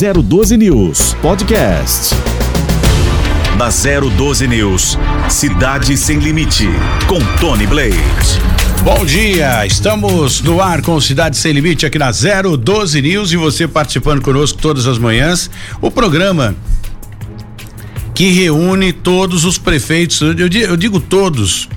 012 0.00 0.56
News 0.56 1.14
Podcast. 1.20 2.14
Na 3.58 3.68
012 3.68 4.48
News, 4.48 4.98
Cidade 5.28 5.94
Sem 5.94 6.18
Limite, 6.18 6.66
com 7.06 7.18
Tony 7.38 7.66
Blade. 7.66 7.98
Bom 8.82 9.04
dia, 9.04 9.66
estamos 9.66 10.40
no 10.40 10.62
ar 10.62 10.80
com 10.80 10.98
Cidade 11.02 11.36
Sem 11.36 11.52
Limite 11.52 11.84
aqui 11.84 11.98
na 11.98 12.10
012 12.10 13.02
News 13.02 13.30
e 13.32 13.36
você 13.36 13.68
participando 13.68 14.22
conosco 14.22 14.58
todas 14.58 14.86
as 14.86 14.96
manhãs. 14.96 15.50
O 15.82 15.90
programa 15.90 16.56
que 18.14 18.30
reúne 18.30 18.94
todos 18.94 19.44
os 19.44 19.58
prefeitos, 19.58 20.22
eu, 20.22 20.48
eu 20.48 20.76
digo 20.78 20.98
todos, 20.98 21.68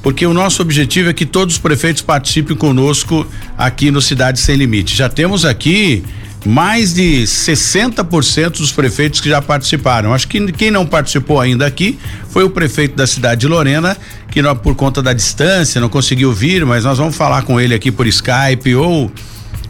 porque 0.00 0.24
o 0.24 0.32
nosso 0.32 0.62
objetivo 0.62 1.10
é 1.10 1.12
que 1.12 1.26
todos 1.26 1.56
os 1.56 1.60
prefeitos 1.60 2.02
participem 2.02 2.56
conosco 2.56 3.26
aqui 3.56 3.90
no 3.90 4.00
Cidade 4.00 4.38
Sem 4.38 4.54
Limite. 4.54 4.94
Já 4.94 5.08
temos 5.08 5.44
aqui 5.44 6.04
mais 6.46 6.94
de 6.94 7.22
60% 7.24 8.58
dos 8.58 8.72
prefeitos 8.72 9.20
que 9.20 9.28
já 9.28 9.42
participaram. 9.42 10.14
Acho 10.14 10.28
que 10.28 10.52
quem 10.52 10.70
não 10.70 10.86
participou 10.86 11.40
ainda 11.40 11.66
aqui 11.66 11.98
foi 12.30 12.44
o 12.44 12.50
prefeito 12.50 12.96
da 12.96 13.06
cidade 13.06 13.42
de 13.42 13.48
Lorena, 13.48 13.96
que 14.30 14.40
não, 14.40 14.54
por 14.54 14.74
conta 14.74 15.02
da 15.02 15.12
distância 15.12 15.80
não 15.80 15.88
conseguiu 15.88 16.32
vir, 16.32 16.64
mas 16.64 16.84
nós 16.84 16.98
vamos 16.98 17.16
falar 17.16 17.42
com 17.42 17.60
ele 17.60 17.74
aqui 17.74 17.90
por 17.90 18.06
Skype 18.06 18.74
ou 18.74 19.10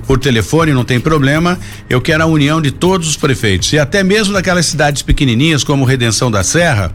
por 0.07 0.19
telefone, 0.19 0.73
não 0.73 0.85
tem 0.85 0.99
problema. 0.99 1.59
Eu 1.89 2.01
quero 2.01 2.23
a 2.23 2.27
união 2.27 2.61
de 2.61 2.71
todos 2.71 3.09
os 3.09 3.17
prefeitos 3.17 3.73
e 3.73 3.79
até 3.79 4.03
mesmo 4.03 4.33
daquelas 4.33 4.67
cidades 4.67 5.03
pequenininhas 5.03 5.63
como 5.65 5.85
Redenção 5.85 6.31
da 6.31 6.43
Serra, 6.43 6.93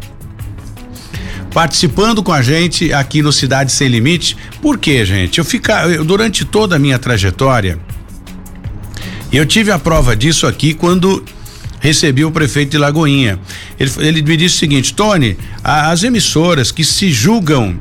participando 1.51 2.23
com 2.23 2.33
a 2.33 2.41
gente 2.41 2.91
aqui 2.91 3.21
no 3.21 3.31
Cidade 3.31 3.71
Sem 3.71 3.87
Limite. 3.87 4.35
Por 4.61 4.77
quê, 4.77 5.05
gente? 5.05 5.37
Eu 5.37 5.45
ficar 5.45 5.87
durante 6.03 6.43
toda 6.43 6.75
a 6.75 6.79
minha 6.79 6.97
trajetória, 6.97 7.77
eu 9.37 9.45
tive 9.45 9.71
a 9.71 9.79
prova 9.79 10.15
disso 10.15 10.45
aqui 10.47 10.73
quando 10.73 11.23
recebi 11.79 12.23
o 12.23 12.31
prefeito 12.31 12.71
de 12.71 12.77
Lagoinha. 12.77 13.37
Ele, 13.79 13.91
ele 13.97 14.21
me 14.21 14.37
disse 14.37 14.55
o 14.55 14.59
seguinte, 14.59 14.93
Tony, 14.93 15.37
a, 15.63 15.91
as 15.91 16.03
emissoras 16.03 16.71
que 16.71 16.83
se 16.83 17.11
julgam 17.11 17.77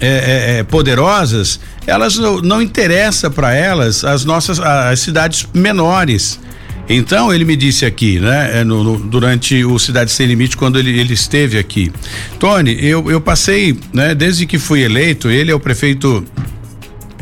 é, 0.00 0.58
é, 0.58 0.62
poderosas, 0.64 1.60
elas 1.86 2.16
não, 2.18 2.40
não 2.40 2.62
interessa 2.62 3.30
para 3.30 3.54
elas 3.54 4.04
as 4.04 4.24
nossas 4.24 4.58
as 4.60 5.00
cidades 5.00 5.46
menores. 5.54 6.40
Então 6.88 7.32
ele 7.32 7.44
me 7.44 7.54
disse 7.54 7.84
aqui, 7.84 8.18
né, 8.18 8.64
no, 8.64 8.82
no, 8.82 8.98
durante 8.98 9.62
o 9.62 9.78
Cidade 9.78 10.10
Sem 10.10 10.26
Limite, 10.26 10.56
quando 10.56 10.78
ele, 10.78 10.98
ele 10.98 11.12
esteve 11.12 11.58
aqui, 11.58 11.92
Tony, 12.38 12.78
eu, 12.82 13.10
eu 13.10 13.20
passei, 13.20 13.78
né, 13.92 14.14
desde 14.14 14.46
que 14.46 14.58
fui 14.58 14.82
eleito, 14.82 15.28
ele 15.28 15.50
é 15.50 15.54
o 15.54 15.60
prefeito 15.60 16.24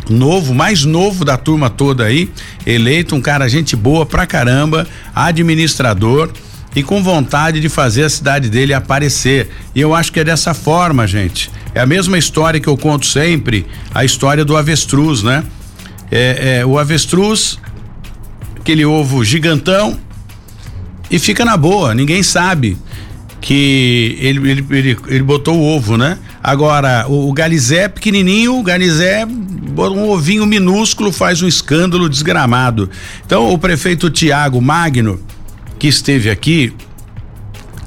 novo, 0.09 0.55
mais 0.55 0.85
novo 0.85 1.25
da 1.25 1.37
turma 1.37 1.69
toda 1.69 2.05
aí, 2.05 2.31
eleito, 2.65 3.15
um 3.15 3.21
cara 3.21 3.49
gente 3.49 3.75
boa 3.75 4.07
pra 4.07 4.27
caramba, 4.27 4.87
administrador 5.15 6.31
e 6.75 6.83
com 6.83 7.03
vontade 7.03 7.61
de 7.61 7.69
fazer 7.69 8.05
a 8.05 8.11
cidade 8.11 8.51
dele 8.51 8.75
aparecer. 8.75 9.51
E 9.75 9.81
eu 9.81 9.95
acho 9.95 10.13
que 10.13 10.21
é 10.21 10.25
dessa 10.25 10.53
forma, 10.53 11.07
gente. 11.07 11.51
É 11.75 11.81
a 11.81 11.87
mesma 11.87 12.19
história 12.19 12.61
que 12.61 12.69
eu 12.69 12.77
conto 12.77 13.07
sempre, 13.07 13.67
a 13.95 14.05
história 14.05 14.45
do 14.45 14.57
avestruz, 14.57 15.23
né? 15.23 15.43
É, 16.11 16.59
é 16.59 16.67
o 16.67 16.79
avestruz, 16.79 17.59
aquele 18.61 18.85
ovo 18.85 19.25
gigantão, 19.25 19.99
e 21.11 21.19
fica 21.19 21.45
na 21.45 21.57
boa, 21.57 21.95
ninguém 21.95 22.23
sabe 22.23 22.77
que 23.41 24.19
ele, 24.21 24.51
ele, 24.51 24.67
ele, 24.71 24.97
ele 25.07 25.23
botou 25.23 25.57
o 25.57 25.63
ovo, 25.63 25.97
né? 25.97 26.19
Agora, 26.47 27.07
o, 27.09 27.29
o 27.29 27.33
Galizé 27.33 27.89
pequenininho, 27.89 28.57
o 28.57 28.63
Galizé, 28.63 29.27
um 29.27 30.09
ovinho 30.09 30.47
minúsculo 30.47 31.11
faz 31.11 31.43
um 31.43 31.49
escândalo 31.49 32.09
desgramado. 32.09 32.89
Então, 33.27 33.53
o 33.53 33.59
prefeito 33.59 34.09
Tiago 34.09 34.63
Magno, 34.63 35.21
que 35.77 35.89
esteve 35.89 36.31
aqui, 36.31 36.73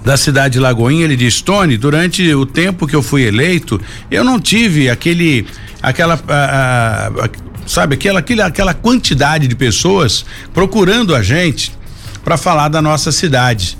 da 0.03 0.17
cidade 0.17 0.55
de 0.55 0.59
Lagoinha, 0.59 1.05
ele 1.05 1.15
diz: 1.15 1.39
Tony, 1.39 1.77
durante 1.77 2.33
o 2.33 2.45
tempo 2.45 2.85
que 2.85 2.93
eu 2.93 3.01
fui 3.01 3.23
eleito, 3.23 3.79
eu 4.11 4.25
não 4.25 4.37
tive 4.37 4.89
aquele, 4.89 5.47
aquela, 5.81 6.19
a, 6.27 7.07
a, 7.07 7.29
sabe, 7.65 7.95
aquela, 7.95 8.19
aquela, 8.19 8.45
aquela 8.47 8.73
quantidade 8.73 9.47
de 9.47 9.55
pessoas 9.55 10.25
procurando 10.53 11.15
a 11.15 11.23
gente 11.23 11.71
para 12.25 12.35
falar 12.35 12.67
da 12.67 12.81
nossa 12.81 13.09
cidade. 13.09 13.78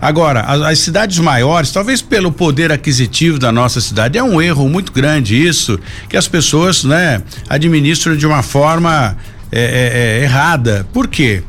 Agora, 0.00 0.40
as, 0.40 0.60
as, 0.62 0.78
cidades 0.80 1.18
maiores, 1.18 1.70
talvez 1.70 2.02
pelo 2.02 2.30
poder 2.30 2.70
aquisitivo 2.70 3.38
da 3.38 3.50
nossa 3.50 3.80
cidade, 3.80 4.18
é 4.18 4.22
um 4.22 4.40
erro 4.40 4.68
muito 4.68 4.92
grande 4.92 5.36
isso, 5.36 5.78
que 6.08 6.16
as 6.16 6.28
pessoas, 6.28 6.84
né, 6.84 7.22
administram 7.48 8.16
de 8.16 8.26
uma 8.26 8.42
forma 8.42 9.16
é, 9.50 9.60
é, 9.60 10.20
é, 10.20 10.22
errada. 10.24 10.86
Por 10.92 11.08
quê? 11.08 11.42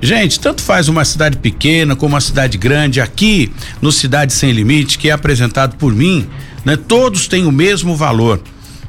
Gente, 0.00 0.40
tanto 0.40 0.62
faz 0.62 0.88
uma 0.88 1.04
cidade 1.04 1.36
pequena 1.36 1.94
como 1.94 2.14
uma 2.14 2.20
cidade 2.20 2.58
grande, 2.58 3.00
aqui 3.00 3.52
no 3.80 3.92
Cidade 3.92 4.32
Sem 4.32 4.52
Limite, 4.52 4.98
que 4.98 5.08
é 5.08 5.12
apresentado 5.12 5.76
por 5.76 5.94
mim, 5.94 6.26
né, 6.64 6.76
todos 6.76 7.28
têm 7.28 7.46
o 7.46 7.52
mesmo 7.52 7.94
valor. 7.94 8.40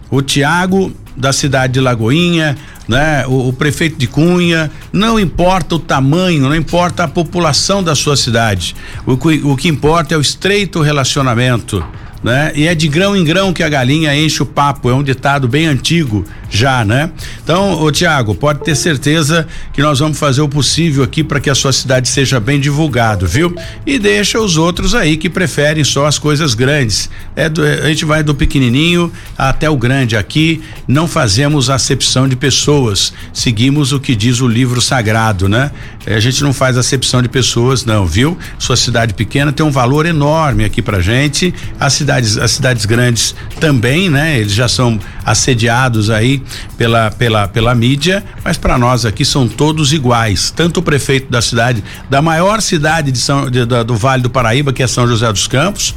O 0.10 0.22
Tiago 0.22 0.96
da 1.16 1.32
cidade 1.32 1.74
de 1.74 1.80
Lagoinha, 1.80 2.58
né? 2.88 3.26
O, 3.28 3.50
o, 3.50 3.54
prefeito 3.54 3.98
de 3.98 4.08
Cunha, 4.08 4.72
não 4.92 5.20
importa 5.20 5.76
o 5.76 5.80
tamanho, 5.80 6.44
não 6.44 6.56
importa 6.56 7.04
a 7.04 7.08
população 7.08 7.84
da 7.84 7.96
sua 7.96 8.16
cidade. 8.16 8.76
O, 9.06 9.14
o 9.52 9.56
que 9.56 9.68
importa 9.68 10.14
é 10.14 10.18
o 10.18 10.22
estreito 10.22 10.82
relacionamento 10.82 11.84
né? 12.24 12.54
E 12.56 12.68
é 12.68 12.74
de 12.74 12.88
grão 12.88 13.16
em 13.16 13.24
grão 13.24 13.52
que 13.52 13.62
a 13.62 13.68
galinha 13.68 14.16
enche 14.16 14.42
o 14.42 14.46
papo, 14.46 14.90
é 14.90 14.94
um 14.94 15.04
ditado 15.04 15.48
bem 15.48 15.66
antigo 15.66 16.26
já, 16.54 16.86
né? 16.86 17.12
Então, 17.44 17.82
ô 17.82 17.92
Tiago, 17.92 18.34
pode 18.34 18.60
ter 18.60 18.76
certeza 18.76 19.46
que 19.74 19.82
nós 19.82 20.00
vamos 20.00 20.18
fazer 20.18 20.42
o 20.42 20.48
possível 20.48 21.04
aqui 21.04 21.24
para 21.24 21.40
que 21.40 21.50
a 21.50 21.56
sua 21.56 21.74
cidade 21.74 22.08
seja 22.08 22.40
bem 22.40 22.60
divulgado, 22.60 23.28
viu? 23.28 23.54
E 23.86 24.00
deixa 24.00 24.40
os 24.40 24.56
outros 24.56 24.96
aí 24.96 25.18
que 25.18 25.30
preferem 25.30 25.84
só 25.84 26.06
as 26.06 26.18
coisas 26.18 26.54
grandes. 26.54 27.10
É 27.36 27.50
do, 27.50 27.64
a 27.64 27.88
gente 27.90 28.06
vai 28.06 28.24
do 28.24 28.34
pequenininho 28.34 29.12
até 29.38 29.70
o 29.70 29.76
grande 29.76 30.16
aqui, 30.16 30.62
não 30.88 31.08
fazemos 31.08 31.70
acepção 31.70 32.28
de 32.28 32.36
pessoas, 32.36 33.14
seguimos 33.34 33.92
o 33.92 34.00
que 34.00 34.16
diz 34.16 34.40
o 34.40 34.48
livro 34.48 34.80
sagrado, 34.80 35.50
né? 35.50 35.72
É, 36.06 36.16
a 36.16 36.20
gente 36.20 36.44
não 36.44 36.54
faz 36.54 36.78
acepção 36.78 37.22
de 37.22 37.30
pessoas, 37.30 37.86
não, 37.86 38.06
viu? 38.06 38.38
Sua 38.60 38.78
cidade 38.78 39.14
pequena 39.14 39.52
tem 39.52 39.66
um 39.66 39.72
valor 39.72 40.06
enorme 40.06 40.66
aqui 40.66 40.82
pra 40.82 41.02
gente, 41.02 41.54
a 41.80 41.90
cidade 41.90 42.04
cidades, 42.04 42.38
as 42.38 42.52
cidades 42.52 42.86
grandes 42.86 43.36
também, 43.60 44.10
né? 44.10 44.40
Eles 44.40 44.54
já 44.54 44.68
são 44.68 45.00
assediados 45.26 46.10
aí 46.10 46.43
pela, 46.78 47.12
pela, 47.12 47.48
pela 47.48 47.76
mídia, 47.76 48.24
mas 48.44 48.58
para 48.58 48.78
nós 48.78 49.06
aqui 49.06 49.24
são 49.26 49.48
todos 49.48 49.94
iguais. 49.94 50.52
Tanto 50.52 50.80
o 50.80 50.84
prefeito 50.84 51.32
da 51.32 51.42
cidade, 51.42 51.84
da 52.10 52.22
maior 52.22 52.62
cidade 52.62 53.12
de 53.12 53.20
São, 53.20 53.50
de, 53.50 53.66
da, 53.66 53.84
do 53.84 53.96
Vale 53.96 54.24
do 54.24 54.30
Paraíba, 54.30 54.74
que 54.74 54.84
é 54.84 54.88
São 54.88 55.08
José 55.08 55.32
dos 55.32 55.48
Campos, 55.48 55.94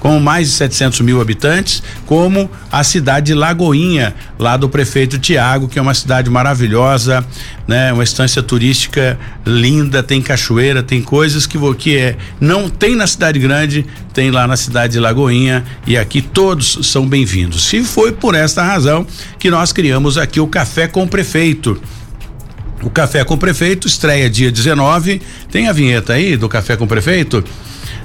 com 0.00 0.18
mais 0.20 0.48
de 0.48 0.54
700 0.54 1.00
mil 1.00 1.20
habitantes, 1.20 1.82
como 2.06 2.50
a 2.70 2.84
cidade 2.84 3.26
de 3.26 3.34
Lagoinha, 3.34 4.14
lá 4.38 4.56
do 4.56 4.68
prefeito 4.68 5.18
Tiago, 5.18 5.68
que 5.68 5.78
é 5.78 5.82
uma 5.82 5.94
cidade 5.94 6.30
maravilhosa, 6.30 7.24
né? 7.66 7.92
Uma 7.92 8.04
estância 8.04 8.42
turística 8.42 9.18
linda, 9.44 10.02
tem 10.02 10.22
cachoeira, 10.22 10.82
tem 10.82 11.02
coisas 11.02 11.46
que, 11.46 11.58
que 11.74 11.96
é, 11.96 12.16
não 12.40 12.68
tem 12.68 12.94
na 12.94 13.06
cidade 13.06 13.38
grande, 13.38 13.84
tem 14.12 14.30
lá 14.30 14.46
na 14.46 14.56
cidade 14.56 14.94
de 14.94 15.00
Lagoinha 15.00 15.64
e 15.86 15.96
aqui 15.96 16.22
todos 16.22 16.78
são 16.82 17.06
bem-vindos. 17.06 17.72
E 17.72 17.82
foi 17.82 18.12
por 18.12 18.34
esta 18.34 18.62
razão 18.62 19.06
que 19.38 19.50
nós 19.50 19.72
criamos 19.72 20.16
aqui 20.16 20.40
o 20.40 20.46
Café 20.46 20.86
com 20.86 21.02
o 21.02 21.08
Prefeito. 21.08 21.80
O 22.82 22.90
Café 22.90 23.24
com 23.24 23.34
o 23.34 23.38
Prefeito 23.38 23.88
estreia 23.88 24.30
dia 24.30 24.52
19. 24.52 25.20
Tem 25.50 25.68
a 25.68 25.72
vinheta 25.72 26.12
aí 26.12 26.36
do 26.36 26.48
Café 26.48 26.76
com 26.76 26.84
o 26.84 26.88
Prefeito? 26.88 27.42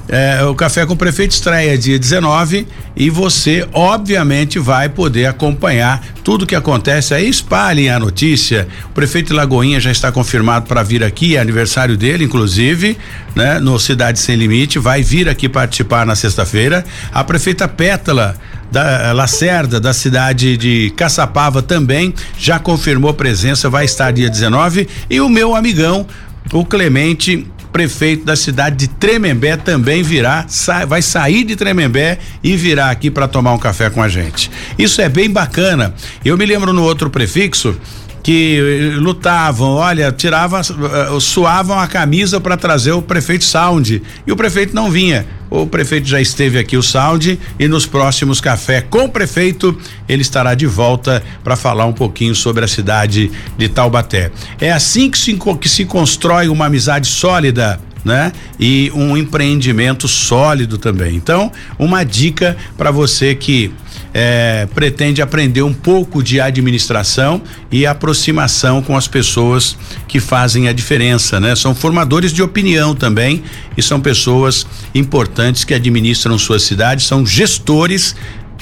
É, 0.07 0.43
o 0.43 0.53
Café 0.53 0.85
com 0.85 0.93
o 0.93 0.97
Prefeito 0.97 1.31
estreia 1.31 1.77
dia 1.77 1.97
19 1.97 2.67
e 2.95 3.09
você, 3.09 3.67
obviamente, 3.71 4.59
vai 4.59 4.89
poder 4.89 5.27
acompanhar 5.27 6.03
tudo 6.23 6.45
que 6.45 6.55
acontece 6.55 7.13
aí. 7.13 7.29
Espalhem 7.29 7.89
a 7.89 7.97
notícia. 7.97 8.67
O 8.85 8.89
prefeito 8.89 9.33
Lagoinha 9.33 9.79
já 9.79 9.91
está 9.91 10.11
confirmado 10.11 10.67
para 10.67 10.83
vir 10.83 11.03
aqui, 11.03 11.37
é 11.37 11.39
aniversário 11.39 11.95
dele, 11.95 12.25
inclusive, 12.25 12.97
né? 13.33 13.59
No 13.59 13.79
Cidade 13.79 14.19
Sem 14.19 14.35
Limite, 14.35 14.77
vai 14.77 15.01
vir 15.01 15.29
aqui 15.29 15.47
participar 15.47 16.05
na 16.05 16.15
sexta-feira. 16.15 16.83
A 17.11 17.23
prefeita 17.23 17.67
Pétala 17.67 18.35
da 18.69 19.13
Lacerda, 19.13 19.79
da 19.79 19.93
cidade 19.93 20.57
de 20.57 20.91
Caçapava, 20.97 21.61
também 21.61 22.13
já 22.37 22.59
confirmou 22.59 23.13
presença, 23.13 23.69
vai 23.69 23.85
estar 23.85 24.11
dia 24.11 24.29
19. 24.29 24.87
E 25.09 25.21
o 25.21 25.29
meu 25.29 25.55
amigão, 25.55 26.05
o 26.51 26.65
Clemente 26.65 27.47
prefeito 27.73 28.23
da 28.23 28.35
cidade 28.35 28.77
de 28.77 28.87
Tremembé 28.87 29.57
também 29.57 30.03
virá, 30.03 30.45
sa 30.47 30.85
vai 30.85 31.01
sair 31.01 31.43
de 31.43 31.55
Tremembé 31.55 32.19
e 32.43 32.55
virá 32.55 32.91
aqui 32.91 33.09
para 33.09 33.27
tomar 33.27 33.51
um 33.51 33.57
café 33.57 33.89
com 33.89 34.01
a 34.01 34.07
gente. 34.07 34.51
Isso 34.77 35.01
é 35.01 35.09
bem 35.09 35.29
bacana. 35.29 35.93
Eu 36.23 36.37
me 36.37 36.45
lembro 36.45 36.71
no 36.71 36.83
outro 36.83 37.09
prefixo 37.09 37.75
que 38.23 38.57
eh, 38.57 38.95
lutavam, 38.95 39.71
olha, 39.71 40.09
tiravam, 40.11 40.61
uh, 40.61 41.19
suavam 41.19 41.77
a 41.77 41.85
camisa 41.87 42.39
para 42.39 42.55
trazer 42.55 42.93
o 42.93 43.01
prefeito 43.01 43.43
Sound 43.43 44.01
e 44.25 44.31
o 44.31 44.35
prefeito 44.35 44.73
não 44.73 44.89
vinha. 44.89 45.27
O 45.49 45.67
prefeito 45.67 46.07
já 46.07 46.19
esteve 46.19 46.57
aqui, 46.57 46.75
o 46.75 46.81
Sound, 46.81 47.37
e 47.59 47.67
nos 47.67 47.85
próximos 47.85 48.41
café 48.41 48.81
com 48.81 49.05
o 49.05 49.09
prefeito, 49.09 49.77
ele 50.09 50.23
estará 50.23 50.55
de 50.55 50.65
volta 50.65 51.21
para 51.43 51.55
falar 51.55 51.85
um 51.85 51.93
pouquinho 51.93 52.33
sobre 52.33 52.63
a 52.63 52.67
cidade 52.67 53.29
de 53.55 53.69
Taubaté. 53.69 54.31
É 54.59 54.71
assim 54.71 55.11
que 55.11 55.17
se, 55.17 55.37
que 55.59 55.69
se 55.69 55.85
constrói 55.85 56.47
uma 56.47 56.65
amizade 56.65 57.07
sólida 57.07 57.79
né? 58.03 58.33
E 58.59 58.91
um 58.93 59.15
empreendimento 59.15 60.07
sólido 60.07 60.77
também. 60.77 61.15
Então, 61.15 61.51
uma 61.79 62.03
dica 62.03 62.57
para 62.77 62.91
você 62.91 63.33
que 63.33 63.71
é, 64.13 64.67
pretende 64.73 65.21
aprender 65.21 65.63
um 65.63 65.73
pouco 65.73 66.21
de 66.21 66.39
administração 66.39 67.41
e 67.71 67.85
aproximação 67.85 68.81
com 68.81 68.95
as 68.95 69.07
pessoas 69.07 69.75
que 70.07 70.19
fazem 70.19 70.67
a 70.67 70.73
diferença, 70.73 71.39
né? 71.39 71.55
São 71.55 71.73
formadores 71.73 72.31
de 72.31 72.43
opinião 72.43 72.93
também 72.93 73.43
e 73.75 73.81
são 73.81 73.99
pessoas 73.99 74.67
importantes 74.93 75.63
que 75.63 75.73
administram 75.73 76.37
sua 76.37 76.59
cidade, 76.59 77.03
são 77.03 77.25
gestores 77.25 78.15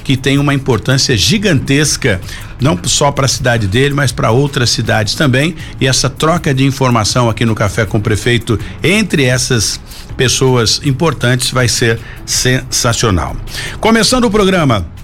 que 0.03 0.18
tem 0.18 0.38
uma 0.38 0.53
importância 0.53 1.15
gigantesca, 1.15 2.19
não 2.59 2.80
só 2.83 3.12
para 3.12 3.25
a 3.25 3.30
cidade 3.30 3.68
dele, 3.68 3.94
mas 3.94 4.12
para 4.12 4.31
outras 4.31 4.69
cidades 4.71 5.13
também. 5.15 5.56
E 5.80 5.88
essa 5.88 6.09
troca 6.09 6.53
de 6.53 6.65
informação 6.65 7.30
aqui 7.30 7.45
no 7.45 7.53
Café 7.53 7.86
com 7.86 7.98
o 7.98 8.01
Prefeito 8.01 8.59
entre 8.83 9.25
essas 9.25 9.80
pessoas 10.18 10.81
importantes 10.83 11.51
vai 11.51 11.68
ser 11.68 12.00
sensacional. 12.25 13.36
Começando 13.80 14.25
o 14.25 14.31
programa. 14.31 15.00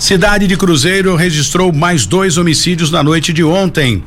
Cidade 0.00 0.46
de 0.46 0.56
Cruzeiro 0.56 1.14
registrou 1.14 1.70
mais 1.74 2.06
dois 2.06 2.38
homicídios 2.38 2.90
na 2.90 3.02
noite 3.02 3.34
de 3.34 3.44
ontem. 3.44 4.02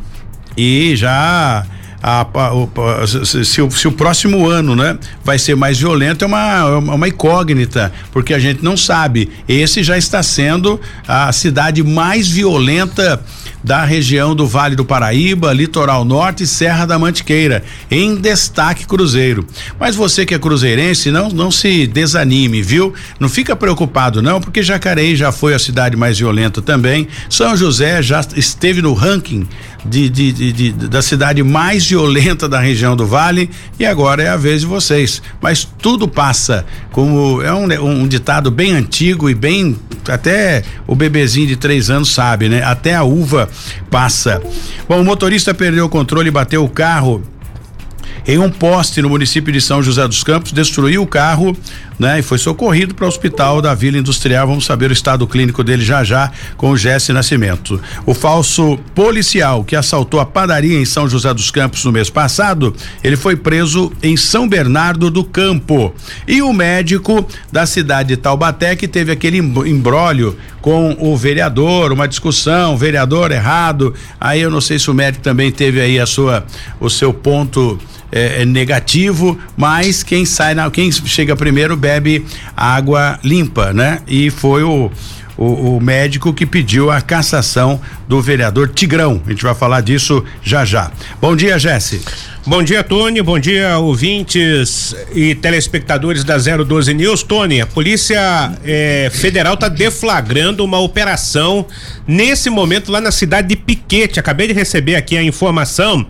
E 0.57 0.95
já 0.95 1.63
a, 2.01 2.21
a, 2.21 3.07
se, 3.07 3.45
se, 3.45 3.61
o, 3.61 3.69
se, 3.69 3.87
o, 3.87 3.91
próximo 3.91 4.49
ano, 4.49 4.75
né, 4.75 4.97
vai 5.23 5.37
ser 5.37 5.55
mais 5.55 5.79
violento 5.79 6.25
é 6.25 6.27
uma, 6.27 6.57
é 6.61 6.77
uma 6.77 7.07
incógnita, 7.07 7.93
porque 8.11 8.33
a 8.33 8.39
gente 8.39 8.63
não 8.63 8.75
sabe. 8.75 9.29
Esse 9.47 9.83
já 9.83 9.95
está 9.95 10.23
sendo 10.23 10.81
a 11.07 11.31
cidade 11.31 11.83
mais 11.83 12.27
violenta 12.27 13.23
da 13.63 13.85
região 13.85 14.35
do 14.35 14.45
Vale 14.45 14.75
do 14.75 14.85
Paraíba, 14.85 15.53
Litoral 15.53 16.03
Norte 16.03 16.43
e 16.43 16.47
Serra 16.47 16.85
da 16.85 16.99
Mantiqueira, 16.99 17.63
em 17.89 18.15
destaque 18.15 18.85
Cruzeiro. 18.85 19.47
Mas 19.79 19.95
você 19.95 20.25
que 20.25 20.33
é 20.33 20.39
cruzeirense, 20.39 21.11
não 21.11 21.29
não 21.29 21.49
se 21.51 21.87
desanime, 21.87 22.61
viu? 22.61 22.93
Não 23.19 23.29
fica 23.29 23.55
preocupado 23.55 24.21
não, 24.21 24.39
porque 24.41 24.61
Jacareí 24.61 25.15
já 25.15 25.31
foi 25.31 25.53
a 25.53 25.59
cidade 25.59 25.95
mais 25.95 26.19
violenta 26.19 26.61
também. 26.61 27.07
São 27.29 27.55
José 27.55 28.01
já 28.01 28.25
esteve 28.35 28.81
no 28.81 28.93
ranking 28.93 29.47
de, 29.85 30.09
de, 30.09 30.51
de, 30.51 30.71
da 30.71 31.01
cidade 31.01 31.43
mais 31.43 31.85
violenta 31.85 32.47
da 32.47 32.59
região 32.59 32.95
do 32.95 33.05
Vale 33.05 33.49
e 33.79 33.85
agora 33.85 34.23
é 34.23 34.29
a 34.29 34.37
vez 34.37 34.61
de 34.61 34.67
vocês. 34.67 35.21
Mas 35.41 35.67
tudo 35.77 36.07
passa, 36.07 36.65
como 36.91 37.41
é 37.41 37.53
um, 37.53 37.67
um 38.01 38.07
ditado 38.07 38.49
bem 38.49 38.73
antigo 38.73 39.29
e 39.29 39.35
bem 39.35 39.77
até 40.07 40.63
o 40.87 40.95
bebezinho 40.95 41.47
de 41.47 41.55
três 41.55 41.89
anos 41.89 42.13
sabe, 42.13 42.49
né? 42.49 42.63
Até 42.63 42.95
a 42.95 43.03
uva 43.03 43.49
passa. 43.89 44.41
Bom, 44.87 45.01
o 45.01 45.05
motorista 45.05 45.53
perdeu 45.53 45.85
o 45.85 45.89
controle 45.89 46.27
e 46.27 46.31
bateu 46.31 46.63
o 46.63 46.69
carro 46.69 47.23
em 48.27 48.37
um 48.37 48.49
poste 48.49 49.01
no 49.01 49.09
município 49.09 49.51
de 49.51 49.59
São 49.59 49.81
José 49.83 50.07
dos 50.07 50.23
Campos, 50.23 50.51
destruiu 50.51 51.01
o 51.01 51.07
carro, 51.07 51.55
né? 51.99 52.19
E 52.19 52.21
foi 52.21 52.37
socorrido 52.37 52.95
para 52.95 53.05
o 53.05 53.07
hospital 53.07 53.61
da 53.61 53.73
Vila 53.73 53.97
Industrial. 53.97 54.47
Vamos 54.47 54.65
saber 54.65 54.89
o 54.89 54.93
estado 54.93 55.27
clínico 55.27 55.63
dele 55.63 55.83
já 55.83 56.03
já 56.03 56.31
com 56.57 56.71
o 56.71 56.77
Jesse 56.77 57.11
Nascimento. 57.11 57.81
O 58.05 58.13
falso 58.13 58.77
policial 58.95 59.63
que 59.63 59.75
assaltou 59.75 60.19
a 60.19 60.25
padaria 60.25 60.79
em 60.79 60.85
São 60.85 61.07
José 61.07 61.33
dos 61.33 61.51
Campos 61.51 61.83
no 61.85 61.91
mês 61.91 62.09
passado, 62.09 62.73
ele 63.03 63.15
foi 63.15 63.35
preso 63.35 63.91
em 64.01 64.15
São 64.15 64.47
Bernardo 64.47 65.09
do 65.09 65.23
Campo. 65.23 65.93
E 66.27 66.41
o 66.41 66.53
médico 66.53 67.27
da 67.51 67.65
cidade 67.65 68.09
de 68.09 68.17
Taubaté 68.17 68.75
que 68.75 68.87
teve 68.87 69.11
aquele 69.11 69.37
embrólio 69.37 70.37
com 70.61 70.95
o 70.97 71.17
vereador, 71.17 71.91
uma 71.91 72.07
discussão, 72.07 72.77
vereador 72.77 73.31
errado. 73.31 73.93
Aí 74.19 74.41
eu 74.41 74.49
não 74.49 74.61
sei 74.61 74.79
se 74.79 74.89
o 74.89 74.93
médico 74.93 75.23
também 75.23 75.51
teve 75.51 75.81
aí 75.81 75.99
a 75.99 76.05
sua 76.05 76.45
o 76.79 76.89
seu 76.89 77.13
ponto 77.13 77.77
é, 78.13 78.43
é, 78.43 78.45
negativo, 78.45 79.39
mas 79.57 80.03
quem 80.03 80.23
sai 80.23 80.53
na, 80.53 80.69
quem 80.69 80.91
chega 80.91 81.35
primeiro 81.35 81.75
bebe 81.75 82.23
água 82.55 83.19
limpa, 83.23 83.73
né? 83.73 84.01
E 84.07 84.29
foi 84.29 84.61
o 84.63 84.91
o, 85.35 85.77
o, 85.77 85.81
médico 85.81 86.31
que 86.31 86.45
pediu 86.45 86.91
a 86.91 87.01
cassação 87.01 87.81
do 88.07 88.21
vereador 88.21 88.69
Tigrão. 88.69 89.19
A 89.25 89.31
gente 89.31 89.43
vai 89.43 89.55
falar 89.55 89.81
disso 89.81 90.23
já 90.43 90.63
já. 90.63 90.91
Bom 91.19 91.35
dia, 91.35 91.57
Jesse. 91.57 92.01
Bom 92.45 92.61
dia, 92.61 92.83
Tony. 92.83 93.21
Bom 93.21 93.39
dia, 93.39 93.77
ouvintes 93.79 94.95
e 95.13 95.33
telespectadores 95.33 96.23
da 96.23 96.37
012 96.37 96.93
News. 96.93 97.23
Tony, 97.23 97.61
a 97.61 97.65
Polícia 97.65 98.51
eh, 98.63 99.09
Federal 99.13 99.53
está 99.53 99.69
deflagrando 99.69 100.63
uma 100.63 100.79
operação 100.79 101.65
nesse 102.05 102.49
momento 102.49 102.91
lá 102.91 103.01
na 103.01 103.11
cidade 103.11 103.47
de 103.47 103.55
Piquete. 103.55 104.19
Acabei 104.19 104.47
de 104.47 104.53
receber 104.53 104.95
aqui 104.95 105.17
a 105.17 105.23
informação 105.23 106.05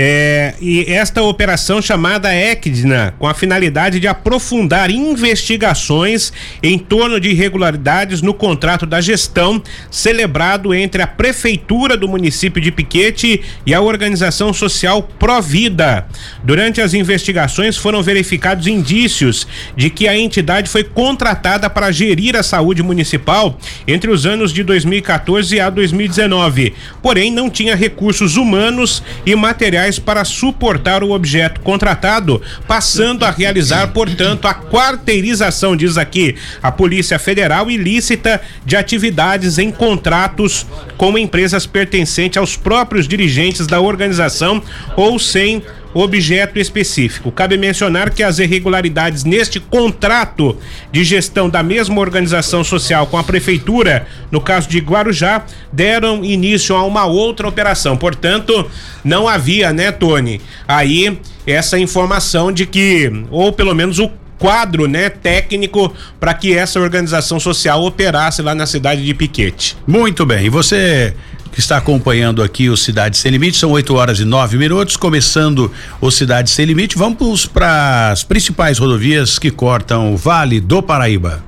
é, 0.00 0.54
e 0.60 0.84
esta 0.92 1.20
operação 1.22 1.82
chamada 1.82 2.32
ECDNA, 2.32 3.14
com 3.18 3.26
a 3.26 3.34
finalidade 3.34 3.98
de 3.98 4.06
aprofundar 4.06 4.92
investigações 4.92 6.32
em 6.62 6.78
torno 6.78 7.18
de 7.18 7.30
irregularidades 7.30 8.22
no 8.22 8.32
contrato 8.32 8.86
da 8.86 9.00
gestão 9.00 9.60
celebrado 9.90 10.72
entre 10.72 11.02
a 11.02 11.06
Prefeitura 11.08 11.96
do 11.96 12.06
município 12.06 12.62
de 12.62 12.70
Piquete 12.70 13.42
e 13.66 13.74
a 13.74 13.80
organização 13.80 14.52
social 14.52 15.02
Provida. 15.02 16.06
Durante 16.44 16.80
as 16.80 16.94
investigações 16.94 17.76
foram 17.76 18.00
verificados 18.00 18.68
indícios 18.68 19.48
de 19.76 19.90
que 19.90 20.06
a 20.06 20.16
entidade 20.16 20.70
foi 20.70 20.84
contratada 20.84 21.68
para 21.68 21.90
gerir 21.90 22.36
a 22.36 22.44
saúde 22.44 22.84
municipal 22.84 23.58
entre 23.84 24.12
os 24.12 24.26
anos 24.26 24.52
de 24.52 24.62
2014 24.62 25.58
a 25.58 25.68
2019, 25.68 26.72
porém 27.02 27.32
não 27.32 27.50
tinha 27.50 27.74
recursos 27.74 28.36
humanos 28.36 29.02
e 29.26 29.34
materiais 29.34 29.87
para 29.96 30.24
suportar 30.24 31.04
o 31.04 31.12
objeto 31.12 31.60
contratado, 31.60 32.42
passando 32.66 33.24
a 33.24 33.30
realizar, 33.30 33.86
portanto, 33.92 34.48
a 34.48 34.54
quarteirização, 34.54 35.76
diz 35.76 35.96
aqui 35.96 36.34
a 36.60 36.72
Polícia 36.72 37.16
Federal, 37.16 37.70
ilícita 37.70 38.40
de 38.66 38.74
atividades 38.74 39.56
em 39.56 39.70
contratos 39.70 40.66
com 40.96 41.16
empresas 41.16 41.64
pertencentes 41.64 42.38
aos 42.38 42.56
próprios 42.56 43.06
dirigentes 43.06 43.68
da 43.68 43.80
organização 43.80 44.60
ou 44.96 45.16
sem 45.16 45.62
objeto 45.98 46.58
específico. 46.58 47.32
Cabe 47.32 47.56
mencionar 47.56 48.10
que 48.10 48.22
as 48.22 48.38
irregularidades 48.38 49.24
neste 49.24 49.58
contrato 49.60 50.56
de 50.92 51.04
gestão 51.04 51.48
da 51.48 51.62
mesma 51.62 52.00
organização 52.00 52.62
social 52.62 53.06
com 53.06 53.16
a 53.16 53.24
prefeitura, 53.24 54.06
no 54.30 54.40
caso 54.40 54.68
de 54.68 54.78
Guarujá, 54.78 55.44
deram 55.72 56.24
início 56.24 56.74
a 56.76 56.84
uma 56.84 57.06
outra 57.06 57.48
operação. 57.48 57.96
Portanto, 57.96 58.70
não 59.04 59.28
havia, 59.28 59.72
né, 59.72 59.90
Tony? 59.92 60.40
Aí 60.66 61.18
essa 61.46 61.78
informação 61.78 62.52
de 62.52 62.66
que 62.66 63.10
ou 63.30 63.52
pelo 63.52 63.74
menos 63.74 63.98
o 63.98 64.10
quadro, 64.38 64.86
né, 64.86 65.08
técnico 65.10 65.92
para 66.20 66.32
que 66.32 66.54
essa 66.54 66.78
organização 66.80 67.40
social 67.40 67.82
operasse 67.84 68.40
lá 68.40 68.54
na 68.54 68.66
cidade 68.66 69.04
de 69.04 69.12
Piquete. 69.12 69.76
Muito 69.86 70.24
bem. 70.24 70.46
E 70.46 70.48
você 70.48 71.14
que 71.58 71.62
está 71.62 71.76
acompanhando 71.76 72.40
aqui 72.40 72.70
o 72.70 72.76
Cidade 72.76 73.16
Sem 73.16 73.32
Limite. 73.32 73.58
São 73.58 73.72
8 73.72 73.92
horas 73.92 74.20
e 74.20 74.24
9 74.24 74.56
minutos, 74.56 74.96
começando 74.96 75.68
o 76.00 76.08
Cidade 76.08 76.50
Sem 76.50 76.64
Limite. 76.64 76.96
Vamos 76.96 77.46
para 77.46 78.12
as 78.12 78.22
principais 78.22 78.78
rodovias 78.78 79.40
que 79.40 79.50
cortam 79.50 80.14
o 80.14 80.16
Vale 80.16 80.60
do 80.60 80.80
Paraíba. 80.80 81.42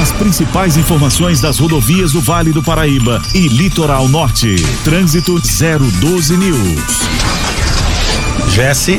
As 0.00 0.10
principais 0.12 0.78
informações 0.78 1.42
das 1.42 1.58
rodovias 1.58 2.12
do 2.12 2.22
Vale 2.22 2.54
do 2.54 2.62
Paraíba 2.62 3.20
e 3.34 3.48
Litoral 3.48 4.08
Norte. 4.08 4.56
Trânsito 4.82 5.38
012 5.38 6.38
News. 6.38 6.80
Jesse. 8.54 8.98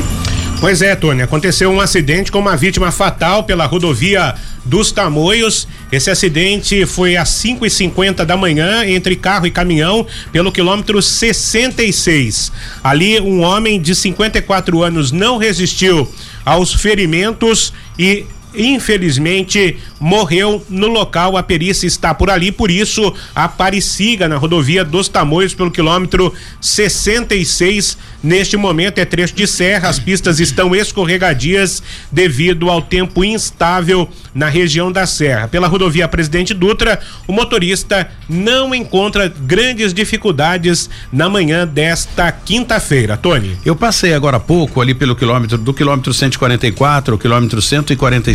Pois 0.62 0.80
é, 0.80 0.94
Tony, 0.94 1.22
aconteceu 1.22 1.72
um 1.72 1.80
acidente 1.80 2.30
com 2.30 2.38
uma 2.38 2.56
vítima 2.56 2.92
fatal 2.92 3.42
pela 3.42 3.66
rodovia 3.66 4.32
dos 4.64 4.92
Tamoios. 4.92 5.66
Esse 5.90 6.08
acidente 6.08 6.86
foi 6.86 7.16
às 7.16 7.30
5 7.30 7.66
e 7.66 7.68
50 7.68 8.24
da 8.24 8.36
manhã 8.36 8.86
entre 8.86 9.16
carro 9.16 9.44
e 9.44 9.50
caminhão 9.50 10.06
pelo 10.30 10.52
quilômetro 10.52 11.02
66. 11.02 12.52
Ali, 12.80 13.20
um 13.20 13.40
homem 13.40 13.80
de 13.80 13.92
54 13.92 14.84
anos 14.84 15.10
não 15.10 15.36
resistiu 15.36 16.08
aos 16.44 16.72
ferimentos 16.72 17.72
e 17.98 18.24
infelizmente 18.54 19.76
morreu 20.00 20.64
no 20.68 20.88
local. 20.88 21.36
A 21.36 21.42
perícia 21.42 21.86
está 21.86 22.14
por 22.14 22.30
ali, 22.30 22.50
por 22.52 22.70
isso 22.70 23.12
Aparecida 23.34 24.28
na 24.28 24.36
rodovia 24.36 24.84
dos 24.84 25.08
Tamoios 25.08 25.54
pelo 25.54 25.70
quilômetro 25.70 26.32
66. 26.60 27.96
Neste 28.22 28.56
momento 28.56 28.98
é 28.98 29.04
trecho 29.04 29.34
de 29.34 29.46
serra, 29.48 29.88
as 29.88 29.98
pistas 29.98 30.38
estão 30.38 30.76
escorregadias 30.76 31.82
devido 32.10 32.70
ao 32.70 32.80
tempo 32.80 33.24
instável 33.24 34.08
na 34.32 34.48
região 34.48 34.92
da 34.92 35.06
serra. 35.06 35.48
Pela 35.48 35.66
rodovia 35.66 36.06
Presidente 36.06 36.54
Dutra, 36.54 37.00
o 37.26 37.32
motorista 37.32 38.08
não 38.28 38.72
encontra 38.72 39.28
grandes 39.28 39.92
dificuldades 39.92 40.88
na 41.12 41.28
manhã 41.28 41.66
desta 41.66 42.30
quinta-feira. 42.30 43.16
Tony. 43.16 43.56
Eu 43.64 43.74
passei 43.74 44.14
agora 44.14 44.36
há 44.36 44.40
pouco 44.40 44.80
ali 44.80 44.94
pelo 44.94 45.16
quilômetro 45.16 45.58
do 45.58 45.74
quilômetro 45.74 46.14
144 46.14 47.14
ao 47.14 47.18
quilômetro 47.18 47.60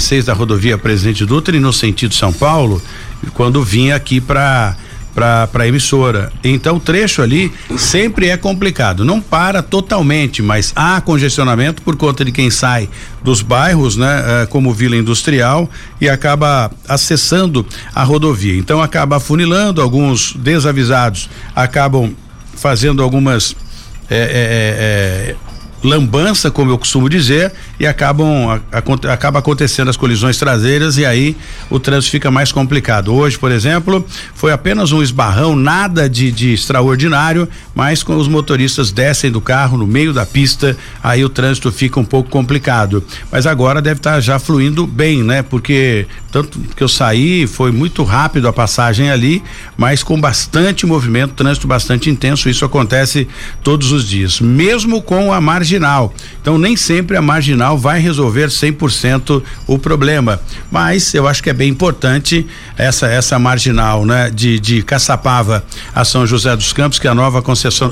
146 0.08 0.26
da 0.26 0.34
rodovia 0.34 0.78
Presidente 0.78 1.26
Dutra 1.26 1.60
no 1.60 1.74
sentido 1.74 2.16
São 2.16 2.32
Paulo, 2.32 2.82
quando 3.34 3.64
vim 3.64 3.92
aqui 3.92 4.22
para 4.22 4.76
para 5.14 5.64
a 5.64 5.68
emissora. 5.68 6.32
Então 6.44 6.76
o 6.76 6.80
trecho 6.80 7.24
ali 7.24 7.52
sempre 7.76 8.30
é 8.30 8.38
complicado. 8.38 9.04
Não 9.04 9.20
para 9.20 9.64
totalmente, 9.64 10.44
mas 10.44 10.72
há 10.76 11.02
congestionamento 11.02 11.82
por 11.82 11.96
conta 11.96 12.24
de 12.24 12.32
quem 12.32 12.52
sai 12.52 12.88
dos 13.24 13.42
bairros, 13.42 13.98
né, 13.98 14.24
eh, 14.44 14.46
como 14.46 14.72
Vila 14.72 14.96
Industrial 14.96 15.68
e 16.00 16.08
acaba 16.08 16.70
acessando 16.88 17.66
a 17.96 18.04
rodovia. 18.04 18.56
Então 18.56 18.80
acaba 18.80 19.16
afunilando, 19.16 19.82
alguns 19.82 20.34
desavisados 20.34 21.28
acabam 21.56 22.14
fazendo 22.56 23.02
algumas 23.02 23.56
é, 24.10 24.16
é, 24.16 25.34
é, 25.34 25.36
lambança, 25.88 26.52
como 26.52 26.72
eu 26.72 26.78
costumo 26.78 27.10
dizer, 27.10 27.52
e 27.80 27.88
acabam 27.88 28.50
a, 28.50 28.78
a, 28.78 29.14
acaba 29.14 29.40
acontecendo 29.40 29.90
as 29.90 29.98
colisões 29.98 30.38
traseiras 30.38 30.98
e 30.98 31.06
aí 31.06 31.36
o 31.70 31.80
trânsito 31.80 32.12
fica 32.12 32.30
mais 32.30 32.52
complicado. 32.52 33.14
Hoje, 33.14 33.38
por 33.38 33.52
exemplo, 33.52 34.06
foi 34.36 34.52
apenas 34.52 34.92
um 34.92 35.02
esbarrão, 35.02 35.56
nada 35.56 36.10
de, 36.10 36.32
de 36.32 36.54
extraordinário, 36.54 37.48
mas 37.74 38.04
com 38.04 38.18
os 38.18 38.28
motoristas 38.28 38.92
descem 38.92 39.32
do 39.32 39.40
carro 39.40 39.78
no 39.78 39.88
meio 39.88 40.14
da 40.14 40.26
pista, 40.26 40.78
aí 41.02 41.24
o 41.24 41.30
trânsito 41.30 41.72
fica 41.72 42.00
um 42.00 42.06
pouco 42.06 42.30
complicado. 42.30 43.04
Mas 43.32 43.46
agora 43.46 43.82
deve 43.82 44.00
estar 44.00 44.16
tá 44.16 44.20
já 44.20 44.38
fluindo 44.40 44.86
bem, 44.86 45.24
né? 45.24 45.42
Porque 45.42 46.06
tanto 46.32 46.60
que 46.76 46.84
eu 46.84 46.88
saí, 46.88 47.48
foi 47.48 47.72
muito 47.72 48.04
rápido 48.04 48.48
a 48.48 48.54
passagem 48.54 49.10
ali, 49.10 49.42
mas 49.78 50.04
com 50.04 50.20
bastante 50.20 50.86
movimento, 50.86 51.34
trânsito 51.34 51.68
bastante 51.68 52.10
intenso. 52.10 52.50
Isso 52.50 52.66
acontece 52.66 53.28
todos 53.64 53.92
os 53.92 54.08
dias, 54.08 54.40
mesmo 54.40 55.02
com 55.02 55.34
a 55.34 55.42
marginal. 55.80 56.14
Então 56.48 56.58
nem 56.58 56.78
sempre 56.78 57.18
a 57.18 57.22
marginal 57.22 57.78
vai 57.78 58.00
resolver 58.00 58.48
100% 58.48 59.44
o 59.68 59.78
problema. 59.78 60.40
Mas 60.72 61.14
eu 61.14 61.28
acho 61.28 61.44
que 61.44 61.50
é 61.50 61.54
bem 61.54 61.68
importante 61.68 62.48
essa 62.78 63.06
essa 63.08 63.38
marginal, 63.38 64.06
né, 64.06 64.32
de 64.34 64.58
de 64.58 64.82
Caçapava 64.82 65.66
a 65.94 66.06
São 66.06 66.26
José 66.26 66.56
dos 66.56 66.72
Campos, 66.72 67.00
que 67.00 67.08
é 67.08 67.10
a 67.10 67.14
nova 67.14 67.44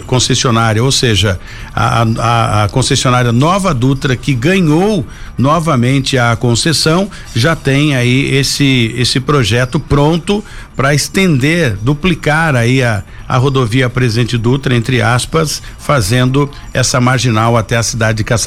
concessionária, 0.07 0.81
ou 0.81 0.89
seja, 0.89 1.37
a, 1.75 2.03
a, 2.17 2.63
a 2.63 2.69
concessionária 2.69 3.33
Nova 3.33 3.73
Dutra 3.73 4.15
que 4.15 4.33
ganhou 4.33 5.05
novamente 5.37 6.17
a 6.17 6.33
concessão, 6.37 7.11
já 7.35 7.57
tem 7.57 7.93
aí 7.93 8.33
esse 8.33 8.95
esse 8.95 9.19
projeto 9.19 9.81
pronto 9.81 10.41
para 10.77 10.93
estender, 10.93 11.75
duplicar 11.81 12.55
aí 12.55 12.81
a, 12.81 13.03
a 13.27 13.37
rodovia 13.37 13.89
Presidente 13.89 14.37
Dutra, 14.37 14.75
entre 14.75 15.01
aspas, 15.01 15.61
fazendo 15.77 16.49
essa 16.73 17.01
marginal 17.01 17.57
até 17.57 17.75
a 17.75 17.83
cidade 17.83 18.19
de 18.19 18.23
Caçapava. 18.23 18.44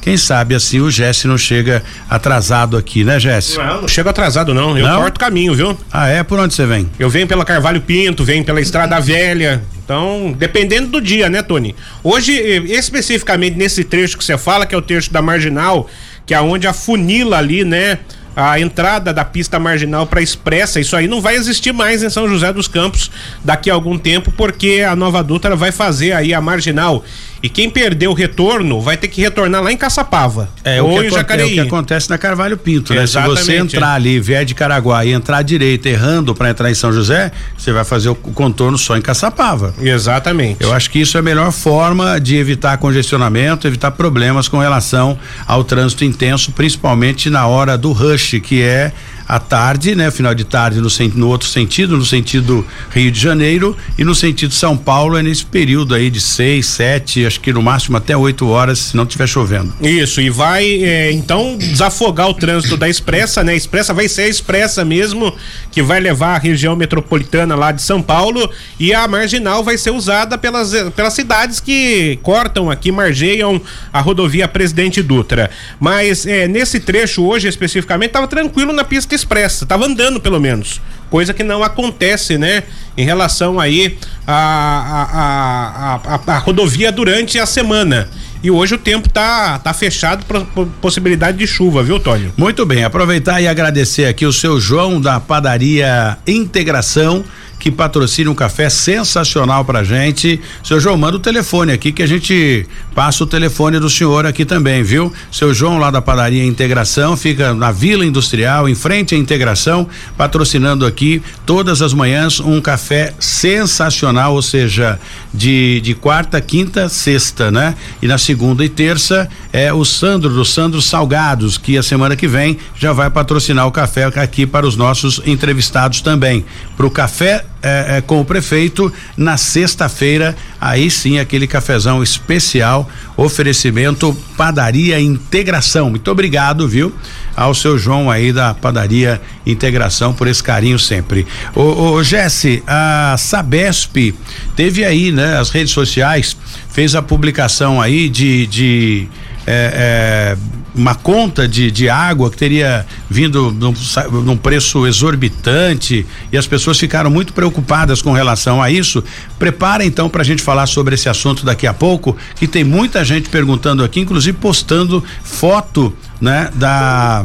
Quem 0.00 0.16
sabe 0.16 0.54
assim 0.54 0.80
o 0.80 0.90
Jesse 0.90 1.26
não 1.26 1.38
chega 1.38 1.82
atrasado 2.08 2.76
aqui, 2.76 3.02
né, 3.02 3.18
Jesse? 3.18 3.58
Não, 3.58 3.82
não 3.82 3.88
chego 3.88 4.08
atrasado 4.08 4.52
não, 4.54 4.76
eu 4.76 4.86
não? 4.86 5.00
corto 5.00 5.18
caminho, 5.18 5.54
viu? 5.54 5.76
Ah, 5.92 6.08
é? 6.08 6.22
Por 6.22 6.38
onde 6.38 6.54
você 6.54 6.66
vem? 6.66 6.88
Eu 6.98 7.10
venho 7.10 7.26
pela 7.26 7.44
Carvalho 7.44 7.80
Pinto, 7.80 8.24
venho 8.24 8.44
pela 8.44 8.60
Estrada 8.60 9.00
Velha, 9.00 9.62
então, 9.86 10.34
dependendo 10.36 10.88
do 10.88 11.00
dia, 11.00 11.30
né, 11.30 11.42
Tony? 11.42 11.74
Hoje, 12.02 12.32
especificamente 12.32 13.56
nesse 13.56 13.84
trecho 13.84 14.18
que 14.18 14.24
você 14.24 14.36
fala, 14.36 14.66
que 14.66 14.74
é 14.74 14.78
o 14.78 14.82
trecho 14.82 15.12
da 15.12 15.22
Marginal, 15.22 15.88
que 16.26 16.34
é 16.34 16.40
onde 16.40 16.66
a 16.66 16.72
funila 16.72 17.38
ali, 17.38 17.64
né? 17.64 17.98
a 18.36 18.60
entrada 18.60 19.14
da 19.14 19.24
pista 19.24 19.58
marginal 19.58 20.06
para 20.06 20.20
expressa, 20.20 20.78
isso 20.78 20.94
aí 20.94 21.08
não 21.08 21.22
vai 21.22 21.36
existir 21.36 21.72
mais 21.72 22.02
em 22.02 22.10
São 22.10 22.28
José 22.28 22.52
dos 22.52 22.68
Campos 22.68 23.10
daqui 23.42 23.70
a 23.70 23.74
algum 23.74 23.96
tempo, 23.96 24.30
porque 24.30 24.84
a 24.86 24.94
nova 24.94 25.24
Dutra 25.24 25.56
vai 25.56 25.72
fazer 25.72 26.12
aí 26.12 26.34
a 26.34 26.40
marginal 26.40 27.02
e 27.46 27.48
quem 27.48 27.70
perdeu 27.70 28.10
o 28.10 28.14
retorno 28.14 28.80
vai 28.80 28.96
ter 28.96 29.06
que 29.06 29.20
retornar 29.20 29.62
lá 29.62 29.70
em 29.70 29.76
Caçapava. 29.76 30.48
É, 30.64 30.82
ou 30.82 30.98
o 30.98 31.00
que, 31.00 31.06
em 31.06 31.10
Jacareí. 31.10 31.48
é 31.50 31.52
o 31.52 31.54
que 31.54 31.60
acontece 31.60 32.10
na 32.10 32.18
Carvalho 32.18 32.56
Pinto, 32.56 32.92
né? 32.92 33.06
Se 33.06 33.20
você 33.20 33.58
entrar 33.58 33.94
ali, 33.94 34.18
vier 34.18 34.44
de 34.44 34.52
Caraguá 34.52 35.04
e 35.04 35.12
entrar 35.12 35.38
à 35.38 35.42
direita 35.42 35.88
errando 35.88 36.34
para 36.34 36.50
entrar 36.50 36.68
em 36.72 36.74
São 36.74 36.92
José, 36.92 37.30
você 37.56 37.70
vai 37.70 37.84
fazer 37.84 38.08
o 38.08 38.16
contorno 38.16 38.76
só 38.76 38.96
em 38.96 39.00
Caçapava. 39.00 39.72
Exatamente. 39.80 40.60
Eu 40.60 40.72
acho 40.72 40.90
que 40.90 40.98
isso 40.98 41.16
é 41.16 41.20
a 41.20 41.22
melhor 41.22 41.52
forma 41.52 42.18
de 42.18 42.36
evitar 42.36 42.76
congestionamento, 42.78 43.68
evitar 43.68 43.92
problemas 43.92 44.48
com 44.48 44.58
relação 44.58 45.16
ao 45.46 45.62
trânsito 45.62 46.04
intenso, 46.04 46.50
principalmente 46.50 47.30
na 47.30 47.46
hora 47.46 47.78
do 47.78 47.92
rush, 47.92 48.40
que 48.42 48.60
é 48.60 48.90
à 49.28 49.38
tarde, 49.38 49.94
né? 49.94 50.10
Final 50.10 50.34
de 50.34 50.44
tarde 50.44 50.80
no, 50.80 50.88
no 51.14 51.28
outro 51.28 51.48
sentido, 51.48 51.96
no 51.96 52.04
sentido 52.04 52.66
Rio 52.90 53.10
de 53.10 53.20
Janeiro 53.20 53.76
e 53.98 54.04
no 54.04 54.14
sentido 54.14 54.54
São 54.54 54.76
Paulo 54.76 55.16
é 55.16 55.22
nesse 55.22 55.44
período 55.44 55.94
aí 55.94 56.10
de 56.10 56.20
seis, 56.20 56.66
sete, 56.66 57.26
acho 57.26 57.40
que 57.40 57.52
no 57.52 57.62
máximo 57.62 57.96
até 57.96 58.16
oito 58.16 58.46
horas, 58.48 58.78
se 58.78 58.96
não 58.96 59.04
estiver 59.04 59.26
chovendo. 59.26 59.72
Isso, 59.80 60.20
e 60.20 60.30
vai 60.30 60.64
é, 60.84 61.10
então 61.10 61.56
desafogar 61.56 62.28
o 62.28 62.34
trânsito 62.34 62.76
da 62.76 62.88
expressa, 62.88 63.42
né? 63.42 63.52
A 63.52 63.56
expressa 63.56 63.92
vai 63.92 64.08
ser 64.08 64.22
a 64.22 64.28
expressa 64.28 64.84
mesmo, 64.84 65.34
que 65.72 65.82
vai 65.82 66.00
levar 66.00 66.36
a 66.36 66.38
região 66.38 66.76
metropolitana 66.76 67.54
lá 67.54 67.72
de 67.72 67.82
São 67.82 68.00
Paulo 68.00 68.48
e 68.78 68.94
a 68.94 69.06
marginal 69.08 69.64
vai 69.64 69.76
ser 69.76 69.90
usada 69.90 70.38
pelas, 70.38 70.72
pelas 70.94 71.14
cidades 71.14 71.58
que 71.60 72.18
cortam 72.22 72.70
aqui, 72.70 72.92
margeiam 72.92 73.60
a 73.92 74.00
rodovia 74.00 74.46
Presidente 74.46 75.02
Dutra. 75.02 75.50
Mas 75.80 76.26
é, 76.26 76.46
nesse 76.46 76.78
trecho 76.78 77.24
hoje 77.24 77.48
especificamente 77.48 78.08
estava 78.08 78.28
tranquilo 78.28 78.72
na 78.72 78.84
pista 78.84 79.15
expressa, 79.16 79.66
tava 79.66 79.86
andando 79.86 80.20
pelo 80.20 80.40
menos. 80.40 80.80
Coisa 81.10 81.32
que 81.32 81.42
não 81.42 81.62
acontece, 81.62 82.36
né? 82.36 82.64
Em 82.96 83.04
relação 83.04 83.60
aí 83.60 83.98
a, 84.26 84.34
a, 84.34 86.14
a, 86.14 86.32
a, 86.32 86.36
a 86.36 86.38
rodovia 86.38 86.90
durante 86.90 87.38
a 87.38 87.46
semana. 87.46 88.08
E 88.42 88.50
hoje 88.50 88.74
o 88.74 88.78
tempo 88.78 89.08
tá, 89.08 89.58
tá 89.58 89.72
fechado 89.72 90.24
para 90.24 90.44
possibilidade 90.80 91.38
de 91.38 91.46
chuva, 91.46 91.82
viu, 91.82 91.98
Tônio? 91.98 92.32
Muito 92.36 92.64
bem, 92.66 92.84
aproveitar 92.84 93.40
e 93.40 93.48
agradecer 93.48 94.04
aqui 94.04 94.26
o 94.26 94.32
seu 94.32 94.60
João 94.60 95.00
da 95.00 95.18
padaria 95.18 96.18
Integração 96.26 97.24
que 97.66 97.70
patrocina 97.72 98.30
um 98.30 98.34
café 98.34 98.70
sensacional 98.70 99.64
pra 99.64 99.82
gente. 99.82 100.40
Seu 100.62 100.78
João, 100.78 100.96
manda 100.96 101.16
o 101.16 101.20
telefone 101.20 101.72
aqui 101.72 101.90
que 101.90 102.00
a 102.00 102.06
gente 102.06 102.64
passa 102.94 103.24
o 103.24 103.26
telefone 103.26 103.80
do 103.80 103.90
senhor 103.90 104.24
aqui 104.24 104.44
também, 104.44 104.84
viu? 104.84 105.12
Seu 105.32 105.52
João 105.52 105.76
lá 105.76 105.90
da 105.90 106.00
padaria 106.00 106.46
Integração, 106.46 107.16
fica 107.16 107.52
na 107.54 107.72
Vila 107.72 108.06
Industrial, 108.06 108.68
em 108.68 108.74
frente 108.76 109.16
à 109.16 109.18
Integração, 109.18 109.88
patrocinando 110.16 110.86
aqui 110.86 111.20
todas 111.44 111.82
as 111.82 111.92
manhãs 111.92 112.38
um 112.38 112.60
café 112.60 113.12
sensacional, 113.18 114.34
ou 114.34 114.42
seja, 114.42 115.00
de, 115.34 115.80
de 115.80 115.92
quarta, 115.92 116.40
quinta, 116.40 116.88
sexta, 116.88 117.50
né? 117.50 117.74
E 118.00 118.06
na 118.06 118.16
segunda 118.16 118.64
e 118.64 118.68
terça 118.68 119.28
é 119.52 119.72
o 119.72 119.84
Sandro 119.84 120.30
do 120.30 120.44
Sandro 120.44 120.80
Salgados, 120.80 121.58
que 121.58 121.76
a 121.76 121.82
semana 121.82 122.14
que 122.14 122.28
vem 122.28 122.58
já 122.76 122.92
vai 122.92 123.10
patrocinar 123.10 123.66
o 123.66 123.72
café 123.72 124.04
aqui 124.04 124.46
para 124.46 124.64
os 124.64 124.76
nossos 124.76 125.20
entrevistados 125.26 126.00
também. 126.00 126.44
Pro 126.76 126.90
café 126.90 127.44
é, 127.62 127.96
é, 127.96 128.00
com 128.00 128.20
o 128.20 128.24
prefeito 128.24 128.92
na 129.16 129.36
sexta-feira. 129.36 130.36
Aí 130.60 130.90
sim, 130.90 131.18
aquele 131.18 131.46
cafezão 131.46 132.02
especial, 132.02 132.88
oferecimento 133.16 134.16
Padaria 134.36 135.00
Integração. 135.00 135.90
Muito 135.90 136.10
obrigado, 136.10 136.68
viu? 136.68 136.94
Ao 137.34 137.54
seu 137.54 137.78
João 137.78 138.10
aí 138.10 138.32
da 138.32 138.54
Padaria 138.54 139.20
Integração 139.46 140.12
por 140.12 140.28
esse 140.28 140.42
carinho 140.42 140.78
sempre. 140.78 141.26
Ô, 141.54 141.92
ô 141.92 142.04
Jesse, 142.04 142.62
a 142.66 143.16
Sabesp 143.18 144.14
teve 144.54 144.84
aí, 144.84 145.10
né, 145.10 145.38
as 145.38 145.50
redes 145.50 145.72
sociais, 145.72 146.36
fez 146.70 146.94
a 146.94 147.02
publicação 147.02 147.80
aí 147.80 148.08
de, 148.08 148.46
de 148.46 149.08
é, 149.46 150.36
uma 150.76 150.94
conta 150.94 151.48
de, 151.48 151.70
de 151.70 151.88
água 151.88 152.30
que 152.30 152.36
teria 152.36 152.86
vindo 153.08 153.50
num, 153.50 153.74
num, 154.22 154.36
preço 154.36 154.86
exorbitante 154.86 156.06
e 156.30 156.36
as 156.36 156.46
pessoas 156.46 156.78
ficaram 156.78 157.10
muito 157.10 157.32
preocupadas 157.32 158.02
com 158.02 158.12
relação 158.12 158.62
a 158.62 158.70
isso. 158.70 159.02
Prepara 159.38 159.84
então 159.84 160.08
para 160.08 160.20
a 160.20 160.24
gente 160.24 160.42
falar 160.42 160.66
sobre 160.66 160.94
esse 160.94 161.08
assunto 161.08 161.44
daqui 161.44 161.66
a 161.66 161.72
pouco, 161.72 162.16
que 162.36 162.46
tem 162.46 162.62
muita 162.62 163.04
gente 163.04 163.28
perguntando 163.30 163.82
aqui, 163.82 164.00
inclusive 164.00 164.36
postando 164.36 165.02
foto, 165.22 165.96
né, 166.20 166.50
da 166.54 167.24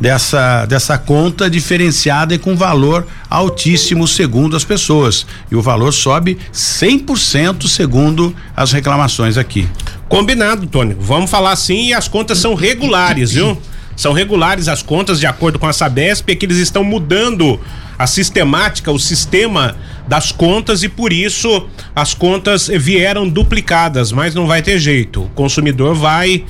dessa 0.00 0.66
dessa 0.66 0.98
conta 0.98 1.48
diferenciada 1.48 2.34
e 2.34 2.38
com 2.38 2.56
valor 2.56 3.06
altíssimo 3.28 4.06
segundo 4.06 4.56
as 4.56 4.64
pessoas. 4.64 5.26
E 5.50 5.56
o 5.56 5.62
valor 5.62 5.92
sobe 5.92 6.38
100% 6.52 7.66
segundo 7.66 8.34
as 8.56 8.72
reclamações 8.72 9.36
aqui. 9.36 9.68
Combinado, 10.08 10.66
Tony. 10.66 10.96
Vamos 10.98 11.30
falar 11.30 11.52
assim 11.52 11.88
e 11.88 11.94
as 11.94 12.08
contas 12.08 12.38
são 12.38 12.54
regulares, 12.54 13.32
viu? 13.32 13.58
são 13.96 14.12
regulares 14.12 14.68
as 14.68 14.82
contas 14.82 15.18
de 15.18 15.26
acordo 15.26 15.58
com 15.58 15.66
a 15.66 15.72
Sabesp, 15.72 16.28
é 16.30 16.36
que 16.36 16.44
eles 16.44 16.58
estão 16.58 16.84
mudando 16.84 17.58
a 17.98 18.06
sistemática, 18.06 18.92
o 18.92 18.98
sistema 18.98 19.74
das 20.06 20.30
contas 20.30 20.82
e 20.82 20.88
por 20.88 21.12
isso 21.12 21.66
as 21.94 22.12
contas 22.12 22.68
vieram 22.68 23.26
duplicadas, 23.26 24.12
mas 24.12 24.34
não 24.34 24.46
vai 24.46 24.60
ter 24.60 24.78
jeito. 24.78 25.22
O 25.22 25.28
consumidor 25.30 25.94
vai 25.94 26.44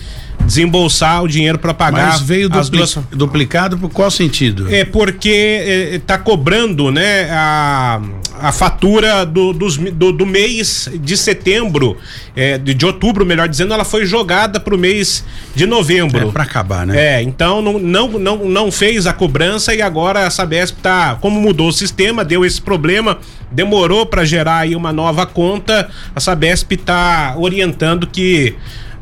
desembolsar 0.47 1.23
o 1.23 1.29
dinheiro 1.29 1.59
para 1.59 1.75
pagar. 1.75 2.13
Mas 2.13 2.21
veio 2.21 2.49
dupli 2.49 2.79
duas... 2.79 2.99
duplicado 3.11 3.77
por 3.77 3.91
qual 3.91 4.11
sentido? 4.11 4.73
É 4.73 4.85
porque 4.85 5.93
está 5.93 6.15
é, 6.15 6.19
cobrando, 6.19 6.91
né, 6.91 7.29
a, 7.31 8.01
a 8.41 8.53
fatura 8.53 9.27
do, 9.27 9.53
dos, 9.53 9.77
do, 9.77 10.13
do 10.13 10.25
mês 10.25 10.89
de 11.01 11.17
setembro, 11.17 11.97
é, 12.35 12.57
de, 12.59 12.75
de, 12.75 12.87
outubro, 12.87 13.27
melhor 13.27 13.49
dizendo, 13.49 13.75
ela 13.75 13.85
foi 13.85 14.07
jogada 14.07 14.61
para 14.61 14.75
o 14.75 14.79
mês 14.79 15.25
de 15.55 15.67
novembro. 15.67 16.29
É 16.29 16.33
para 16.33 16.45
acabar, 16.45 16.87
né? 16.87 17.19
É, 17.19 17.23
então 17.23 17.61
não, 17.61 17.79
não, 17.79 18.09
não, 18.19 18.37
não 18.49 18.73
fez 18.73 19.07
a 19.07 19.13
cobrança 19.13 19.75
e 19.75 19.83
agora 19.83 20.27
a 20.27 20.31
Sabesp 20.31 20.77
tá, 20.81 21.17
como 21.21 21.41
mudou 21.41 21.69
o 21.69 21.73
sistema, 21.73 22.25
deu 22.25 22.45
esse 22.45 22.61
problema, 22.61 23.19
demorou 23.51 24.07
para 24.07 24.25
gerar 24.25 24.59
aí 24.59 24.77
uma 24.77 24.93
nova 24.93 25.27
conta, 25.27 25.89
a 26.15 26.21
Sabesp 26.21 26.73
está 26.73 27.35
orientando 27.37 28.07
que 28.07 28.55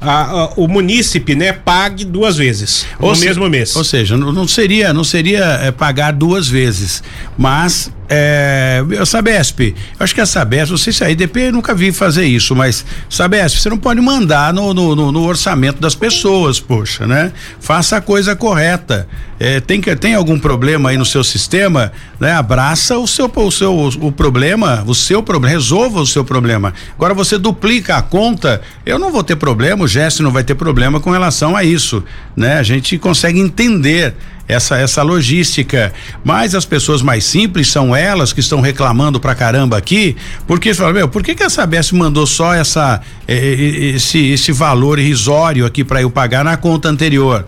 a, 0.05 0.23
a, 0.23 0.47
o 0.57 0.69
munícipe, 0.69 1.35
né, 1.35 1.53
pague 1.53 2.05
duas 2.05 2.37
vezes 2.37 2.87
ou 2.99 3.11
no 3.11 3.17
se, 3.17 3.25
mesmo 3.25 3.49
mês. 3.49 3.75
Ou 3.77 3.85
seja, 3.85 4.17
não, 4.17 4.33
não 4.33 4.47
seria, 4.47 4.93
não 4.93 5.05
seria 5.05 5.45
é, 5.63 5.71
pagar 5.71 6.13
duas 6.13 6.49
vezes, 6.49 7.03
mas 7.37 7.91
é, 8.09 8.83
Sabesp, 9.07 9.75
acho 9.99 10.15
que 10.15 10.21
a 10.21 10.27
Sabesp, 10.27 10.71
não 10.71 10.79
sei 10.79 10.93
se 10.93 11.05
a 11.05 11.11
IDP 11.11 11.51
nunca 11.51 11.75
vi 11.75 11.93
fazer 11.93 12.25
isso, 12.25 12.55
mas 12.55 12.85
Sabesp, 13.09 13.59
você 13.59 13.71
não 13.71 13.79
pode 13.79 14.01
mandar 14.01 14.53
no, 14.53 14.75
no, 14.75 14.95
no, 14.95 15.13
no 15.13 15.23
orçamento 15.25 15.81
das 15.81 15.95
pessoas, 15.95 16.61
poxa, 16.61 17.07
né? 17.07 17.33
Faça 17.61 17.97
a 17.97 18.01
coisa 18.01 18.37
correta. 18.37 19.09
É, 19.41 19.59
tem, 19.61 19.81
que, 19.81 19.95
tem 19.97 20.15
algum 20.15 20.39
problema 20.39 20.91
aí 20.91 20.97
no 20.97 21.05
seu 21.05 21.25
sistema, 21.25 21.93
né? 22.21 22.33
Abraça 22.33 22.99
o 22.99 23.07
seu, 23.07 23.31
o 23.35 23.51
seu 23.51 23.75
o 24.01 24.13
problema, 24.13 24.85
o 24.87 24.95
seu 24.95 25.23
problema, 25.23 25.53
resolva 25.53 26.01
o 26.01 26.07
seu 26.07 26.25
problema. 26.25 26.73
Agora 26.95 27.15
você 27.15 27.39
duplica 27.39 27.97
a 27.97 28.03
conta, 28.03 28.61
eu 28.85 28.99
não 28.99 29.11
vou 29.11 29.25
ter 29.25 29.37
problema, 29.37 29.85
o 29.85 29.89
Gesto 29.89 30.23
não 30.23 30.31
vai 30.31 30.45
ter 30.45 30.55
problema 30.55 31.01
com 31.01 31.11
relação 31.11 31.57
a 31.57 31.65
isso, 31.65 32.05
né? 32.37 32.59
A 32.59 32.63
gente 32.63 32.97
consegue 32.99 33.41
entender 33.41 34.15
essa 34.49 34.77
essa 34.77 35.03
logística. 35.03 35.93
Mas 36.25 36.55
as 36.55 36.65
pessoas 36.65 37.03
mais 37.03 37.25
simples 37.25 37.69
são 37.69 37.95
elas 37.95 38.33
que 38.33 38.41
estão 38.41 38.61
reclamando 38.61 39.19
pra 39.21 39.35
caramba 39.35 39.77
aqui, 39.77 40.17
porque 40.47 40.75
falam, 40.75 40.95
meu, 40.95 41.09
por 41.09 41.23
que 41.23 41.35
que 41.35 41.43
a 41.43 41.51
Sabesp 41.51 41.95
mandou 41.95 42.27
só 42.27 42.55
essa 42.55 43.01
esse 43.27 44.33
esse 44.33 44.53
valor 44.53 44.99
irrisório 44.99 45.67
aqui 45.67 45.85
para 45.85 46.03
eu 46.03 46.11
pagar 46.11 46.45
na 46.45 46.57
conta 46.57 46.89
anterior? 46.89 47.47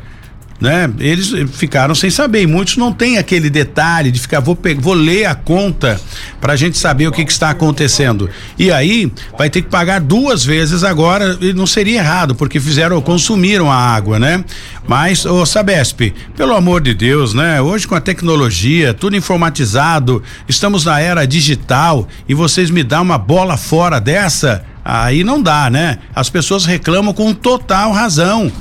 Né? 0.60 0.90
Eles 0.98 1.32
ficaram 1.52 1.94
sem 1.94 2.10
saber 2.10 2.42
e 2.42 2.46
muitos 2.46 2.76
não 2.76 2.92
têm 2.92 3.18
aquele 3.18 3.50
detalhe 3.50 4.10
de 4.10 4.18
ficar 4.18 4.40
vou 4.40 4.58
vou 4.78 4.94
ler 4.94 5.26
a 5.26 5.34
conta 5.34 6.00
para 6.40 6.54
a 6.54 6.56
gente 6.56 6.78
saber 6.78 7.06
o 7.06 7.12
que, 7.12 7.24
que, 7.24 7.32
está 7.32 7.50
acontecendo 7.50 8.30
e 8.58 8.70
aí 8.70 9.12
vai 9.36 9.50
ter 9.50 9.62
que 9.62 9.68
pagar 9.68 10.00
duas 10.00 10.44
vezes 10.44 10.82
agora 10.82 11.36
e 11.40 11.52
não 11.52 11.66
seria 11.66 11.98
errado 11.98 12.34
porque 12.34 12.58
fizeram 12.58 13.00
consumiram 13.02 13.70
a 13.70 13.76
água, 13.76 14.18
né? 14.18 14.44
Mas 14.88 15.26
o 15.26 15.44
Sabesp, 15.44 16.14
pelo 16.36 16.54
amor 16.54 16.80
de 16.80 16.94
Deus, 16.94 17.34
né? 17.34 17.60
Hoje 17.60 17.86
com 17.86 17.94
a 17.94 18.00
tecnologia 18.00 18.94
tudo 18.94 19.16
informatizado, 19.16 20.22
estamos 20.48 20.84
na 20.84 20.98
era 21.00 21.26
digital 21.26 22.08
e 22.28 22.34
vocês 22.34 22.70
me 22.70 22.82
dão 22.82 23.02
uma 23.02 23.18
bola 23.18 23.56
fora 23.56 24.00
dessa 24.00 24.64
aí 24.86 25.24
não 25.24 25.42
dá, 25.42 25.68
né? 25.68 25.98
As 26.14 26.30
pessoas 26.30 26.64
reclamam 26.64 27.12
com 27.12 27.34
total 27.34 27.90
razão 27.90 28.52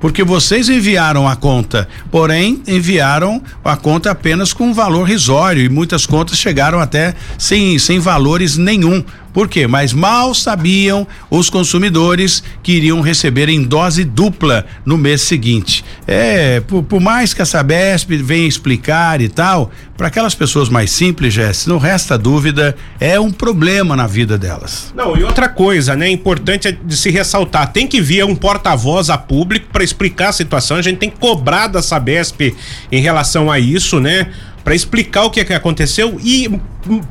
porque 0.00 0.22
vocês 0.22 0.68
enviaram 0.68 1.28
a 1.28 1.36
conta, 1.36 1.88
porém 2.10 2.62
enviaram 2.66 3.42
a 3.64 3.76
conta 3.76 4.10
apenas 4.10 4.52
com 4.52 4.68
um 4.68 4.74
valor 4.74 5.04
risório 5.04 5.64
e 5.64 5.68
muitas 5.68 6.06
contas 6.06 6.38
chegaram 6.38 6.80
até 6.80 7.14
sem, 7.38 7.78
sem 7.78 7.98
valores 7.98 8.56
nenhum. 8.56 9.04
Por 9.36 9.48
quê? 9.48 9.66
Mas 9.66 9.92
mal 9.92 10.34
sabiam 10.34 11.06
os 11.28 11.50
consumidores 11.50 12.42
que 12.62 12.72
iriam 12.72 13.02
receber 13.02 13.50
em 13.50 13.62
dose 13.62 14.02
dupla 14.02 14.64
no 14.82 14.96
mês 14.96 15.20
seguinte. 15.20 15.84
É, 16.06 16.60
por, 16.60 16.82
por 16.82 17.02
mais 17.02 17.34
que 17.34 17.42
a 17.42 17.44
Sabesp 17.44 18.08
venha 18.16 18.48
explicar 18.48 19.20
e 19.20 19.28
tal, 19.28 19.70
para 19.94 20.06
aquelas 20.06 20.34
pessoas 20.34 20.70
mais 20.70 20.90
simples, 20.90 21.34
Jess, 21.34 21.66
não 21.66 21.76
resta 21.76 22.16
dúvida, 22.16 22.74
é 22.98 23.20
um 23.20 23.30
problema 23.30 23.94
na 23.94 24.06
vida 24.06 24.38
delas. 24.38 24.90
Não, 24.96 25.14
e 25.14 25.22
outra 25.22 25.50
coisa, 25.50 25.94
né, 25.94 26.08
importante 26.08 26.68
é 26.68 26.72
de 26.72 26.96
se 26.96 27.10
ressaltar, 27.10 27.72
tem 27.74 27.86
que 27.86 28.00
vir 28.00 28.24
um 28.24 28.34
porta-voz 28.34 29.10
a 29.10 29.18
público 29.18 29.66
para 29.70 29.84
explicar 29.84 30.30
a 30.30 30.32
situação, 30.32 30.78
a 30.78 30.82
gente 30.82 30.96
tem 30.96 31.10
que 31.10 31.18
cobrar 31.18 31.66
da 31.66 31.82
Sabesp 31.82 32.54
em 32.90 33.02
relação 33.02 33.50
a 33.50 33.58
isso, 33.58 34.00
né? 34.00 34.28
Para 34.66 34.74
explicar 34.74 35.22
o 35.22 35.30
que, 35.30 35.38
é 35.38 35.44
que 35.44 35.52
aconteceu 35.52 36.18
e 36.24 36.50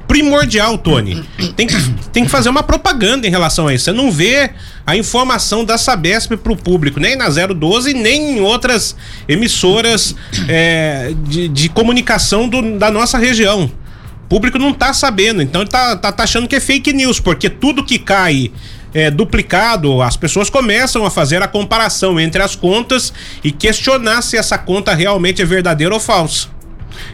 primordial, 0.09 0.77
Tony, 0.77 1.23
tem 1.55 1.65
que, 1.65 1.75
tem 2.11 2.25
que 2.25 2.29
fazer 2.29 2.49
uma 2.49 2.61
propaganda 2.61 3.25
em 3.25 3.29
relação 3.29 3.69
a 3.69 3.73
isso. 3.73 3.85
Você 3.85 3.93
não 3.93 4.11
vê 4.11 4.51
a 4.85 4.97
informação 4.97 5.63
da 5.63 5.77
Sabesp 5.77 6.35
para 6.35 6.51
o 6.51 6.57
público, 6.57 6.99
nem 6.99 7.15
na 7.15 7.29
012, 7.29 7.93
nem 7.93 8.39
em 8.39 8.41
outras 8.41 8.93
emissoras 9.25 10.13
é, 10.49 11.13
de, 11.29 11.47
de 11.47 11.69
comunicação 11.69 12.49
do, 12.49 12.77
da 12.77 12.91
nossa 12.91 13.17
região. 13.17 13.71
O 14.25 14.27
público 14.27 14.59
não 14.59 14.71
está 14.71 14.91
sabendo, 14.91 15.41
então 15.41 15.61
ele 15.61 15.69
tá, 15.69 15.95
tá, 15.95 16.11
tá 16.11 16.23
achando 16.23 16.49
que 16.49 16.57
é 16.57 16.59
fake 16.59 16.91
news, 16.91 17.21
porque 17.21 17.49
tudo 17.49 17.85
que 17.85 17.97
cai 17.97 18.51
é, 18.93 19.09
duplicado, 19.09 20.01
as 20.01 20.17
pessoas 20.17 20.49
começam 20.49 21.05
a 21.05 21.09
fazer 21.09 21.41
a 21.41 21.47
comparação 21.47 22.19
entre 22.19 22.41
as 22.41 22.53
contas 22.53 23.13
e 23.41 23.49
questionar 23.49 24.21
se 24.23 24.35
essa 24.35 24.57
conta 24.57 24.93
realmente 24.93 25.41
é 25.41 25.45
verdadeira 25.45 25.93
ou 25.93 26.01
falsa. 26.01 26.53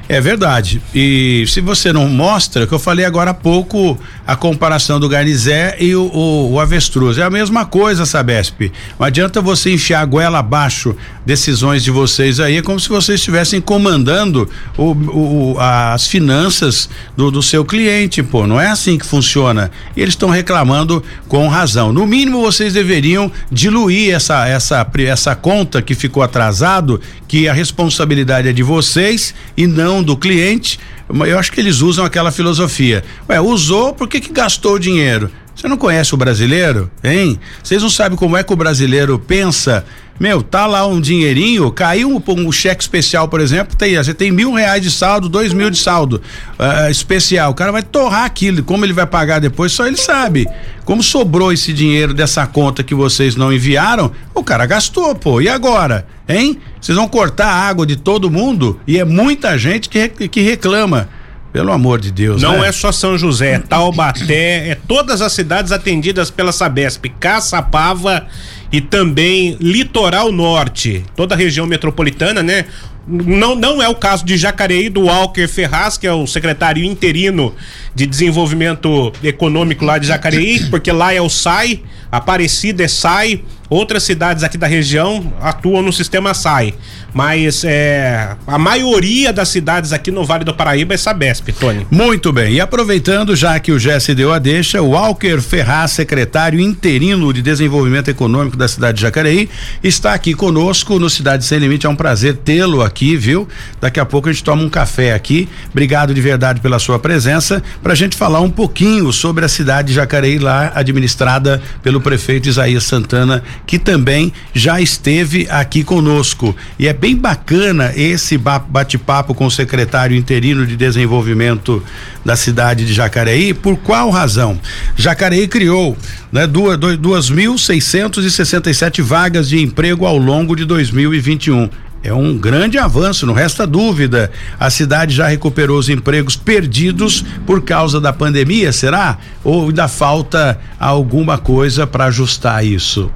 É 0.08 0.20
verdade. 0.20 0.82
E 0.94 1.46
se 1.48 1.62
você 1.62 1.94
não 1.94 2.08
mostra, 2.08 2.68
que 2.68 2.74
eu 2.74 2.80
falei 2.80 3.06
agora 3.06 3.32
há 3.32 3.34
pouco, 3.34 3.98
a 4.26 4.36
comparação 4.36 5.00
do 5.00 5.10
garnizé 5.10 5.76
e 5.80 5.96
o, 5.96 6.04
o, 6.04 6.52
o 6.54 6.60
avestruz. 6.60 7.18
É 7.18 7.24
a 7.24 7.30
mesma 7.30 7.66
coisa, 7.66 8.06
Sabesp. 8.06 8.72
Não 9.00 9.06
adianta 9.06 9.42
você 9.42 9.74
enfiar 9.74 10.02
a 10.02 10.06
goela 10.06 10.40
abaixo 10.40 10.96
decisões 11.26 11.84
de 11.84 11.92
vocês 11.92 12.40
aí, 12.40 12.58
é 12.58 12.62
como 12.62 12.80
se 12.80 12.90
vocês 12.90 13.20
estivessem 13.20 13.62
comandando 13.62 14.50
o, 14.78 14.92
o, 14.92 15.60
as 15.60 16.08
finanças 16.08 16.90
do, 17.16 17.30
do 17.30 17.42
seu 17.42 17.64
cliente, 17.64 18.24
pô. 18.24 18.48
Não 18.48 18.60
é 18.60 18.68
assim 18.68 18.98
que 18.98 19.06
funciona. 19.06 19.72
E 19.96 20.02
eles 20.02 20.14
estão 20.14 20.30
reclamando 20.30 21.04
com 21.28 21.48
razão. 21.48 21.94
No 21.94 22.06
mínimo, 22.06 22.42
vocês 22.42 22.74
deveriam 22.74 23.32
diluir 23.52 24.14
essa, 24.14 24.48
essa, 24.48 24.88
essa 25.00 25.36
conta 25.36 25.82
que 25.82 25.94
ficou 25.94 26.24
atrasado, 26.24 27.00
que 27.28 27.48
a 27.48 27.54
responsabilidade 27.54 28.48
é 28.48 28.54
de 28.54 28.64
vocês 28.64 29.34
e 29.56 29.68
não 29.68 30.02
do 30.02 30.18
cliente. 30.18 30.80
Eu 31.10 31.38
acho 31.38 31.52
que 31.52 31.60
eles 31.60 31.82
usam 31.82 32.06
aquela 32.06 32.32
filosofia. 32.32 33.04
Ué, 33.30 33.40
usou, 33.40 33.94
por 33.94 34.08
que 34.08 34.20
que 34.20 34.32
gastou 34.32 34.76
o 34.76 34.80
dinheiro? 34.80 35.30
Você 35.54 35.68
não 35.68 35.78
conhece 35.78 36.14
o 36.14 36.18
brasileiro, 36.18 36.90
hein? 37.04 37.40
Vocês 37.62 37.84
não 37.84 37.90
sabem 37.90 38.18
como 38.18 38.38
é 38.38 38.44
que 38.44 38.54
o 38.54 38.56
brasileiro 38.56 39.20
pensa 39.20 39.86
meu, 40.22 40.44
tá 40.44 40.68
lá 40.68 40.86
um 40.86 41.02
dinheirinho, 41.02 41.72
caiu 41.72 42.08
um, 42.08 42.22
um 42.28 42.52
cheque 42.52 42.84
especial, 42.84 43.28
por 43.28 43.42
exemplo, 43.42 43.76
tem, 43.76 43.96
você 43.96 44.14
tem 44.14 44.32
mil 44.32 44.54
reais 44.54 44.84
de 44.84 44.92
saldo, 44.92 45.28
dois 45.28 45.52
mil 45.52 45.72
de 45.72 45.80
saldo 45.80 46.22
uh, 46.60 46.92
especial. 46.92 47.50
O 47.50 47.56
cara 47.56 47.72
vai 47.72 47.82
torrar 47.82 48.26
aquilo, 48.26 48.62
como 48.62 48.86
ele 48.86 48.94
vai 48.94 49.08
pagar 49.08 49.40
depois, 49.40 49.72
só 49.72 49.88
ele 49.88 49.98
sabe. 49.98 50.48
Como 50.86 51.02
sobrou 51.02 51.52
esse 51.52 51.74
dinheiro 51.74 52.14
dessa 52.14 52.46
conta 52.46 52.84
que 52.84 52.94
vocês 52.94 53.36
não 53.36 53.52
enviaram, 53.52 54.12
o 54.36 54.44
cara 54.44 54.68
gastou, 54.68 55.16
pô. 55.16 55.42
E 55.42 55.50
agora? 55.50 56.06
Hein? 56.30 56.60
Vocês 56.80 56.96
vão 56.96 57.08
cortar 57.08 57.48
a 57.48 57.68
água 57.68 57.88
de 57.88 57.96
todo 57.96 58.30
mundo 58.30 58.80
e 58.86 59.00
é 59.00 59.04
muita 59.04 59.58
gente 59.58 59.90
que, 59.90 60.08
que 60.08 60.42
reclama. 60.42 61.10
Pelo 61.52 61.74
amor 61.74 62.00
de 62.00 62.12
Deus. 62.12 62.42
Não 62.42 62.62
né? 62.62 62.70
é 62.70 62.72
só 62.72 62.94
São 62.94 63.18
José, 63.18 63.56
é 63.56 63.60
Taubaté, 63.60 64.70
é 64.70 64.78
todas 64.88 65.22
as 65.22 65.34
cidades 65.34 65.74
atendidas 65.74 66.32
pela 66.32 66.54
Sabesp, 66.54 67.08
Caçapava 67.20 68.26
e 68.72 68.80
também 68.80 69.58
Litoral 69.60 70.32
Norte, 70.32 71.04
toda 71.16 71.36
a 71.36 71.38
região 71.38 71.66
metropolitana, 71.66 72.42
né? 72.42 72.66
Não, 73.08 73.56
não 73.56 73.82
é 73.82 73.90
o 73.90 73.96
caso 73.96 74.24
de 74.24 74.38
Jacareí 74.38 74.88
do 74.88 75.02
Walker 75.06 75.48
Ferraz, 75.48 75.98
que 75.98 76.06
é 76.08 76.14
o 76.14 76.28
secretário 76.28 76.84
interino 76.84 77.54
de 77.96 78.06
desenvolvimento 78.06 79.12
econômico 79.24 79.84
lá 79.84 79.98
de 79.98 80.08
Jacareí, 80.08 80.70
porque 80.70 80.92
lá 80.92 81.12
é 81.12 81.20
o 81.20 81.30
SAI, 81.30 81.82
Aparecida 82.12 82.84
é 82.84 82.88
SAI, 82.88 83.44
outras 83.72 84.04
cidades 84.04 84.44
aqui 84.44 84.58
da 84.58 84.68
região 84.68 85.32
atuam 85.40 85.82
no 85.82 85.94
sistema 85.94 86.34
SAI. 86.34 86.74
Mas 87.14 87.64
é, 87.64 88.36
a 88.46 88.58
maioria 88.58 89.32
das 89.32 89.48
cidades 89.48 89.94
aqui 89.94 90.12
no 90.12 90.26
Vale 90.26 90.44
do 90.44 90.54
Paraíba 90.54 90.94
é 90.94 90.98
Sabesp, 90.98 91.54
Tony. 91.54 91.88
Muito 91.90 92.34
bem. 92.34 92.54
E 92.54 92.60
aproveitando, 92.60 93.34
já 93.34 93.58
que 93.60 93.72
o 93.72 93.80
Jesse 93.80 94.14
deu 94.14 94.34
a 94.34 94.40
deixa, 94.40 94.82
o 94.82 94.90
Walker 94.90 95.40
Ferraz, 95.40 95.92
secretário 95.92 96.60
interino 96.60 97.32
de 97.34 97.42
Desenvolvimento 97.42 98.10
Econômico 98.10 98.58
da 98.58 98.68
cidade 98.68 98.98
de 98.98 99.04
Jacareí, 99.04 99.50
está 99.82 100.14
aqui 100.14 100.34
conosco 100.34 101.00
no 101.00 101.10
Cidade 101.10 101.46
Sem 101.46 101.60
Limite. 101.60 101.86
É 101.86 101.90
um 101.90 101.96
prazer 101.96 102.38
tê-lo 102.38 102.82
aqui, 102.82 103.16
viu? 103.16 103.48
Daqui 103.80 104.00
a 104.00 104.06
pouco 104.06 104.28
a 104.28 104.34
gente 104.34 104.44
toma 104.44 104.62
um 104.62 104.70
café 104.70 105.14
aqui. 105.14 105.48
Obrigado 105.72 106.14
de 106.14 106.20
verdade 106.20 106.60
pela 106.60 106.78
sua 106.78 107.00
presença, 107.00 107.64
para 107.82 107.94
a 107.94 107.96
gente 107.96 108.18
falar 108.18 108.42
um 108.42 108.50
pouquinho 108.50 109.14
sobre 109.14 109.46
a 109.46 109.48
cidade 109.48 109.90
de 109.90 109.94
Jacareí, 109.94 110.40
lá 110.40 110.74
administrada 110.76 111.62
pelo 111.82 112.02
prefeito 112.02 112.50
Isaías 112.50 112.84
Santana, 112.84 113.42
que 113.66 113.80
também 113.80 114.32
já 114.54 114.82
esteve 114.82 115.48
aqui 115.50 115.84
conosco. 115.84 116.56
E 116.78 116.88
é 116.88 116.94
bem 116.94 117.16
bacana 117.16 117.92
esse 117.96 118.38
bate-papo 118.38 119.34
com 119.34 119.46
o 119.46 119.52
secretário 119.52 120.16
interino 120.16 120.64
de 120.66 120.76
desenvolvimento 120.76 121.82
da 122.24 122.36
cidade 122.36 122.86
de 122.86 122.94
Jacareí. 122.94 123.54
Por 123.54 123.78
qual 123.78 124.10
razão? 124.10 124.60
Jacareí 124.96 125.48
criou 125.48 125.96
né, 126.32 126.48
2.667 126.48 129.02
vagas 129.02 129.50
de 129.50 129.62
emprego 129.62 130.06
ao 130.06 130.18
longo 130.18 130.56
de 130.56 130.64
2021. 130.66 131.70
É 132.04 132.12
um 132.12 132.36
grande 132.36 132.80
avanço, 132.80 133.28
não 133.28 133.34
resta 133.34 133.68
dúvida. 133.68 134.32
A 134.60 134.72
cidade 134.72 135.14
já 135.14 135.28
recuperou 135.28 135.78
os 135.78 135.88
empregos 135.88 136.36
perdidos 136.36 137.24
por 137.46 137.62
causa 137.62 138.02
da 138.02 138.12
pandemia, 138.12 138.72
será? 138.72 139.20
Ou 139.44 139.68
ainda 139.68 139.88
falta 139.88 140.60
alguma 140.80 141.38
coisa 141.38 141.86
para 141.86 142.06
ajustar 142.06 142.66
isso, 142.66 143.12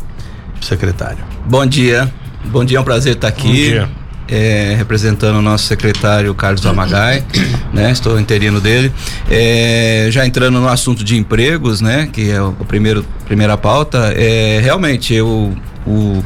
secretário? 0.66 1.24
Bom 1.46 1.66
dia. 1.66 2.12
Bom 2.46 2.64
dia, 2.64 2.78
é 2.78 2.82
um 2.82 2.84
prazer 2.84 3.14
estar 3.14 3.28
aqui. 3.28 3.48
Bom 3.48 3.54
dia. 3.54 3.90
É, 4.28 4.74
representando 4.76 5.38
o 5.38 5.42
nosso 5.42 5.66
secretário 5.66 6.34
Carlos 6.34 6.66
Amagai, 6.66 7.24
né? 7.72 7.92
Estou 7.92 8.20
interino 8.20 8.60
dele. 8.60 8.92
É, 9.30 10.08
já 10.10 10.26
entrando 10.26 10.60
no 10.60 10.68
assunto 10.68 11.04
de 11.04 11.16
empregos, 11.16 11.80
né? 11.80 12.10
Que 12.12 12.32
é 12.32 12.42
o 12.42 12.54
primeiro 12.54 13.06
primeira 13.26 13.56
pauta. 13.56 14.12
É, 14.16 14.60
realmente 14.64 15.14
eu 15.14 15.56
o, 15.86 16.24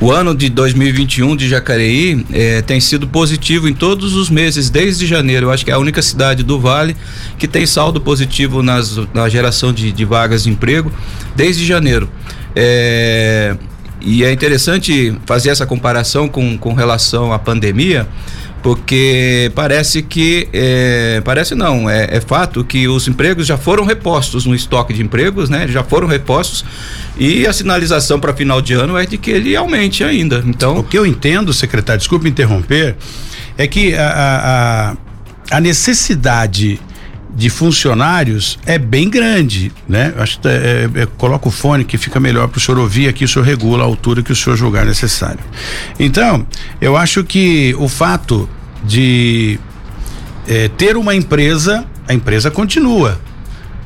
o 0.00 0.12
ano 0.12 0.34
de 0.34 0.48
2021 0.48 1.36
de 1.36 1.48
Jacareí 1.48 2.24
é, 2.32 2.62
tem 2.62 2.80
sido 2.80 3.08
positivo 3.08 3.68
em 3.68 3.74
todos 3.74 4.14
os 4.14 4.30
meses, 4.30 4.70
desde 4.70 5.06
janeiro. 5.06 5.46
Eu 5.46 5.50
acho 5.50 5.64
que 5.64 5.70
é 5.70 5.74
a 5.74 5.78
única 5.78 6.00
cidade 6.00 6.42
do 6.42 6.60
Vale 6.60 6.96
que 7.36 7.48
tem 7.48 7.66
saldo 7.66 8.00
positivo 8.00 8.62
nas, 8.62 8.96
na 9.12 9.28
geração 9.28 9.72
de, 9.72 9.90
de 9.90 10.04
vagas 10.04 10.44
de 10.44 10.50
emprego 10.50 10.92
desde 11.34 11.66
janeiro. 11.66 12.08
É, 12.54 13.56
e 14.00 14.24
é 14.24 14.32
interessante 14.32 15.14
fazer 15.26 15.50
essa 15.50 15.66
comparação 15.66 16.28
com, 16.28 16.56
com 16.56 16.72
relação 16.72 17.32
à 17.32 17.38
pandemia, 17.38 18.08
porque 18.62 19.50
parece 19.54 20.02
que 20.02 20.48
é, 20.52 21.22
parece 21.24 21.54
não 21.54 21.88
é, 21.88 22.16
é, 22.16 22.20
fato 22.20 22.62
que 22.64 22.86
os 22.88 23.08
empregos 23.08 23.46
já 23.46 23.56
foram 23.56 23.84
repostos 23.84 24.44
no 24.44 24.54
estoque 24.54 24.92
de 24.92 25.02
empregos, 25.02 25.48
né? 25.48 25.66
Já 25.68 25.82
foram 25.82 26.06
repostos 26.06 26.64
e 27.18 27.46
a 27.46 27.52
sinalização 27.52 28.20
para 28.20 28.34
final 28.34 28.60
de 28.60 28.74
ano 28.74 28.96
é 28.96 29.06
de 29.06 29.16
que 29.16 29.30
ele 29.30 29.56
aumente 29.56 30.04
ainda. 30.04 30.42
Então 30.46 30.78
o 30.78 30.84
que 30.84 30.98
eu 30.98 31.06
entendo, 31.06 31.52
secretário, 31.52 31.98
desculpe 31.98 32.28
interromper, 32.28 32.96
é 33.56 33.66
que 33.66 33.94
a, 33.94 34.96
a, 35.50 35.56
a 35.56 35.60
necessidade 35.60 36.80
de 37.34 37.48
funcionários 37.48 38.58
é 38.66 38.78
bem 38.78 39.08
grande, 39.08 39.72
né? 39.88 40.12
Acho 40.16 40.40
que 40.40 40.48
é, 40.48 40.90
é, 40.94 41.06
coloca 41.16 41.48
o 41.48 41.50
fone 41.50 41.84
que 41.84 41.96
fica 41.96 42.18
melhor 42.18 42.48
para 42.48 42.58
o 42.58 42.60
senhor 42.60 42.78
ouvir 42.78 43.08
aqui, 43.08 43.24
o 43.24 43.28
senhor 43.28 43.44
regula 43.44 43.82
a 43.82 43.86
altura 43.86 44.22
que 44.22 44.32
o 44.32 44.36
senhor 44.36 44.56
julgar 44.56 44.84
necessário. 44.84 45.40
Então, 45.98 46.46
eu 46.80 46.96
acho 46.96 47.24
que 47.24 47.74
o 47.78 47.88
fato 47.88 48.48
de 48.84 49.58
é, 50.48 50.68
ter 50.68 50.96
uma 50.96 51.14
empresa, 51.14 51.86
a 52.08 52.14
empresa 52.14 52.50
continua 52.50 53.20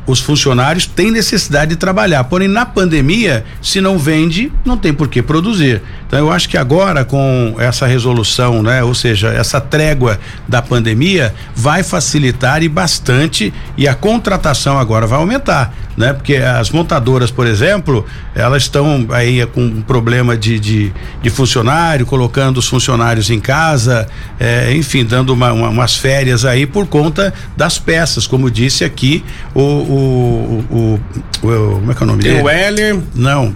os 0.07 0.21
funcionários 0.21 0.87
têm 0.87 1.11
necessidade 1.11 1.71
de 1.71 1.77
trabalhar. 1.77 2.25
Porém, 2.25 2.49
na 2.49 2.67
pandemia, 2.67 3.45
se 3.63 3.81
não 3.81 3.99
vende, 3.99 4.53
não 4.65 4.77
tem 4.77 4.93
por 4.93 5.09
que 5.09 5.23
produzir. 5.23 5.83
Então, 6.15 6.29
eu 6.29 6.33
acho 6.33 6.49
que 6.49 6.57
agora, 6.57 7.05
com 7.05 7.57
essa 7.59 7.89
resolução, 7.89 8.63
né, 8.63 8.85
ou 8.85 8.95
seja, 8.95 9.31
essa 9.31 9.61
trégua 9.61 10.17
da 10.47 10.63
pandemia, 10.63 11.35
vai 11.57 11.83
facilitar 11.83 12.63
e 12.63 12.69
bastante, 12.69 13.53
e 13.77 13.89
a 13.89 13.97
contratação 13.97 14.79
agora 14.79 15.09
vai 15.09 15.19
aumentar. 15.19 15.75
Né? 15.97 16.13
Porque 16.13 16.37
as 16.37 16.71
montadoras, 16.71 17.33
por 17.33 17.49
exemplo, 17.49 18.07
elas 18.33 18.63
estão 18.63 19.07
aí 19.11 19.45
com 19.47 19.61
um 19.61 19.83
problema 19.83 20.37
de, 20.37 20.61
de, 20.61 20.93
de, 21.21 21.31
funcionário, 21.31 22.07
colocando 22.07 22.59
os 22.59 22.69
funcionários 22.69 23.29
em 23.29 23.41
casa, 23.41 24.07
é, 24.39 24.73
enfim, 24.73 25.05
dando 25.05 25.33
uma, 25.33 25.53
uma, 25.53 25.69
umas 25.69 25.97
férias 25.97 26.45
aí 26.45 26.65
por 26.65 26.87
conta 26.87 27.35
das 27.57 27.79
peças, 27.79 28.25
como 28.27 28.51
disse 28.51 28.85
aqui 28.85 29.25
o, 29.53 29.61
o, 29.61 30.65
o, 30.71 31.01
o 31.43 31.81
como 31.81 31.91
é 31.91 31.95
que 31.95 32.03
é 32.03 32.05
o 32.05 32.07
nome 32.07 32.23
dele? 32.23 32.43
O 32.43 32.49
Heller. 32.49 33.01
Não 33.15 33.55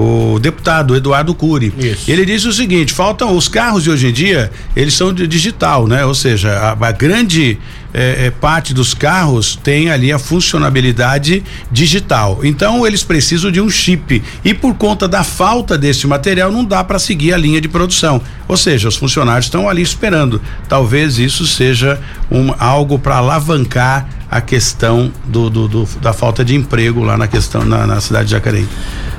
o 0.00 0.38
deputado 0.38 0.96
Eduardo 0.96 1.34
Cury. 1.34 1.72
Isso. 1.78 2.10
Ele 2.10 2.24
disse 2.24 2.48
o 2.48 2.52
seguinte: 2.52 2.92
faltam 2.92 3.36
os 3.36 3.48
carros 3.48 3.84
de 3.84 3.90
hoje 3.90 4.08
em 4.08 4.12
dia, 4.12 4.50
eles 4.74 4.94
são 4.94 5.12
de 5.12 5.26
digital, 5.26 5.86
né? 5.86 6.04
Ou 6.04 6.14
seja, 6.14 6.50
a, 6.52 6.86
a 6.86 6.92
grande 6.92 7.58
é, 7.92 8.26
é, 8.26 8.30
parte 8.30 8.72
dos 8.72 8.94
carros 8.94 9.58
tem 9.62 9.90
ali 9.90 10.12
a 10.12 10.18
funcionabilidade 10.18 11.42
digital. 11.70 12.40
Então 12.42 12.86
eles 12.86 13.02
precisam 13.02 13.50
de 13.50 13.60
um 13.60 13.68
chip 13.68 14.22
e 14.44 14.54
por 14.54 14.74
conta 14.74 15.06
da 15.06 15.22
falta 15.22 15.76
desse 15.76 16.06
material 16.06 16.50
não 16.50 16.64
dá 16.64 16.82
para 16.82 16.98
seguir 16.98 17.34
a 17.34 17.36
linha 17.36 17.60
de 17.60 17.68
produção. 17.68 18.22
Ou 18.48 18.56
seja, 18.56 18.88
os 18.88 18.96
funcionários 18.96 19.46
estão 19.46 19.68
ali 19.68 19.82
esperando. 19.82 20.40
Talvez 20.68 21.18
isso 21.18 21.46
seja 21.46 22.00
um, 22.30 22.54
algo 22.58 22.98
para 22.98 23.16
alavancar 23.16 24.08
a 24.30 24.40
questão 24.40 25.12
do, 25.26 25.50
do, 25.50 25.68
do, 25.68 25.88
da 26.00 26.12
falta 26.12 26.44
de 26.44 26.54
emprego 26.54 27.02
lá 27.02 27.18
na 27.18 27.26
questão 27.26 27.64
na, 27.64 27.86
na 27.86 28.00
cidade 28.00 28.26
de 28.26 28.30
Jacareí. 28.30 28.66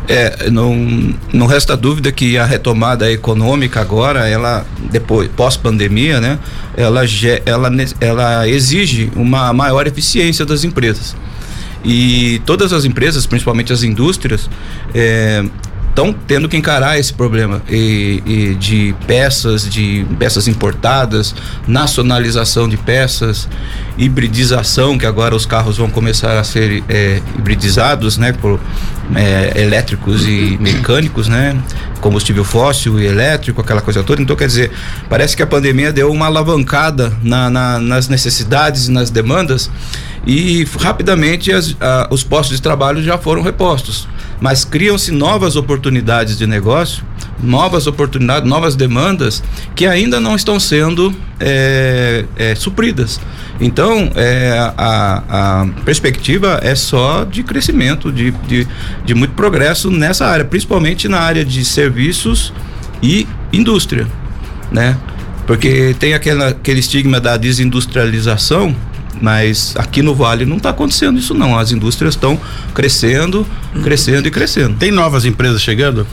É, 0.07 0.49
não, 0.49 1.13
não 1.31 1.45
resta 1.45 1.77
dúvida 1.77 2.11
que 2.11 2.37
a 2.37 2.45
retomada 2.45 3.11
econômica 3.11 3.79
agora, 3.79 4.27
ela 4.27 4.65
depois 4.91 5.29
pós 5.35 5.55
pandemia, 5.55 6.19
né, 6.19 6.39
ela 6.75 7.01
ela 7.45 7.69
ela 7.99 8.47
exige 8.47 9.11
uma 9.15 9.53
maior 9.53 9.85
eficiência 9.87 10.45
das 10.45 10.63
empresas. 10.63 11.15
E 11.83 12.41
todas 12.45 12.73
as 12.73 12.85
empresas, 12.85 13.25
principalmente 13.25 13.73
as 13.73 13.83
indústrias, 13.83 14.49
é, 14.93 15.43
estão 15.91 16.13
tendo 16.13 16.47
que 16.47 16.55
encarar 16.57 16.97
esse 16.97 17.13
problema 17.13 17.61
e, 17.69 18.23
e, 18.25 18.55
de 18.55 18.95
peças, 19.05 19.69
de 19.69 20.05
peças 20.17 20.47
importadas, 20.47 21.35
nacionalização 21.67 22.67
de 22.67 22.77
peças, 22.77 23.47
hibridização, 23.97 24.97
que 24.97 25.05
agora 25.05 25.35
os 25.35 25.45
carros 25.45 25.77
vão 25.77 25.89
começar 25.89 26.39
a 26.39 26.43
ser 26.43 26.83
é, 26.87 27.21
hibridizados, 27.37 28.17
né, 28.17 28.31
por 28.31 28.59
é, 29.15 29.61
elétricos 29.61 30.25
e 30.25 30.57
mecânicos, 30.61 31.27
né, 31.27 31.61
combustível 31.99 32.45
fóssil 32.45 32.99
e 32.99 33.05
elétrico, 33.05 33.59
aquela 33.59 33.81
coisa 33.81 34.01
toda. 34.01 34.21
Então, 34.21 34.35
quer 34.35 34.47
dizer, 34.47 34.71
parece 35.09 35.35
que 35.35 35.43
a 35.43 35.47
pandemia 35.47 35.91
deu 35.91 36.09
uma 36.09 36.27
alavancada 36.27 37.11
na, 37.21 37.49
na, 37.49 37.79
nas 37.79 38.07
necessidades 38.07 38.87
e 38.87 38.91
nas 38.91 39.09
demandas 39.09 39.69
e 40.25 40.65
rapidamente 40.79 41.51
as, 41.51 41.75
a, 41.81 42.07
os 42.11 42.23
postos 42.23 42.55
de 42.55 42.61
trabalho 42.61 43.03
já 43.03 43.17
foram 43.17 43.41
repostos 43.41 44.07
mas 44.41 44.65
criam-se 44.65 45.11
novas 45.11 45.55
oportunidades 45.55 46.35
de 46.35 46.47
negócio, 46.47 47.05
novas 47.41 47.85
oportunidades, 47.85 48.49
novas 48.49 48.75
demandas 48.75 49.43
que 49.75 49.85
ainda 49.85 50.19
não 50.19 50.35
estão 50.35 50.59
sendo 50.59 51.15
é, 51.39 52.25
é, 52.35 52.55
supridas. 52.55 53.21
Então, 53.59 54.11
é, 54.15 54.57
a, 54.75 55.23
a, 55.29 55.67
perspectiva 55.85 56.59
é 56.63 56.73
só 56.73 57.23
de 57.23 57.43
crescimento, 57.43 58.11
de, 58.11 58.31
de, 58.31 58.67
de 59.05 59.13
muito 59.13 59.35
progresso 59.35 59.91
nessa 59.91 60.25
área, 60.25 60.43
principalmente 60.43 61.07
na 61.07 61.19
área 61.19 61.45
de 61.45 61.63
serviços 61.63 62.51
e 63.03 63.27
indústria, 63.53 64.07
né? 64.71 64.97
Porque 65.45 65.95
tem 65.99 66.13
aquela, 66.13 66.49
aquele 66.49 66.79
estigma 66.79 67.19
da 67.19 67.37
desindustrialização, 67.37 68.75
mas 69.19 69.73
aqui 69.77 70.01
no 70.01 70.13
Vale 70.13 70.45
não 70.45 70.57
está 70.57 70.69
acontecendo 70.69 71.19
isso 71.19 71.33
não. 71.33 71.57
As 71.57 71.71
indústrias 71.71 72.13
estão 72.13 72.39
crescendo, 72.73 73.45
crescendo 73.83 74.27
e 74.27 74.31
crescendo. 74.31 74.77
Tem 74.77 74.91
novas 74.91 75.25
empresas 75.25 75.61
chegando? 75.61 76.05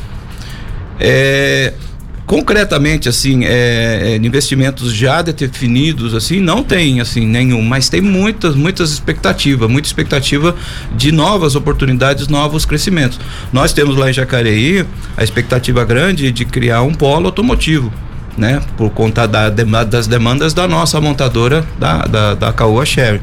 É, 0.98 1.72
concretamente 2.28 3.08
assim 3.08 3.44
é, 3.44 4.12
é, 4.12 4.16
investimentos 4.16 4.92
já 4.92 5.22
definidos 5.22 6.14
assim 6.14 6.40
não 6.40 6.62
tem 6.62 7.00
assim 7.00 7.26
nenhum 7.26 7.62
mas 7.62 7.88
tem 7.88 8.02
muitas 8.02 8.54
muitas 8.54 8.90
expectativas 8.90 9.70
muita 9.70 9.88
expectativa 9.88 10.54
de 10.94 11.10
novas 11.10 11.54
oportunidades 11.54 12.28
novos 12.28 12.66
crescimentos 12.66 13.18
nós 13.50 13.72
temos 13.72 13.96
lá 13.96 14.10
em 14.10 14.12
Jacareí 14.12 14.84
a 15.16 15.24
expectativa 15.24 15.82
grande 15.86 16.30
de 16.30 16.44
criar 16.44 16.82
um 16.82 16.92
polo 16.92 17.26
automotivo 17.26 17.90
né? 18.38 18.60
Por 18.76 18.90
conta 18.90 19.26
da, 19.26 19.50
das 19.50 20.06
demandas 20.06 20.54
da 20.54 20.66
nossa 20.66 21.00
montadora 21.00 21.66
da, 21.78 22.06
da, 22.06 22.34
da 22.34 22.52
Caoa 22.52 22.86
Sherry. 22.86 23.20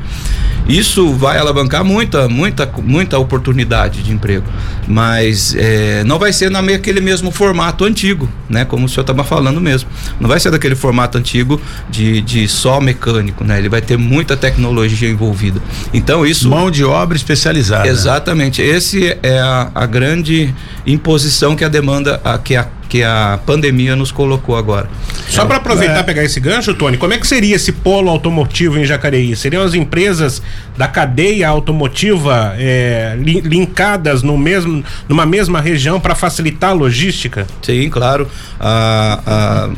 Isso 0.67 1.13
vai 1.13 1.37
alavancar 1.37 1.83
muita, 1.83 2.27
muita, 2.27 2.69
muita 2.83 3.19
oportunidade 3.19 4.01
de 4.01 4.11
emprego, 4.11 4.45
mas 4.87 5.55
é, 5.55 6.03
não 6.05 6.17
vai 6.17 6.33
ser 6.33 6.49
naquele 6.49 6.99
mesmo 6.99 7.29
formato 7.29 7.85
antigo, 7.85 8.27
né? 8.49 8.65
Como 8.65 8.85
o 8.85 8.89
senhor 8.89 9.01
estava 9.01 9.23
falando 9.23 9.61
mesmo. 9.61 9.87
Não 10.19 10.27
vai 10.27 10.39
ser 10.39 10.49
daquele 10.49 10.75
formato 10.75 11.19
antigo 11.19 11.61
de, 11.87 12.19
de 12.21 12.47
só 12.47 12.81
mecânico, 12.81 13.43
né? 13.43 13.59
Ele 13.59 13.69
vai 13.69 13.81
ter 13.81 13.95
muita 13.95 14.35
tecnologia 14.35 15.07
envolvida. 15.07 15.61
Então 15.93 16.25
isso. 16.25 16.49
Mão 16.49 16.71
de 16.71 16.83
obra 16.83 17.15
especializada. 17.15 17.87
Exatamente. 17.87 18.61
Esse 18.61 19.17
é 19.21 19.39
a, 19.39 19.69
a 19.75 19.85
grande 19.85 20.53
imposição 20.85 21.55
que 21.55 21.63
a 21.63 21.69
demanda, 21.69 22.19
a, 22.23 22.39
que 22.39 22.55
a 22.55 22.67
que 22.89 23.03
a 23.03 23.39
pandemia 23.45 23.95
nos 23.95 24.11
colocou 24.11 24.55
agora. 24.55 24.89
Só 25.27 25.45
para 25.45 25.57
aproveitar 25.57 25.97
e 25.97 25.99
é. 25.99 26.03
pegar 26.03 26.23
esse 26.23 26.39
gancho, 26.39 26.73
Tony, 26.73 26.97
como 26.97 27.13
é 27.13 27.17
que 27.17 27.27
seria 27.27 27.55
esse 27.55 27.71
polo 27.71 28.09
automotivo 28.09 28.77
em 28.77 28.85
Jacareí? 28.85 29.35
Seriam 29.35 29.63
as 29.63 29.73
empresas 29.73 30.41
da 30.77 30.87
cadeia 30.87 31.47
automotiva 31.47 32.53
é, 32.57 33.15
li, 33.17 33.41
linkadas 33.41 34.21
no 34.21 34.37
mesmo, 34.37 34.83
numa 35.07 35.25
mesma 35.25 35.61
região 35.61 35.99
para 35.99 36.15
facilitar 36.15 36.71
a 36.71 36.73
logística? 36.73 37.47
Sim, 37.61 37.89
claro. 37.89 38.27
Ah, 38.59 39.19
ah, 39.25 39.69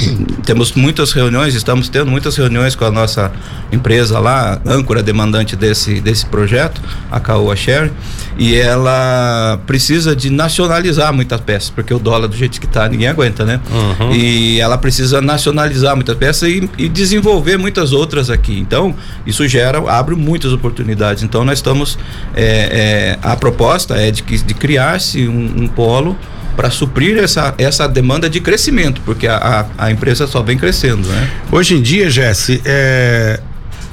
temos 0.46 0.74
muitas 0.74 1.12
reuniões, 1.12 1.56
estamos 1.56 1.90
tendo 1.90 2.10
muitas 2.10 2.36
reuniões 2.36 2.76
com 2.76 2.86
a 2.86 2.92
nossa 2.92 3.32
empresa 3.72 4.20
lá, 4.20 4.60
âncora 4.66 5.04
demandante 5.04 5.56
desse, 5.56 6.00
desse 6.00 6.26
projeto, 6.26 6.82
a 7.12 7.20
Caoa 7.20 7.56
Share, 7.56 7.92
e 8.38 8.56
ela 8.56 9.60
precisa 9.66 10.16
de 10.16 10.30
nacionalizar 10.30 11.14
muitas 11.14 11.42
peças, 11.42 11.70
porque 11.70 11.94
o 11.94 12.00
dólar 12.00 12.28
do 12.28 12.36
jeito 12.36 12.60
que 12.60 12.66
está 12.66 12.88
ninguém 12.88 13.08
aguenta, 13.08 13.44
né? 13.44 13.60
Uhum. 13.70 14.14
E 14.14 14.60
ela 14.60 14.78
precisa 14.78 15.22
nacionalizar 15.22 15.96
muitas 15.96 16.16
peças 16.16 16.50
e, 16.50 16.70
e 16.78 16.88
desenvolver 16.88 17.58
muitas 17.58 17.92
outras 17.92 18.30
aqui. 18.30 18.58
Então, 18.58 18.96
isso 19.26 19.48
gera, 19.48 19.80
abre 19.92 20.16
muitas 20.16 20.54
oportunidades. 20.54 20.87
Então, 21.23 21.43
nós 21.43 21.60
estamos, 21.60 21.97
é, 22.36 22.43
é, 22.43 23.19
a 23.21 23.36
proposta 23.36 23.95
é 23.95 24.12
de, 24.12 24.21
de 24.21 24.54
criar-se 24.54 25.28
um, 25.28 25.63
um 25.63 25.67
polo 25.67 26.17
para 26.56 26.71
suprir 26.71 27.19
essa, 27.19 27.54
essa 27.60 27.88
demanda 27.88 28.28
de 28.28 28.41
crescimento, 28.41 29.00
porque 29.06 29.28
a, 29.28 29.38
a, 29.78 29.86
a, 29.86 29.91
empresa 29.91 30.26
só 30.26 30.41
vem 30.41 30.58
crescendo, 30.58 31.08
né? 31.08 31.30
Hoje 31.52 31.76
em 31.76 31.82
dia, 31.82 32.10
Jesse, 32.10 32.60
é, 32.65 33.39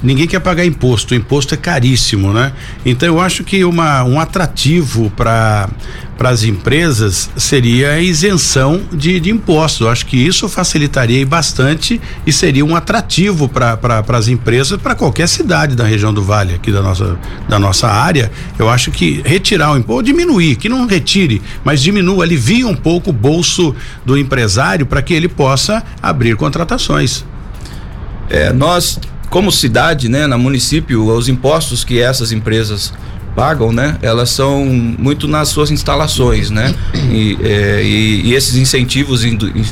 ninguém 0.04 0.26
quer 0.26 0.40
pagar 0.40 0.64
imposto, 0.64 1.14
o 1.14 1.16
imposto 1.16 1.54
é 1.54 1.56
caríssimo, 1.56 2.32
né? 2.32 2.52
Então 2.84 3.08
eu 3.08 3.20
acho 3.20 3.42
que 3.42 3.64
uma, 3.64 4.04
um 4.04 4.20
atrativo 4.20 5.10
para 5.16 5.68
para 6.16 6.30
as 6.30 6.44
empresas 6.44 7.30
seria 7.36 7.92
a 7.92 8.00
isenção 8.00 8.82
de, 8.92 9.18
de 9.20 9.30
impostos. 9.30 9.80
Eu 9.80 9.90
acho 9.90 10.06
que 10.06 10.16
isso 10.16 10.48
facilitaria 10.48 11.24
bastante 11.26 12.00
e 12.26 12.32
seria 12.32 12.64
um 12.64 12.76
atrativo 12.76 13.48
para 13.48 13.76
pra, 13.76 14.02
as 14.16 14.28
empresas, 14.28 14.80
para 14.80 14.94
qualquer 14.94 15.28
cidade 15.28 15.74
da 15.74 15.84
região 15.84 16.14
do 16.14 16.22
Vale, 16.22 16.54
aqui 16.54 16.70
da 16.70 16.82
nossa, 16.82 17.18
da 17.48 17.58
nossa 17.58 17.88
área. 17.88 18.30
Eu 18.58 18.68
acho 18.68 18.90
que 18.90 19.22
retirar 19.24 19.72
o 19.72 19.76
imposto, 19.76 20.04
diminuir, 20.04 20.56
que 20.56 20.68
não 20.68 20.86
retire, 20.86 21.42
mas 21.64 21.82
diminua, 21.82 22.24
alivia 22.24 22.66
um 22.66 22.76
pouco 22.76 23.10
o 23.10 23.12
bolso 23.12 23.74
do 24.04 24.16
empresário 24.16 24.86
para 24.86 25.02
que 25.02 25.12
ele 25.12 25.28
possa 25.28 25.82
abrir 26.02 26.36
contratações. 26.36 27.24
É, 28.30 28.52
nós 28.52 28.98
como 29.30 29.50
cidade, 29.50 30.08
né, 30.08 30.26
na 30.26 30.38
município, 30.38 31.06
os 31.06 31.28
impostos 31.28 31.84
que 31.84 32.00
essas 32.00 32.32
empresas 32.32 32.92
pagam, 33.34 33.72
né? 33.72 33.98
Elas 34.00 34.30
são 34.30 34.64
muito 34.64 35.26
nas 35.26 35.48
suas 35.48 35.70
instalações, 35.70 36.50
né? 36.50 36.72
E, 37.10 37.36
é, 37.42 37.82
e, 37.82 38.26
e 38.26 38.34
esses 38.34 38.56
incentivos 38.56 39.22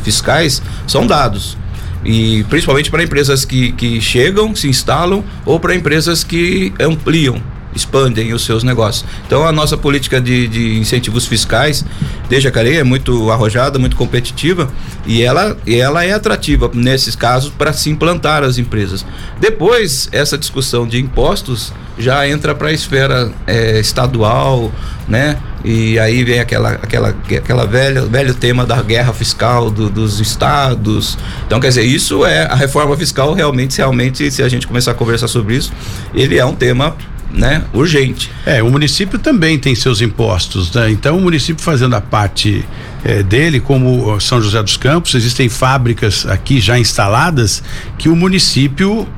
fiscais 0.03 0.61
são 0.87 1.07
dados 1.07 1.57
e 2.05 2.45
principalmente 2.45 2.91
para 2.91 3.03
empresas 3.03 3.45
que, 3.45 3.73
que 3.73 4.01
chegam, 4.01 4.55
se 4.55 4.69
instalam 4.69 5.25
ou 5.47 5.61
para 5.61 5.75
empresas 5.75 6.25
que 6.25 6.73
ampliam 6.81 7.41
expandem 7.75 8.33
os 8.33 8.45
seus 8.45 8.63
negócios. 8.63 9.05
Então 9.27 9.47
a 9.47 9.53
nossa 9.53 9.77
política 9.77 10.21
de, 10.21 10.49
de 10.49 10.79
incentivos 10.79 11.27
fiscais 11.27 11.85
de 12.29 12.41
Jacareí 12.41 12.77
é 12.77 12.85
muito 12.85 13.31
arrojada, 13.31 13.79
muito 13.79 13.97
competitiva 13.97 14.71
e 15.07 15.23
ela, 15.23 15.57
ela 15.67 16.05
é 16.05 16.13
atrativa 16.13 16.71
nesses 16.73 17.17
casos 17.17 17.51
para 17.51 17.73
se 17.73 17.91
implantar 17.91 18.43
as 18.43 18.59
empresas. 18.59 19.05
Depois 19.41 20.09
essa 20.13 20.39
discussão 20.39 20.87
de 20.87 21.01
impostos 21.01 21.73
já 21.99 22.27
entra 22.27 22.55
para 22.55 22.69
a 22.69 22.73
esfera 22.73 23.31
é, 23.47 23.79
estadual, 23.79 24.73
né? 25.07 25.37
E 25.65 25.99
aí 25.99 26.25
vem 26.25 26.41
aquela, 26.41 26.73
aquela, 26.73 27.11
aquela 27.11 27.67
velha, 27.67 28.03
velho 28.07 28.35
tema 28.35 28.67
da 28.67 28.83
guerra 28.83 29.13
fiscal 29.13 29.71
do, 29.71 29.89
dos 29.89 30.19
estados. 30.19 31.17
Então, 31.47 31.61
quer 31.61 31.69
dizer, 31.69 31.85
isso 31.85 32.27
é 32.27 32.47
a 32.47 32.55
reforma 32.55 32.97
fiscal 32.97 33.33
realmente, 33.33 33.77
realmente, 33.79 34.29
se 34.31 34.43
a 34.43 34.49
gente 34.49 34.67
começar 34.67 34.91
a 34.91 34.95
conversar 34.95 35.29
sobre 35.29 35.55
isso, 35.55 35.73
ele 36.15 36.37
é 36.37 36.45
um 36.45 36.55
tema 36.55 36.97
né, 37.33 37.65
urgente. 37.73 38.31
É, 38.45 38.63
o 38.63 38.71
município 38.71 39.19
também 39.19 39.59
tem 39.59 39.75
seus 39.75 40.01
impostos, 40.01 40.73
né? 40.73 40.91
Então 40.91 41.17
o 41.17 41.21
município 41.21 41.63
fazendo 41.63 41.95
a 41.95 42.01
parte 42.01 42.65
é, 43.05 43.23
dele, 43.23 43.61
como 43.61 44.21
São 44.21 44.41
José 44.41 44.63
dos 44.63 44.77
Campos, 44.77 45.15
existem 45.15 45.49
fábricas 45.49 46.27
aqui 46.27 46.61
já 46.61 46.79
instaladas 46.79 47.63
que 47.99 48.09
o 48.09 48.17
município 48.17 49.09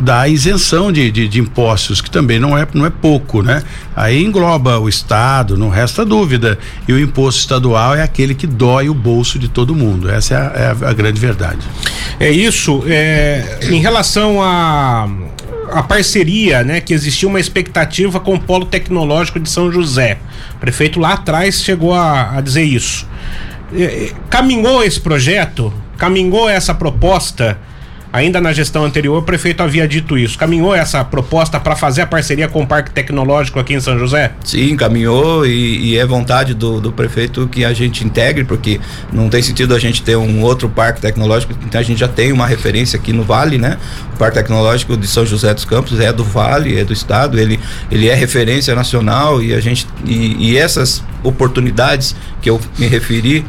dá 0.00 0.26
isenção 0.28 0.90
de, 0.90 1.10
de, 1.10 1.28
de, 1.28 1.40
impostos, 1.40 2.00
que 2.00 2.10
também 2.10 2.38
não 2.38 2.56
é, 2.56 2.66
não 2.72 2.86
é 2.86 2.90
pouco, 2.90 3.42
né? 3.42 3.62
Aí 3.94 4.22
engloba 4.22 4.78
o 4.78 4.88
Estado, 4.88 5.56
não 5.56 5.68
resta 5.68 6.04
dúvida. 6.04 6.58
E 6.88 6.92
o 6.92 6.98
imposto 6.98 7.40
estadual 7.40 7.94
é 7.94 8.02
aquele 8.02 8.34
que 8.34 8.46
dói 8.46 8.88
o 8.88 8.94
bolso 8.94 9.38
de 9.38 9.48
todo 9.48 9.74
mundo. 9.74 10.10
Essa 10.10 10.34
é 10.34 10.36
a, 10.36 10.76
é 10.84 10.90
a 10.90 10.92
grande 10.92 11.20
verdade. 11.20 11.60
É 12.18 12.30
isso. 12.30 12.82
É, 12.86 13.58
em 13.62 13.80
relação 13.80 14.42
a 14.42 15.08
a 15.70 15.82
parceria, 15.82 16.62
né, 16.62 16.80
que 16.80 16.92
existia 16.92 17.28
uma 17.28 17.40
expectativa 17.40 18.20
com 18.20 18.34
o 18.34 18.40
Polo 18.40 18.66
Tecnológico 18.66 19.40
de 19.40 19.48
São 19.48 19.70
José. 19.70 20.18
O 20.56 20.58
prefeito 20.58 21.00
lá 21.00 21.14
atrás 21.14 21.62
chegou 21.62 21.92
a, 21.92 22.38
a 22.38 22.40
dizer 22.40 22.64
isso. 22.64 23.08
caminhou 24.30 24.82
esse 24.82 25.00
projeto, 25.00 25.72
caminhou 25.96 26.48
essa 26.48 26.74
proposta 26.74 27.58
Ainda 28.14 28.40
na 28.40 28.52
gestão 28.52 28.84
anterior, 28.84 29.18
o 29.18 29.22
prefeito 29.22 29.60
havia 29.60 29.88
dito 29.88 30.16
isso. 30.16 30.38
Caminhou 30.38 30.72
essa 30.72 31.04
proposta 31.04 31.58
para 31.58 31.74
fazer 31.74 32.02
a 32.02 32.06
parceria 32.06 32.46
com 32.46 32.62
o 32.62 32.66
Parque 32.66 32.92
Tecnológico 32.92 33.58
aqui 33.58 33.74
em 33.74 33.80
São 33.80 33.98
José? 33.98 34.30
Sim, 34.44 34.76
caminhou 34.76 35.44
e, 35.44 35.80
e 35.80 35.98
é 35.98 36.06
vontade 36.06 36.54
do, 36.54 36.80
do, 36.80 36.92
prefeito 36.92 37.48
que 37.48 37.64
a 37.64 37.72
gente 37.72 38.04
integre, 38.04 38.44
porque 38.44 38.80
não 39.12 39.28
tem 39.28 39.42
sentido 39.42 39.74
a 39.74 39.80
gente 39.80 40.00
ter 40.00 40.14
um 40.14 40.42
outro 40.42 40.68
parque 40.68 41.00
tecnológico, 41.00 41.54
então 41.66 41.80
a 41.80 41.82
gente 41.82 41.98
já 41.98 42.06
tem 42.06 42.30
uma 42.30 42.46
referência 42.46 42.96
aqui 42.96 43.12
no 43.12 43.24
Vale, 43.24 43.58
né? 43.58 43.78
O 44.14 44.16
Parque 44.16 44.36
Tecnológico 44.36 44.96
de 44.96 45.08
São 45.08 45.26
José 45.26 45.52
dos 45.52 45.64
Campos 45.64 45.98
é 45.98 46.12
do 46.12 46.22
Vale, 46.22 46.78
é 46.78 46.84
do 46.84 46.92
Estado, 46.92 47.36
ele, 47.36 47.58
ele 47.90 48.06
é 48.06 48.14
referência 48.14 48.76
nacional 48.76 49.42
e 49.42 49.52
a 49.52 49.58
gente 49.58 49.88
e, 50.06 50.52
e 50.52 50.56
essas 50.56 51.02
oportunidades 51.24 52.14
que 52.40 52.48
eu 52.48 52.60
me 52.78 52.86
referi 52.86 53.44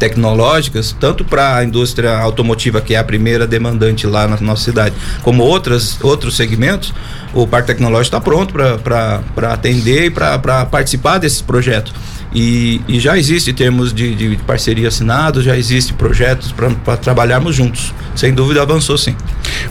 tecnológicas, 0.00 0.96
tanto 0.98 1.24
para 1.24 1.56
a 1.56 1.64
indústria 1.64 2.16
automotiva, 2.18 2.80
que 2.80 2.94
é 2.94 2.98
a 2.98 3.04
primeira 3.04 3.46
demandante 3.46 4.06
lá 4.06 4.26
na 4.26 4.36
nossa 4.40 4.64
cidade, 4.64 4.94
como 5.22 5.44
outras, 5.44 6.02
outros 6.02 6.34
segmentos, 6.34 6.92
o 7.32 7.46
Parque 7.46 7.68
Tecnológico 7.68 8.16
está 8.16 8.20
pronto 8.20 8.52
para 8.82 9.52
atender 9.52 10.06
e 10.06 10.10
para 10.10 10.66
participar 10.66 11.18
desses 11.18 11.42
projetos. 11.42 11.92
E, 12.32 12.80
e, 12.86 13.00
já 13.00 13.18
existe 13.18 13.52
termos 13.52 13.92
de, 13.92 14.14
de, 14.14 14.36
parceria 14.44 14.86
assinados, 14.86 15.44
já 15.44 15.56
existe 15.56 15.92
projetos 15.92 16.54
para 16.84 16.96
trabalharmos 16.96 17.56
juntos. 17.56 17.92
Sem 18.14 18.32
dúvida 18.32 18.62
avançou 18.62 18.96
sim. 18.96 19.16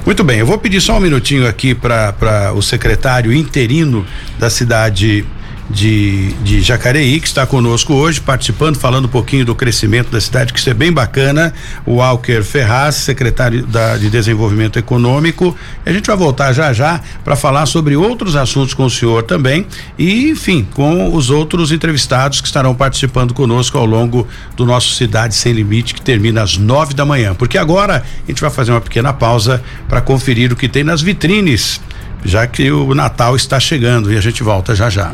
Muito 0.06 0.24
bem, 0.26 0.40
eu 0.40 0.46
vou 0.46 0.58
pedir 0.58 0.82
só 0.82 0.98
um 0.98 1.00
minutinho 1.00 1.48
aqui 1.48 1.74
para 1.74 2.52
o 2.54 2.62
secretário 2.62 3.32
interino 3.32 4.06
da 4.38 4.50
cidade 4.50 5.26
de, 5.70 6.34
de 6.44 6.62
Jacareí, 6.62 7.20
que 7.20 7.28
está 7.28 7.46
conosco 7.46 7.94
hoje, 7.94 8.20
participando, 8.20 8.78
falando 8.78 9.06
um 9.06 9.10
pouquinho 9.10 9.46
do 9.46 9.54
crescimento 9.54 10.10
da 10.10 10.20
cidade, 10.20 10.52
que 10.52 10.60
isso 10.60 10.70
é 10.70 10.74
bem 10.74 10.92
bacana. 10.92 11.54
O 11.86 11.96
Walker 11.96 12.42
Ferraz, 12.44 12.96
secretário 12.96 13.66
da, 13.66 13.98
de 13.98 14.10
Desenvolvimento 14.10 14.80
Econômico. 14.80 15.56
A 15.86 15.92
gente 15.92 16.08
vai 16.08 16.18
voltar 16.18 16.54
já 16.54 16.74
já 16.74 17.00
para 17.24 17.36
falar 17.36 17.66
sobre 17.68 17.96
outros 17.96 18.36
assuntos 18.36 18.74
com 18.74 18.86
o 18.86 18.90
senhor 18.90 19.24
também 19.24 19.66
e, 19.98 20.30
enfim, 20.30 20.68
com 20.74 21.14
os 21.14 21.30
outros 21.30 21.72
entrevistados 21.72 22.42
que 22.42 22.48
estarão 22.48 22.74
participando 22.74 23.34
conosco 23.34 23.78
ao 23.78 23.86
longo 23.86 24.28
do 24.56 24.66
nosso 24.66 24.96
Cidade 24.96 25.36
Sem 25.36 25.54
Limite, 25.54 25.94
que 25.94 26.02
termina 26.02 26.42
às 26.42 26.58
nove 26.58 26.94
da 26.94 27.06
manhã. 27.06 27.36
Porque 27.36 27.58
agora 27.58 28.04
a 28.04 28.32
gente 28.32 28.42
vai 28.42 28.50
fazer 28.50 28.72
uma 28.72 28.82
pequena 28.82 29.14
pausa 29.14 29.62
para 29.88 30.02
conferir 30.02 30.52
o 30.52 30.56
que 30.56 30.68
tem 30.68 30.84
nas 30.84 31.02
vitrines, 31.02 31.80
já 32.24 32.46
que 32.48 32.72
o 32.72 32.94
Natal 32.94 33.36
está 33.36 33.60
chegando 33.60 34.12
e 34.12 34.18
a 34.18 34.22
gente 34.22 34.44
volta 34.44 34.76
já 34.76 34.90
já 34.90 35.14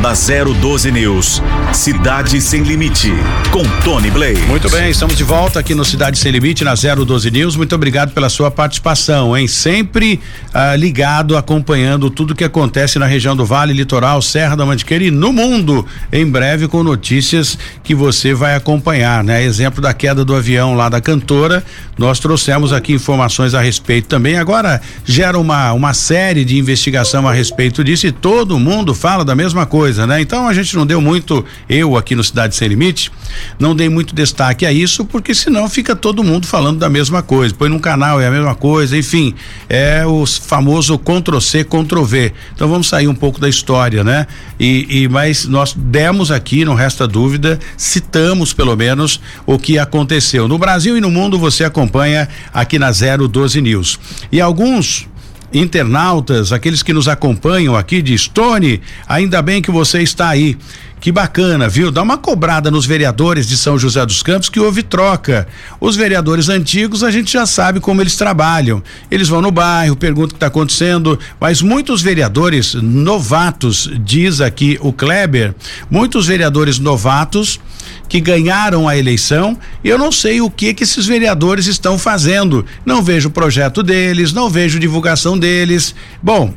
na 0.00 0.14
012 0.14 0.90
News. 0.90 1.42
Cidade 1.74 2.40
Sem 2.40 2.62
Limite, 2.62 3.12
com 3.50 3.62
Tony 3.84 4.10
Blaze. 4.10 4.40
Muito 4.42 4.68
bem, 4.70 4.90
estamos 4.90 5.16
de 5.16 5.22
volta 5.22 5.60
aqui 5.60 5.74
no 5.74 5.84
Cidade 5.84 6.18
Sem 6.18 6.32
Limite, 6.32 6.64
na 6.64 6.74
012 6.74 7.30
News. 7.30 7.54
Muito 7.54 7.74
obrigado 7.74 8.12
pela 8.12 8.28
sua 8.30 8.50
participação, 8.50 9.36
hein? 9.36 9.46
Sempre 9.46 10.18
ah, 10.54 10.74
ligado, 10.74 11.36
acompanhando 11.36 12.10
tudo 12.10 12.34
que 12.34 12.42
acontece 12.42 12.98
na 12.98 13.06
região 13.06 13.36
do 13.36 13.44
Vale, 13.44 13.74
Litoral, 13.74 14.22
Serra 14.22 14.56
da 14.56 14.64
Mantiqueira 14.64 15.04
e 15.04 15.10
no 15.10 15.32
mundo. 15.32 15.86
Em 16.10 16.26
breve 16.26 16.66
com 16.66 16.82
notícias 16.82 17.58
que 17.84 17.94
você 17.94 18.32
vai 18.32 18.54
acompanhar, 18.54 19.22
né? 19.22 19.44
Exemplo 19.44 19.82
da 19.82 19.92
queda 19.92 20.24
do 20.24 20.34
avião 20.34 20.74
lá 20.74 20.88
da 20.88 21.00
cantora. 21.00 21.62
Nós 21.98 22.18
trouxemos 22.18 22.72
aqui 22.72 22.94
informações 22.94 23.54
a 23.54 23.60
respeito 23.60 24.08
também. 24.08 24.38
Agora 24.38 24.80
gera 25.04 25.38
uma, 25.38 25.72
uma 25.72 25.92
série 25.92 26.44
de 26.44 26.58
investigação 26.58 27.28
a 27.28 27.32
respeito 27.32 27.84
disso 27.84 28.06
e 28.06 28.12
todo 28.12 28.58
mundo 28.58 28.94
fala 28.94 29.24
da 29.24 29.34
mesma 29.34 29.66
coisa 29.66 29.89
coisa, 29.90 30.06
né? 30.06 30.20
Então 30.20 30.46
a 30.46 30.54
gente 30.54 30.76
não 30.76 30.86
deu 30.86 31.00
muito, 31.00 31.44
eu 31.68 31.96
aqui 31.96 32.14
no 32.14 32.22
Cidade 32.22 32.54
Sem 32.54 32.68
Limite, 32.68 33.10
não 33.58 33.74
dei 33.74 33.88
muito 33.88 34.14
destaque 34.14 34.64
a 34.64 34.72
isso, 34.72 35.04
porque 35.04 35.34
senão 35.34 35.68
fica 35.68 35.96
todo 35.96 36.22
mundo 36.22 36.46
falando 36.46 36.78
da 36.78 36.88
mesma 36.88 37.22
coisa. 37.22 37.52
Põe 37.52 37.68
num 37.68 37.78
canal 37.78 38.20
é 38.20 38.26
a 38.26 38.30
mesma 38.30 38.54
coisa, 38.54 38.96
enfim, 38.96 39.34
é 39.68 40.06
o 40.06 40.24
famoso 40.26 40.96
Ctrl 40.98 41.40
C, 41.40 41.64
Ctrl 41.64 42.04
V. 42.04 42.32
Então 42.54 42.68
vamos 42.68 42.88
sair 42.88 43.08
um 43.08 43.14
pouco 43.14 43.40
da 43.40 43.48
história, 43.48 44.04
né? 44.04 44.26
E, 44.58 45.02
e 45.02 45.08
mas 45.08 45.46
nós 45.46 45.74
demos 45.76 46.30
aqui, 46.30 46.64
não 46.64 46.74
resta 46.74 47.08
dúvida, 47.08 47.58
citamos 47.76 48.52
pelo 48.52 48.76
menos 48.76 49.20
o 49.44 49.58
que 49.58 49.78
aconteceu. 49.78 50.46
No 50.46 50.58
Brasil 50.58 50.96
e 50.96 51.00
no 51.00 51.10
mundo 51.10 51.36
você 51.38 51.64
acompanha 51.64 52.28
aqui 52.54 52.78
na 52.78 52.90
012 52.92 53.60
News. 53.60 53.98
E 54.30 54.40
alguns 54.40 55.08
internautas, 55.52 56.52
aqueles 56.52 56.82
que 56.82 56.92
nos 56.92 57.08
acompanham 57.08 57.76
aqui 57.76 58.00
de 58.02 58.16
Stone, 58.16 58.80
ainda 59.08 59.42
bem 59.42 59.60
que 59.60 59.70
você 59.70 60.02
está 60.02 60.28
aí. 60.28 60.56
Que 61.00 61.10
bacana, 61.10 61.66
viu? 61.66 61.90
Dá 61.90 62.02
uma 62.02 62.18
cobrada 62.18 62.70
nos 62.70 62.84
vereadores 62.84 63.48
de 63.48 63.56
São 63.56 63.78
José 63.78 64.04
dos 64.04 64.22
Campos 64.22 64.50
que 64.50 64.60
houve 64.60 64.82
troca. 64.82 65.48
Os 65.80 65.96
vereadores 65.96 66.50
antigos 66.50 67.02
a 67.02 67.10
gente 67.10 67.32
já 67.32 67.46
sabe 67.46 67.80
como 67.80 68.02
eles 68.02 68.16
trabalham. 68.16 68.82
Eles 69.10 69.26
vão 69.26 69.40
no 69.40 69.50
bairro, 69.50 69.96
perguntam 69.96 70.26
o 70.26 70.28
que 70.32 70.36
está 70.36 70.48
acontecendo, 70.48 71.18
mas 71.40 71.62
muitos 71.62 72.02
vereadores 72.02 72.74
novatos, 72.74 73.90
diz 74.04 74.42
aqui 74.42 74.78
o 74.82 74.92
Kleber, 74.92 75.54
muitos 75.90 76.26
vereadores 76.26 76.78
novatos 76.78 77.58
que 78.06 78.20
ganharam 78.20 78.86
a 78.86 78.94
eleição, 78.94 79.56
eu 79.82 79.96
não 79.96 80.12
sei 80.12 80.42
o 80.42 80.50
que 80.50 80.74
que 80.74 80.84
esses 80.84 81.06
vereadores 81.06 81.66
estão 81.66 81.98
fazendo. 81.98 82.66
Não 82.84 83.02
vejo 83.02 83.28
o 83.30 83.32
projeto 83.32 83.82
deles, 83.82 84.34
não 84.34 84.50
vejo 84.50 84.78
divulgação 84.78 85.38
deles. 85.38 85.94
Bom, 86.22 86.54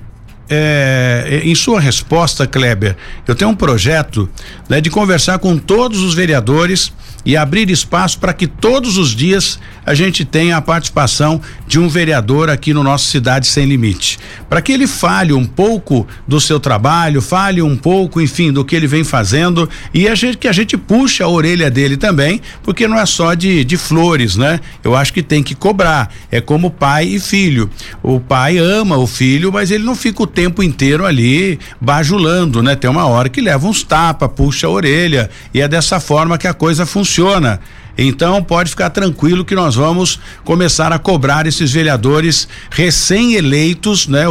é, 0.49 1.41
em 1.43 1.55
sua 1.55 1.79
resposta, 1.79 2.45
Kleber, 2.45 2.95
eu 3.27 3.35
tenho 3.35 3.51
um 3.51 3.55
projeto 3.55 4.29
né, 4.69 4.81
de 4.81 4.89
conversar 4.89 5.39
com 5.39 5.57
todos 5.57 6.01
os 6.01 6.13
vereadores 6.13 6.91
e 7.25 7.37
abrir 7.37 7.69
espaço 7.69 8.19
para 8.19 8.33
que 8.33 8.47
todos 8.47 8.97
os 8.97 9.11
dias 9.11 9.59
a 9.85 9.93
gente 9.93 10.23
tenha 10.23 10.57
a 10.57 10.61
participação 10.61 11.41
de 11.67 11.79
um 11.79 11.87
vereador 11.87 12.49
aqui 12.49 12.73
no 12.73 12.83
nosso 12.83 13.05
Cidade 13.05 13.47
Sem 13.47 13.65
Limite. 13.65 14.19
Para 14.49 14.61
que 14.61 14.71
ele 14.71 14.87
fale 14.87 15.33
um 15.33 15.45
pouco 15.45 16.07
do 16.27 16.39
seu 16.39 16.59
trabalho, 16.59 17.21
fale 17.21 17.61
um 17.61 17.75
pouco, 17.75 18.21
enfim, 18.21 18.51
do 18.51 18.63
que 18.63 18.75
ele 18.75 18.87
vem 18.87 19.03
fazendo 19.03 19.69
e 19.93 20.07
a 20.07 20.15
gente, 20.15 20.37
que 20.37 20.47
a 20.47 20.51
gente 20.51 20.77
puxa 20.77 21.25
a 21.25 21.27
orelha 21.27 21.69
dele 21.69 21.97
também, 21.97 22.41
porque 22.61 22.87
não 22.87 22.97
é 22.97 23.05
só 23.05 23.33
de, 23.33 23.63
de 23.63 23.77
flores, 23.77 24.35
né? 24.35 24.59
Eu 24.83 24.95
acho 24.95 25.13
que 25.13 25.21
tem 25.21 25.43
que 25.43 25.55
cobrar. 25.55 26.13
É 26.31 26.39
como 26.39 26.71
pai 26.71 27.05
e 27.05 27.19
filho. 27.19 27.69
O 28.01 28.19
pai 28.19 28.57
ama 28.57 28.97
o 28.97 29.07
filho, 29.07 29.51
mas 29.51 29.71
ele 29.71 29.83
não 29.83 29.95
fica 29.95 30.23
o 30.23 30.27
tempo 30.27 30.63
inteiro 30.63 31.05
ali 31.05 31.59
bajulando, 31.79 32.61
né? 32.63 32.75
Tem 32.75 32.89
uma 32.89 33.05
hora 33.05 33.29
que 33.29 33.41
leva 33.41 33.67
uns 33.67 33.83
tapas, 33.83 34.29
puxa 34.35 34.67
a 34.67 34.69
orelha 34.69 35.29
e 35.53 35.61
é 35.61 35.67
dessa 35.67 35.99
forma 35.99 36.37
que 36.37 36.47
a 36.47 36.53
coisa 36.53 36.85
funciona 36.85 37.12
funciona 37.13 37.59
então 37.97 38.43
pode 38.43 38.71
ficar 38.71 38.89
tranquilo 38.89 39.45
que 39.45 39.55
nós 39.55 39.75
vamos 39.75 40.19
começar 40.43 40.91
a 40.91 40.99
cobrar 40.99 41.45
esses 41.45 41.71
vereadores 41.71 42.47
recém-eleitos, 42.71 44.07
né, 44.07 44.23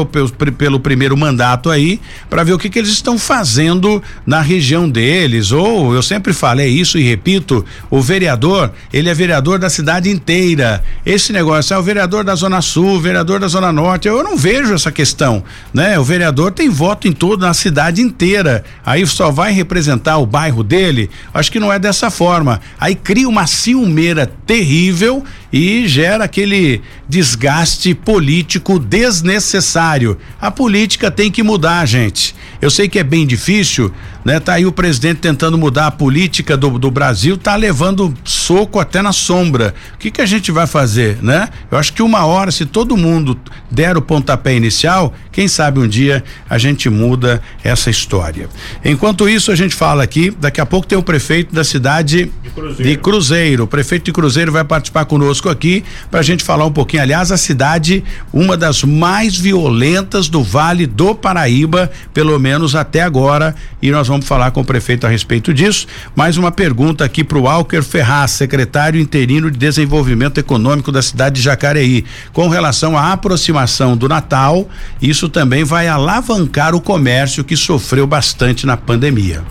pelo, 0.59 0.81
primeiro 0.81 1.17
mandato 1.17 1.71
aí, 1.71 2.01
para 2.29 2.43
ver 2.43 2.53
o 2.53 2.59
que, 2.59 2.69
que 2.69 2.79
eles 2.79 2.91
estão 2.91 3.19
fazendo 3.19 4.03
na 4.27 4.41
região 4.41 4.89
deles. 4.89 5.53
Ou 5.53 5.95
eu 5.95 6.03
sempre 6.03 6.33
falei 6.33 6.69
isso 6.69 6.99
e 6.99 7.03
repito, 7.03 7.65
o 7.91 8.01
vereador, 8.01 8.73
ele 8.93 9.09
é 9.09 9.15
vereador 9.15 9.59
da 9.59 9.71
cidade 9.71 10.11
inteira. 10.11 10.83
Esse 11.07 11.33
negócio 11.33 11.75
é 11.75 11.79
o 11.79 11.83
vereador 11.83 12.25
da 12.25 12.35
Zona 12.35 12.61
Sul, 12.61 13.01
vereador 13.01 13.39
da 13.39 13.49
Zona 13.49 13.73
Norte. 13.73 14.09
Eu 14.09 14.23
não 14.25 14.37
vejo 14.37 14.75
essa 14.75 14.91
questão, 14.91 15.45
né? 15.73 15.99
O 15.99 16.05
vereador 16.05 16.51
tem 16.51 16.69
voto 16.69 17.07
em 17.07 17.13
toda 17.13 17.49
a 17.49 17.55
cidade 17.55 18.03
inteira. 18.03 18.65
Aí 18.85 19.07
só 19.07 19.31
vai 19.31 19.53
representar 19.53 20.19
o 20.19 20.27
bairro 20.27 20.65
dele. 20.65 21.11
Acho 21.33 21.53
que 21.53 21.61
não 21.61 21.73
é 21.73 21.79
dessa 21.79 22.11
forma. 22.11 22.61
Aí 22.79 22.95
cria 22.95 23.29
uma 23.29 23.47
ciumeira 23.53 24.27
terrível 24.27 25.23
e 25.53 25.87
gera 25.87 26.25
aquele 26.25 26.81
desgaste 27.09 27.95
político 27.95 28.79
desnecessário. 28.79 30.17
A 30.41 30.51
política 30.51 31.11
tem 31.11 31.31
que 31.31 31.43
mudar, 31.43 31.85
gente. 31.87 32.35
Eu 32.61 32.71
sei 32.71 32.89
que 32.89 32.99
é 32.99 33.05
bem 33.05 33.27
difícil, 33.27 33.93
né? 34.25 34.39
Tá 34.39 34.55
aí 34.55 34.65
o 34.65 34.73
presidente 34.73 35.19
tentando 35.19 35.59
mudar 35.59 35.89
a 35.89 35.91
política 35.91 36.57
do, 36.57 36.79
do 36.79 36.91
Brasil, 36.91 37.37
tá 37.37 37.57
levando 37.57 38.15
soco 38.25 38.79
até 38.79 39.03
na 39.03 39.13
sombra. 39.13 39.75
O 39.95 39.99
que 39.99 40.11
que 40.11 40.21
a 40.21 40.27
gente 40.27 40.53
vai 40.53 40.67
fazer, 40.67 41.19
né? 41.21 41.49
Eu 41.71 41.77
acho 41.77 41.93
que 41.93 42.03
uma 42.03 42.25
hora, 42.25 42.51
se 42.51 42.65
todo 42.65 42.97
mundo 42.97 43.37
der 43.71 43.97
o 43.97 44.03
pontapé 44.03 44.55
inicial, 44.55 45.13
quem 45.33 45.49
sabe 45.49 45.81
um 45.81 45.89
dia 45.89 46.23
a 46.49 46.57
gente 46.57 46.89
muda 46.89 47.43
essa 47.65 47.91
história. 47.91 48.49
Enquanto 48.85 49.29
isso, 49.29 49.51
a 49.51 49.57
gente 49.57 49.75
fala 49.75 50.05
aqui, 50.05 50.31
daqui 50.31 50.61
a 50.61 50.67
pouco 50.67 50.87
tem 50.87 50.97
o 50.97 51.03
prefeito 51.03 51.53
da 51.55 51.65
cidade 51.65 52.31
de 52.43 52.51
Cruzeiro. 52.51 52.83
De 52.91 52.97
Cruzeiro. 52.97 53.65
O 53.65 53.67
prefeito 53.67 54.05
de 54.05 54.13
Cruzeiro 54.13 54.53
vai 54.53 54.63
participar 54.63 55.05
conosco 55.05 55.42
aqui 55.49 55.85
para 56.11 56.21
a 56.21 56.23
gente 56.23 56.45
falar 56.45 56.67
um 56.67 56.73
pouquinho. 56.73 57.03
Aliás, 57.03 57.33
a 57.33 57.37
cidade, 57.37 58.03
uma 58.33 58.57
das 58.57 58.83
mais 58.83 59.37
violentas 59.37 60.29
do 60.29 60.43
Vale 60.43 60.87
do 60.87 61.15
Paraíba, 61.15 61.91
pelo 62.13 62.39
menos 62.39 62.75
até 62.75 63.03
agora, 63.03 63.55
e 63.81 63.91
nós 63.91 64.09
vamos 64.09 64.27
falar 64.27 64.51
com 64.51 64.61
o 64.61 64.65
prefeito 64.65 65.07
a 65.07 65.11
respeito 65.11 65.53
disso. 65.53 65.87
Mais 66.15 66.37
uma 66.37 66.51
pergunta 66.51 67.05
aqui 67.05 67.25
para 67.25 67.39
o 67.39 67.49
Alker 67.49 67.83
Ferraz, 67.83 68.33
secretário 68.33 69.01
interino 69.01 69.51
de 69.51 69.59
Desenvolvimento 69.59 70.39
Econômico 70.39 70.93
da 70.93 71.03
cidade 71.03 71.37
de 71.37 71.43
Jacareí, 71.43 72.05
com 72.33 72.49
relação 72.49 72.97
à 72.97 73.13
aproximação 73.13 73.97
do 73.97 74.09
Natal, 74.09 74.69
isso 75.01 75.29
também 75.29 75.65
vai 75.65 75.89
alavancar 75.89 76.75
o 76.75 76.81
comércio 76.81 77.45
que 77.45 77.57
sofreu 77.57 78.07
bastante 78.07 78.67
na 78.67 78.77
pandemia. 78.77 79.43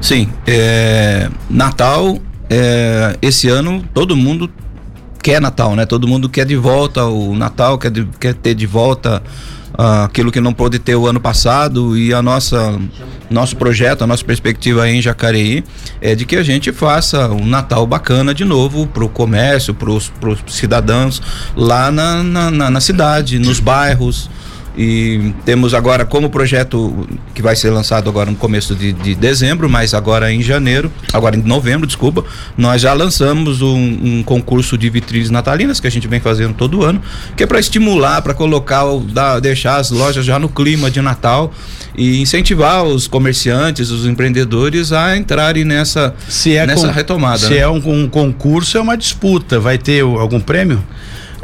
Sim, 0.00 0.28
é, 0.46 1.30
Natal, 1.48 2.18
é, 2.50 3.16
esse 3.22 3.48
ano 3.48 3.84
todo 3.92 4.16
mundo 4.16 4.50
quer 5.22 5.40
Natal, 5.40 5.74
né? 5.74 5.86
Todo 5.86 6.06
mundo 6.06 6.28
quer 6.28 6.44
de 6.44 6.54
volta 6.54 7.04
o 7.06 7.34
Natal, 7.34 7.78
quer, 7.78 7.90
de, 7.90 8.04
quer 8.20 8.34
ter 8.34 8.54
de 8.54 8.66
volta 8.66 9.22
uh, 9.72 10.04
aquilo 10.04 10.30
que 10.30 10.40
não 10.40 10.52
pôde 10.52 10.78
ter 10.78 10.94
o 10.94 11.06
ano 11.06 11.18
passado 11.18 11.96
e 11.96 12.12
a 12.12 12.20
nossa 12.20 12.78
nosso 13.30 13.56
projeto, 13.56 14.04
a 14.04 14.06
nossa 14.06 14.22
perspectiva 14.22 14.82
aí 14.82 14.96
em 14.96 15.00
Jacareí 15.00 15.64
é 16.00 16.14
de 16.14 16.26
que 16.26 16.36
a 16.36 16.42
gente 16.42 16.70
faça 16.72 17.28
um 17.30 17.46
Natal 17.46 17.86
bacana 17.86 18.34
de 18.34 18.44
novo 18.44 18.86
para 18.86 19.02
o 19.02 19.08
comércio, 19.08 19.72
para 19.72 19.90
os 19.90 20.12
cidadãos 20.48 21.22
lá 21.56 21.90
na, 21.90 22.22
na, 22.22 22.50
na, 22.50 22.70
na 22.70 22.80
cidade, 22.80 23.38
nos 23.38 23.60
bairros. 23.60 24.28
E 24.76 25.32
temos 25.44 25.72
agora 25.72 26.04
como 26.04 26.28
projeto 26.28 27.06
que 27.32 27.40
vai 27.40 27.54
ser 27.54 27.70
lançado 27.70 28.10
agora 28.10 28.28
no 28.30 28.36
começo 28.36 28.74
de, 28.74 28.92
de 28.92 29.14
dezembro, 29.14 29.68
mas 29.68 29.94
agora 29.94 30.32
em 30.32 30.42
janeiro, 30.42 30.90
agora 31.12 31.36
em 31.36 31.42
novembro, 31.42 31.86
desculpa, 31.86 32.24
nós 32.58 32.82
já 32.82 32.92
lançamos 32.92 33.62
um, 33.62 33.76
um 33.76 34.22
concurso 34.24 34.76
de 34.76 34.90
vitrines 34.90 35.30
natalinas 35.30 35.78
que 35.78 35.86
a 35.86 35.90
gente 35.90 36.08
vem 36.08 36.18
fazendo 36.18 36.54
todo 36.54 36.82
ano, 36.82 37.00
que 37.36 37.44
é 37.44 37.46
para 37.46 37.60
estimular, 37.60 38.20
para 38.22 38.34
colocar, 38.34 38.84
da, 39.12 39.38
deixar 39.38 39.76
as 39.76 39.90
lojas 39.92 40.24
já 40.24 40.40
no 40.40 40.48
clima 40.48 40.90
de 40.90 41.00
Natal 41.00 41.52
e 41.96 42.20
incentivar 42.20 42.82
os 42.82 43.06
comerciantes, 43.06 43.90
os 43.90 44.06
empreendedores 44.06 44.92
a 44.92 45.16
entrarem 45.16 45.64
nessa, 45.64 46.14
se 46.28 46.56
é 46.56 46.66
nessa 46.66 46.88
com, 46.88 46.92
retomada. 46.92 47.38
Se 47.38 47.50
né? 47.50 47.58
é 47.58 47.68
um, 47.68 47.80
um 47.86 48.08
concurso, 48.08 48.76
é 48.76 48.80
uma 48.80 48.96
disputa. 48.96 49.60
Vai 49.60 49.78
ter 49.78 50.00
algum 50.02 50.40
prêmio? 50.40 50.82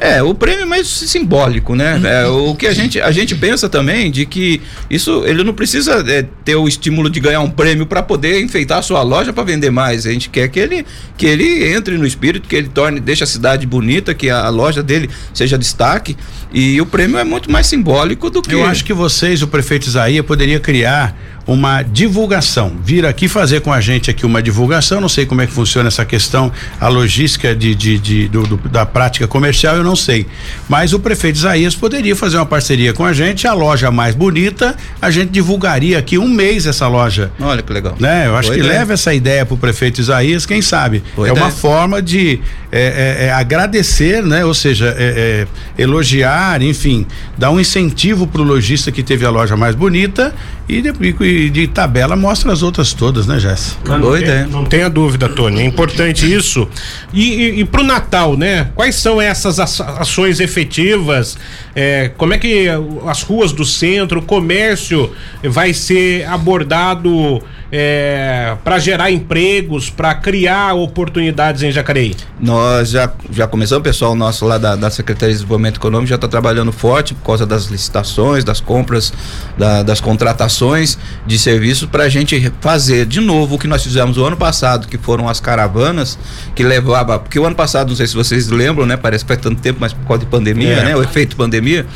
É, 0.02 0.22
o 0.22 0.34
prêmio 0.34 0.62
é 0.62 0.64
mais 0.64 0.86
simbólico, 0.86 1.74
né? 1.74 1.96
Uhum. 1.96 2.06
É, 2.06 2.26
o 2.26 2.54
que 2.54 2.66
a 2.66 2.72
gente, 2.72 2.98
a 2.98 3.10
gente 3.10 3.34
pensa 3.34 3.68
também 3.68 4.10
de 4.10 4.24
que 4.24 4.62
isso 4.88 5.22
ele 5.26 5.44
não 5.44 5.52
precisa 5.52 6.02
é, 6.08 6.24
ter 6.42 6.54
o 6.54 6.66
estímulo 6.66 7.10
de 7.10 7.20
ganhar 7.20 7.40
um 7.40 7.50
prêmio 7.50 7.84
para 7.84 8.02
poder 8.02 8.42
enfeitar 8.42 8.78
a 8.78 8.82
sua 8.82 9.02
loja 9.02 9.30
para 9.30 9.44
vender 9.44 9.70
mais. 9.70 10.06
A 10.06 10.10
gente 10.10 10.30
quer 10.30 10.48
que 10.48 10.58
ele 10.58 10.86
que 11.18 11.26
ele 11.26 11.70
entre 11.74 11.98
no 11.98 12.06
espírito, 12.06 12.48
que 12.48 12.56
ele 12.56 12.68
torne, 12.68 12.98
deixe 12.98 13.22
a 13.22 13.26
cidade 13.26 13.66
bonita, 13.66 14.14
que 14.14 14.30
a, 14.30 14.46
a 14.46 14.48
loja 14.48 14.82
dele 14.82 15.10
seja 15.34 15.58
destaque. 15.58 16.16
E 16.50 16.80
o 16.80 16.86
prêmio 16.86 17.18
é 17.18 17.24
muito 17.24 17.52
mais 17.52 17.66
simbólico 17.66 18.30
do 18.30 18.40
que. 18.40 18.54
Eu 18.54 18.64
acho 18.64 18.82
que 18.82 18.94
vocês, 18.94 19.42
o 19.42 19.48
prefeito 19.48 19.86
Isaías, 19.86 20.24
poderia 20.24 20.58
criar 20.58 21.14
uma 21.50 21.82
divulgação, 21.82 22.72
vir 22.84 23.04
aqui 23.04 23.26
fazer 23.26 23.60
com 23.60 23.72
a 23.72 23.80
gente 23.80 24.08
aqui 24.08 24.24
uma 24.24 24.40
divulgação, 24.40 25.00
não 25.00 25.08
sei 25.08 25.26
como 25.26 25.42
é 25.42 25.46
que 25.48 25.52
funciona 25.52 25.88
essa 25.88 26.04
questão, 26.04 26.52
a 26.80 26.86
logística 26.86 27.56
de, 27.56 27.74
de, 27.74 27.98
de 27.98 28.28
do, 28.28 28.42
do, 28.44 28.68
da 28.68 28.86
prática 28.86 29.26
comercial, 29.26 29.74
eu 29.74 29.82
não 29.82 29.96
sei, 29.96 30.28
mas 30.68 30.92
o 30.92 31.00
prefeito 31.00 31.38
Isaías 31.38 31.74
poderia 31.74 32.14
fazer 32.14 32.36
uma 32.36 32.46
parceria 32.46 32.92
com 32.92 33.04
a 33.04 33.12
gente, 33.12 33.48
a 33.48 33.52
loja 33.52 33.90
mais 33.90 34.14
bonita, 34.14 34.76
a 35.02 35.10
gente 35.10 35.30
divulgaria 35.30 35.98
aqui 35.98 36.16
um 36.16 36.28
mês 36.28 36.66
essa 36.66 36.86
loja. 36.86 37.32
Olha 37.40 37.62
que 37.62 37.72
legal. 37.72 37.96
Né? 37.98 38.28
Eu 38.28 38.36
acho 38.36 38.50
Boa 38.50 38.54
que 38.54 38.64
ideia. 38.64 38.78
leva 38.78 38.92
essa 38.92 39.12
ideia 39.12 39.44
para 39.44 39.54
o 39.54 39.58
prefeito 39.58 40.00
Isaías, 40.00 40.46
quem 40.46 40.62
sabe, 40.62 41.02
Boa 41.16 41.26
é 41.26 41.32
ideia. 41.32 41.44
uma 41.44 41.50
forma 41.50 42.00
de 42.00 42.40
é, 42.70 43.18
é, 43.22 43.26
é, 43.26 43.32
agradecer, 43.32 44.22
né? 44.22 44.44
Ou 44.44 44.54
seja, 44.54 44.94
é, 44.96 45.46
é, 45.76 45.82
elogiar, 45.82 46.62
enfim, 46.62 47.04
dar 47.36 47.50
um 47.50 47.58
incentivo 47.58 48.24
para 48.24 48.40
o 48.40 48.44
lojista 48.44 48.92
que 48.92 49.02
teve 49.02 49.26
a 49.26 49.30
loja 49.30 49.56
mais 49.56 49.74
bonita 49.74 50.32
e 50.68 50.80
e 51.20 51.39
de 51.48 51.66
tabela 51.68 52.16
mostra 52.16 52.52
as 52.52 52.62
outras 52.62 52.92
todas, 52.92 53.26
né, 53.26 53.38
Jéssica? 53.38 53.96
Não, 53.96 54.10
não, 54.10 54.18
tem, 54.20 54.46
não 54.46 54.64
tenha 54.64 54.90
dúvida, 54.90 55.28
Tony. 55.28 55.60
É 55.60 55.64
importante 55.64 56.26
isso. 56.32 56.68
E, 57.12 57.34
e, 57.34 57.60
e 57.60 57.64
para 57.64 57.80
o 57.80 57.84
Natal, 57.84 58.36
né? 58.36 58.70
Quais 58.74 58.96
são 58.96 59.20
essas 59.20 59.58
ações 59.58 60.40
efetivas? 60.40 61.38
É, 61.74 62.10
como 62.16 62.34
é 62.34 62.38
que 62.38 62.66
as 63.06 63.22
ruas 63.22 63.52
do 63.52 63.64
centro, 63.64 64.18
o 64.18 64.22
comércio 64.22 65.12
vai 65.42 65.72
ser 65.72 66.26
abordado 66.26 67.42
é, 67.72 68.56
para 68.64 68.78
gerar 68.78 69.10
empregos, 69.10 69.88
para 69.90 70.14
criar 70.14 70.74
oportunidades 70.74 71.62
em 71.62 71.70
Jacareí? 71.70 72.16
Nós 72.40 72.90
já, 72.90 73.12
já 73.30 73.46
começamos, 73.46 73.80
o 73.80 73.84
pessoal 73.84 74.14
nosso 74.14 74.44
lá 74.44 74.58
da, 74.58 74.74
da 74.76 74.90
Secretaria 74.90 75.32
de 75.32 75.38
Desenvolvimento 75.40 75.76
Econômico 75.76 76.08
já 76.08 76.16
está 76.16 76.26
trabalhando 76.26 76.72
forte 76.72 77.14
por 77.14 77.24
causa 77.24 77.46
das 77.46 77.66
licitações, 77.66 78.44
das 78.44 78.60
compras, 78.60 79.12
da, 79.56 79.82
das 79.82 80.00
contratações 80.00 80.98
de 81.26 81.38
serviços 81.38 81.88
para 81.88 82.04
a 82.04 82.08
gente 82.08 82.52
fazer 82.60 83.06
de 83.06 83.20
novo 83.20 83.54
o 83.54 83.58
que 83.58 83.68
nós 83.68 83.82
fizemos 83.82 84.18
o 84.18 84.24
ano 84.24 84.36
passado, 84.36 84.88
que 84.88 84.98
foram 84.98 85.28
as 85.28 85.40
caravanas 85.40 86.18
que 86.54 86.62
levava, 86.62 87.18
porque 87.18 87.38
o 87.38 87.46
ano 87.46 87.56
passado, 87.56 87.88
não 87.88 87.96
sei 87.96 88.06
se 88.06 88.14
vocês 88.14 88.48
lembram, 88.48 88.86
né? 88.86 88.96
Parece 88.96 89.24
que 89.24 89.28
faz 89.28 89.40
tanto 89.40 89.60
tempo, 89.60 89.78
mas 89.80 89.92
por 89.92 90.06
causa 90.06 90.24
de 90.24 90.30
pandemia, 90.30 90.72
é. 90.72 90.84
né? 90.84 90.96
O 90.96 91.02
efeito 91.02 91.36
pandemia. 91.36 91.86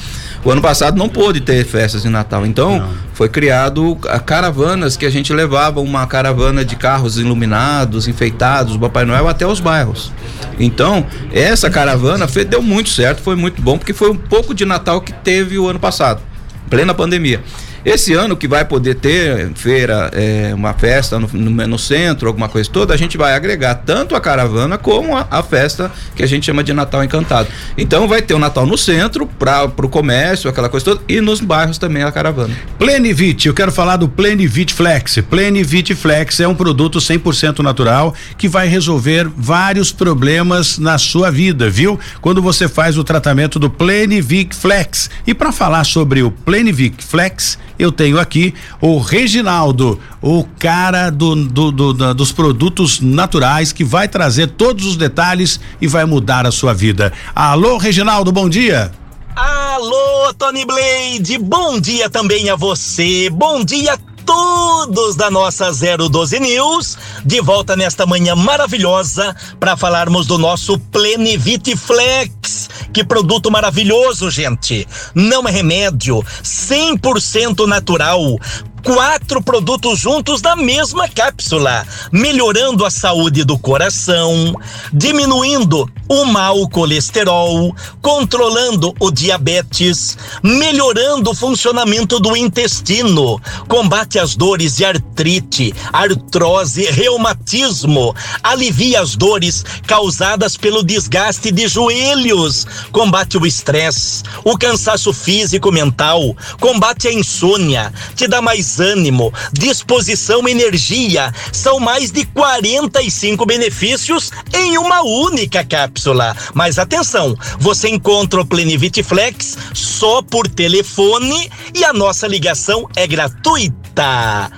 O 0.45 0.51
ano 0.51 0.61
passado 0.61 0.99
não 0.99 1.09
pôde 1.09 1.41
ter 1.41 1.65
festas 1.65 2.03
de 2.03 2.09
Natal. 2.11 2.45
Então, 2.45 2.79
não. 2.79 2.95
Foi 3.15 3.29
criado 3.29 3.97
caravanas 4.27 4.97
que 4.97 5.07
a 5.07 5.11
gente 5.11 5.33
levava 5.33 5.81
uma 5.81 6.05
caravana 6.07 6.65
de 6.65 6.75
carros 6.75 7.17
iluminados, 7.17 8.09
enfeitados, 8.09 8.77
Papai 8.77 9.05
Noel 9.05 9.29
até 9.29 9.47
os 9.47 9.61
bairros. 9.61 10.13
Então, 10.59 11.07
essa 11.33 11.71
caravana 11.71 12.27
fez, 12.27 12.47
deu 12.47 12.61
muito 12.61 12.91
certo, 12.91 13.23
foi 13.23 13.37
muito 13.37 13.63
bom, 13.63 13.79
porque 13.79 13.93
foi 13.93 14.11
um 14.11 14.17
pouco 14.17 14.53
de 14.53 14.65
Natal 14.65 15.01
que 15.01 15.13
teve 15.13 15.59
o 15.59 15.69
ano 15.69 15.79
passado, 15.79 16.21
plena 16.69 16.93
pandemia. 16.93 17.41
Esse 17.85 18.15
ano 18.15 18.35
que 18.35 18.49
vai 18.49 18.65
poder 18.65 18.95
ter 18.95 19.53
feira, 19.55 20.11
é, 20.15 20.53
uma 20.55 20.73
festa 20.73 21.19
no, 21.19 21.29
no, 21.29 21.67
no, 21.67 21.79
centro, 21.79 22.29
alguma 22.29 22.49
coisa 22.49 22.71
toda, 22.71 22.95
a 22.95 22.97
gente 22.97 23.19
vai 23.19 23.35
agregar 23.35 23.75
tanto 23.75 24.17
a 24.17 24.21
caravana 24.21 24.79
como 24.79 25.15
a, 25.15 25.27
a, 25.31 25.43
festa 25.43 25.93
que 26.17 26.23
a 26.23 26.27
gente 26.27 26.47
chama 26.47 26.65
de 26.65 26.73
Natal 26.73 27.05
Encantado. 27.05 27.49
Então 27.77 28.09
vai 28.09 28.23
ter 28.23 28.33
o 28.33 28.39
Natal 28.39 28.65
no 28.65 28.79
centro, 28.79 29.27
para 29.27 29.65
o 29.65 29.89
comércio, 29.89 30.49
aquela 30.49 30.71
coisa 30.71 30.85
toda, 30.87 31.03
e 31.07 31.21
nos 31.21 31.41
bairros 31.41 31.77
também 31.77 32.03
a 32.03 32.11
caravana. 32.11 32.57
Plenivit, 32.79 33.49
eu 33.49 33.53
quero 33.53 33.71
falar 33.71 33.97
do 33.97 34.09
Plenivit 34.09 34.73
Flex. 34.73 35.19
Plenivit 35.29 35.95
Flex 35.95 36.41
é 36.41 36.49
um 36.49 36.55
produto 36.55 36.99
100% 36.99 37.59
natural 37.59 38.15
que 38.39 38.49
vai 38.49 38.67
resolver 38.67 39.29
vários 39.37 39.93
problemas 39.93 40.79
na 40.79 40.97
sua 40.97 41.31
vida, 41.31 41.69
viu? 41.69 42.01
Quando 42.23 42.41
você 42.41 42.67
faz 42.67 42.97
o 42.97 43.05
tratamento 43.05 43.59
do 43.59 43.69
Plenivit 43.69 44.55
Flex. 44.57 45.11
E 45.27 45.35
para 45.35 45.53
falar 45.53 45.85
sobre 45.85 46.23
o 46.23 46.31
Plenivit 46.31 47.05
Flex, 47.05 47.59
eu 47.79 47.91
tenho 47.91 48.19
aqui 48.19 48.55
o 48.81 48.99
Reginaldo, 48.99 49.99
o 50.23 50.45
cara 50.59 51.11
do, 51.11 51.35
do, 51.35 51.73
do, 51.73 52.15
dos 52.15 52.33
produtos 52.33 53.01
naturais 53.01 53.73
que 53.73 53.85
vai 53.85 54.09
trazer 54.09 54.49
todos 54.49 54.87
os 54.87 54.97
detalhes 54.97 55.61
e 55.81 55.87
vai 55.87 56.05
mudar 56.05 56.47
a 56.47 56.53
sua 56.53 56.73
vida. 56.73 57.13
Alô, 57.35 57.77
Reginaldo, 57.77 58.33
bom 58.33 58.49
dia. 58.49 58.93
Alô, 59.35 60.33
Tony 60.35 60.65
Blade, 60.65 61.39
bom 61.39 61.81
dia 61.81 62.09
também 62.09 62.49
a 62.51 62.57
você, 62.57 63.29
bom 63.31 63.65
dia 63.65 63.99
todos 64.25 65.17
da 65.17 65.31
nossa 65.31 65.71
012 65.71 66.41
News, 66.41 66.99
de 67.25 67.41
volta 67.41 67.77
nesta 67.77 68.07
manhã 68.07 68.35
maravilhosa 68.35 69.35
para 69.61 69.77
falarmos 69.77 70.27
do 70.27 70.39
nosso 70.39 70.79
Plenivit 70.79 71.77
Flex. 71.77 72.71
Que 72.95 73.03
produto 73.03 73.51
maravilhoso, 73.51 74.31
gente! 74.31 74.87
Não 75.13 75.49
é 75.49 75.51
remédio, 75.51 76.25
100% 76.45 77.67
natural 77.67 78.39
quatro 78.85 79.43
produtos 79.43 79.99
juntos 79.99 80.43
na 80.43 80.55
mesma 80.55 81.09
cápsula, 81.09 81.87
melhorando 82.13 82.85
a 82.85 82.91
saúde 82.91 83.43
do 83.43 83.59
coração, 83.59 84.55
diminuindo 84.93 85.91
o 86.07 86.27
mau 86.27 86.69
colesterol, 86.69 87.75
controlando 88.03 88.95
o 89.01 89.11
diabetes, 89.11 90.19
melhorando 90.43 91.31
o 91.31 91.35
funcionamento 91.35 92.21
do 92.21 92.37
intestino, 92.37 93.41
combate 93.67 94.19
as 94.19 94.37
dores 94.37 94.77
de 94.77 94.85
artrite, 94.85 95.75
artrose, 95.91 96.85
reumatismo, 96.91 98.15
alivia 98.43 99.01
as 99.01 99.17
dores 99.17 99.65
causadas 99.87 100.59
pelo 100.59 100.83
desgaste 100.83 101.51
de 101.51 101.67
joelhos, 101.67 102.67
combate 102.93 103.39
o 103.39 103.47
estresse, 103.47 104.23
o 104.45 104.59
cansaço 104.59 105.13
físico 105.15 105.73
mental, 105.73 106.37
combate 106.61 107.09
a 107.09 107.13
insônia, 107.13 107.91
te 108.15 108.29
dá 108.29 108.43
mais 108.43 108.74
ânimo, 108.81 109.33
disposição, 109.53 110.49
energia. 110.49 111.33
São 111.53 111.81
mais 111.81 112.11
de 112.11 112.25
45 112.27 113.47
benefícios 113.47 114.31
em 114.53 114.77
uma 114.79 115.03
única 115.03 115.65
cápsula. 115.65 116.37
Mas 116.55 116.79
atenção, 116.79 117.37
você 117.59 117.89
encontra 117.89 118.41
o 118.41 118.47
Plenivit 118.47 119.03
Flex 119.03 119.57
só 119.73 120.23
por 120.23 120.49
telefone 120.49 121.51
e 121.75 121.85
a 121.85 121.93
nossa 121.93 122.27
ligação 122.27 122.89
é 122.97 123.07
gratuita. 123.07 124.51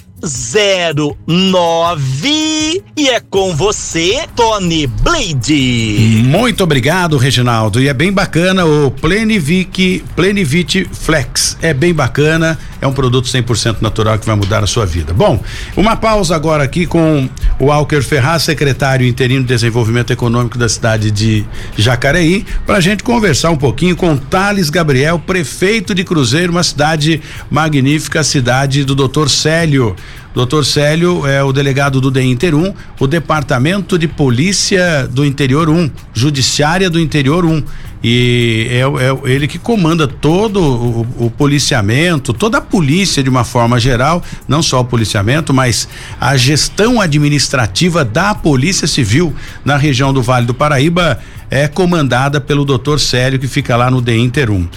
09 1.26 2.84
e 2.96 3.10
é 3.10 3.20
com 3.20 3.56
você, 3.56 4.28
Tony 4.36 4.86
Blade. 4.86 6.22
Muito 6.24 6.64
obrigado, 6.64 7.18
Reginaldo. 7.18 7.82
E 7.82 7.88
é 7.88 7.94
bem 7.94 8.12
bacana 8.12 8.66
o 8.66 8.92
Plenivic, 8.92 10.04
Plenivit 10.16 10.88
Flex. 10.92 11.58
É 11.62 11.74
bem 11.74 11.94
bacana, 11.94 12.58
é 12.82 12.88
um 12.88 12.92
produto 12.92 13.28
100% 13.28 13.78
natural 13.80 14.18
que 14.18 14.26
vai 14.26 14.36
mudar 14.36 14.64
a 14.64 14.68
sua 14.68 14.86
vida. 14.86 15.14
Bom, 15.14 15.42
uma 15.78 15.96
pausa 15.96 16.36
agora 16.36 16.64
aqui 16.64 16.88
com 16.88 17.30
o 17.60 17.72
Alker 17.72 18.04
Ferraz, 18.04 18.42
secretário 18.44 19.08
interino 19.08 19.44
de 19.44 19.48
Desenvolvimento 19.48 20.12
Econômico 20.12 20.58
da 20.58 20.68
cidade 20.68 21.12
de 21.12 21.46
Jacareí, 21.78 22.46
para 22.66 22.78
a 22.78 22.82
gente 22.82 23.04
conversar 23.04 23.52
um 23.52 23.58
pouquinho 23.58 23.96
com 23.96 24.18
Thales 24.18 24.72
Gabriel, 24.72 25.20
prefeito 25.20 25.94
de 25.94 26.04
Cruzeiro, 26.04 26.52
uma 26.52 26.64
cidade 26.64 27.22
magnífica, 27.50 28.24
cidade 28.24 28.84
do 28.84 28.96
Dr. 28.96 29.30
Célio. 29.30 29.96
Doutor 30.34 30.66
Célio 30.66 31.28
é 31.28 31.44
o 31.44 31.52
delegado 31.52 32.00
do 32.00 32.10
DEINTER 32.10 32.56
1, 32.56 32.74
o 33.02 33.06
Departamento 33.06 34.00
de 34.00 34.08
Polícia 34.08 35.06
do 35.12 35.26
Interior 35.26 35.70
1, 35.70 35.92
Judiciária 36.14 36.90
do 36.90 37.00
Interior 37.00 37.46
1. 37.46 37.62
E 38.04 38.68
é, 38.70 38.80
é 38.80 39.32
ele 39.32 39.48
que 39.48 39.60
comanda 39.60 40.08
todo 40.08 40.60
o, 40.60 41.26
o, 41.26 41.32
policiamento, 41.32 42.34
toda 42.34 42.58
a 42.58 42.62
polícia 42.62 43.22
de 43.22 43.30
uma 43.30 43.44
forma 43.44 43.80
geral, 43.80 44.24
não 44.48 44.64
só 44.64 44.80
o 44.80 44.86
policiamento, 44.86 45.54
mas 45.54 45.88
a 46.20 46.36
gestão 46.36 47.00
administrativa 47.00 48.04
da 48.04 48.34
Polícia 48.34 48.88
Civil 48.88 49.36
na 49.64 49.78
região 49.78 50.12
do 50.12 50.22
Vale 50.24 50.48
do 50.48 50.54
Paraíba 50.54 51.20
é 51.50 51.68
comandada 51.68 52.42
pelo 52.42 52.66
doutor 52.66 53.00
Célio, 53.00 53.38
que 53.38 53.48
fica 53.48 53.76
lá 53.76 53.92
no 53.92 54.02
DEINTER 54.02 54.50
1. 54.50 54.68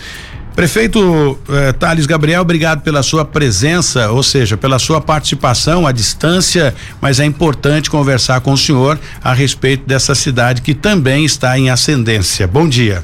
Prefeito 0.55 1.37
eh, 1.49 1.73
Thales 1.73 2.07
Gabriel, 2.07 2.43
obrigado 2.43 2.83
pela 2.83 3.03
sua 3.03 3.25
presença, 3.25 4.11
ou 4.11 4.23
seja, 4.23 4.57
pela 4.57 4.79
sua 4.79 5.01
participação 5.01 5.85
à 5.85 5.91
distância, 5.91 6.73
mas 7.01 7.19
é 7.19 7.25
importante 7.25 7.91
conversar 7.91 8.41
com 8.41 8.53
o 8.53 8.59
senhor 8.59 8.99
a 9.23 9.33
respeito 9.33 9.85
dessa 9.85 10.15
cidade 10.15 10.63
que 10.63 10.73
também 10.73 11.25
está 11.25 11.59
em 11.59 11.71
ascendência. 11.71 12.47
Bom 12.47 12.69
dia. 12.69 13.03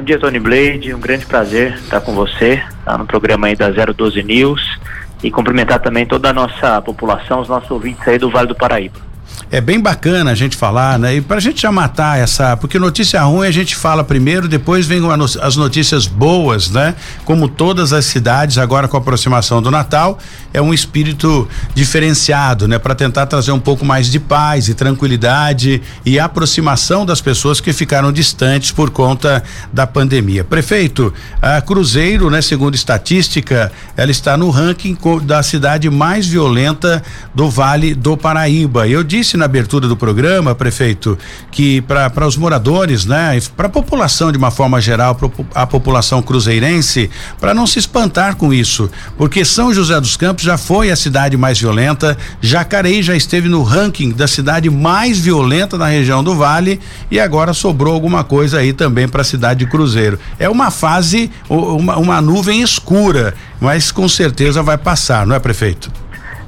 Bom 0.00 0.04
dia, 0.04 0.18
Tony 0.18 0.40
Blade. 0.40 0.94
Um 0.94 0.98
grande 0.98 1.26
prazer 1.26 1.74
estar 1.74 2.00
com 2.00 2.14
você 2.14 2.62
tá 2.86 2.96
no 2.96 3.04
programa 3.04 3.48
aí 3.48 3.54
da 3.54 3.68
012 3.68 4.22
News 4.22 4.80
e 5.22 5.30
cumprimentar 5.30 5.78
também 5.78 6.06
toda 6.06 6.30
a 6.30 6.32
nossa 6.32 6.80
população, 6.80 7.42
os 7.42 7.50
nossos 7.50 7.70
ouvintes 7.70 8.08
aí 8.08 8.16
do 8.16 8.30
Vale 8.30 8.48
do 8.48 8.54
Paraíba. 8.54 9.09
É 9.50 9.60
bem 9.60 9.80
bacana 9.80 10.30
a 10.30 10.34
gente 10.34 10.56
falar, 10.56 10.98
né? 10.98 11.16
E 11.16 11.20
pra 11.20 11.40
gente 11.40 11.62
já 11.62 11.72
matar 11.72 12.18
essa, 12.18 12.56
porque 12.56 12.78
notícia 12.78 13.22
ruim 13.22 13.46
a 13.46 13.50
gente 13.50 13.74
fala 13.74 14.04
primeiro, 14.04 14.48
depois 14.48 14.86
vem 14.86 15.00
as 15.40 15.56
notícias 15.56 16.06
boas, 16.06 16.70
né? 16.70 16.94
Como 17.24 17.48
todas 17.48 17.92
as 17.92 18.04
cidades 18.04 18.58
agora 18.58 18.86
com 18.88 18.96
a 18.96 19.00
aproximação 19.00 19.60
do 19.60 19.70
Natal, 19.70 20.18
é 20.52 20.60
um 20.60 20.74
espírito 20.74 21.48
diferenciado, 21.74 22.68
né? 22.68 22.78
Para 22.78 22.94
tentar 22.94 23.26
trazer 23.26 23.52
um 23.52 23.60
pouco 23.60 23.84
mais 23.84 24.10
de 24.10 24.18
paz 24.18 24.68
e 24.68 24.74
tranquilidade 24.74 25.82
e 26.04 26.18
aproximação 26.18 27.06
das 27.06 27.20
pessoas 27.20 27.60
que 27.60 27.72
ficaram 27.72 28.12
distantes 28.12 28.72
por 28.72 28.90
conta 28.90 29.42
da 29.72 29.86
pandemia. 29.86 30.44
Prefeito, 30.44 31.12
a 31.40 31.60
Cruzeiro, 31.60 32.30
né, 32.30 32.42
segundo 32.42 32.74
estatística, 32.74 33.72
ela 33.96 34.10
está 34.10 34.36
no 34.36 34.50
ranking 34.50 34.96
da 35.22 35.42
cidade 35.42 35.88
mais 35.88 36.26
violenta 36.26 37.02
do 37.34 37.48
Vale 37.48 37.94
do 37.94 38.16
Paraíba. 38.16 38.86
Eu 38.86 39.02
disse 39.02 39.29
na 39.36 39.44
abertura 39.44 39.88
do 39.88 39.96
programa, 39.96 40.54
prefeito, 40.54 41.18
que 41.50 41.80
para 41.82 42.26
os 42.26 42.36
moradores, 42.36 43.04
né, 43.04 43.38
para 43.56 43.66
a 43.66 43.70
população 43.70 44.30
de 44.32 44.38
uma 44.38 44.50
forma 44.50 44.80
geral, 44.80 45.18
a 45.54 45.66
população 45.66 46.22
cruzeirense, 46.22 47.10
para 47.40 47.54
não 47.54 47.66
se 47.66 47.78
espantar 47.78 48.36
com 48.36 48.52
isso, 48.52 48.90
porque 49.16 49.44
São 49.44 49.72
José 49.72 50.00
dos 50.00 50.16
Campos 50.16 50.44
já 50.44 50.56
foi 50.56 50.90
a 50.90 50.96
cidade 50.96 51.36
mais 51.36 51.58
violenta, 51.58 52.16
Jacareí 52.40 53.02
já 53.02 53.14
esteve 53.14 53.48
no 53.48 53.62
ranking 53.62 54.10
da 54.10 54.26
cidade 54.26 54.70
mais 54.70 55.18
violenta 55.18 55.76
na 55.76 55.86
região 55.86 56.22
do 56.22 56.34
Vale 56.34 56.80
e 57.10 57.18
agora 57.18 57.52
sobrou 57.52 57.94
alguma 57.94 58.24
coisa 58.24 58.58
aí 58.58 58.72
também 58.72 59.08
para 59.08 59.22
a 59.22 59.24
cidade 59.24 59.60
de 59.60 59.66
Cruzeiro. 59.70 60.18
É 60.38 60.48
uma 60.48 60.70
fase, 60.70 61.30
uma, 61.48 61.96
uma 61.96 62.20
nuvem 62.20 62.62
escura, 62.62 63.34
mas 63.60 63.90
com 63.92 64.08
certeza 64.08 64.62
vai 64.62 64.78
passar, 64.78 65.26
não 65.26 65.34
é, 65.34 65.38
prefeito? 65.38 65.90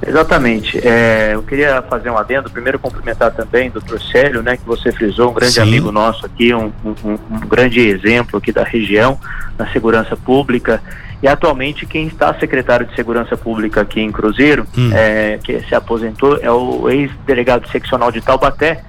Exatamente. 0.07 0.78
É, 0.86 1.30
eu 1.34 1.42
queria 1.42 1.80
fazer 1.82 2.11
um 2.11 2.18
adendo, 2.18 2.50
primeiro 2.50 2.78
cumprimentar 2.78 3.30
também 3.32 3.68
o 3.68 3.72
doutor 3.72 4.00
Célio, 4.00 4.42
né, 4.42 4.57
que 4.57 4.64
você 4.66 4.92
frisou, 4.92 5.30
um 5.30 5.34
grande 5.34 5.55
Sim. 5.55 5.62
amigo 5.62 5.92
nosso 5.92 6.26
aqui, 6.26 6.53
um, 6.53 6.72
um, 6.84 6.94
um, 7.05 7.40
grande 7.46 7.80
exemplo 7.80 8.38
aqui 8.38 8.53
da 8.53 8.64
região, 8.64 9.18
na 9.57 9.70
segurança 9.72 10.16
pública. 10.16 10.82
E 11.22 11.28
atualmente 11.28 11.86
quem 11.86 12.09
está 12.09 12.34
secretário 12.34 12.84
de 12.84 12.96
Segurança 12.96 13.36
Pública 13.36 13.82
aqui 13.82 14.00
em 14.00 14.11
Cruzeiro, 14.11 14.66
hum. 14.76 14.90
é, 14.92 15.38
que 15.42 15.61
se 15.61 15.72
aposentou, 15.72 16.36
é 16.42 16.50
o 16.50 16.90
ex-delegado 16.90 17.68
seccional 17.68 18.11
de 18.11 18.20
Taubaté, 18.20 18.82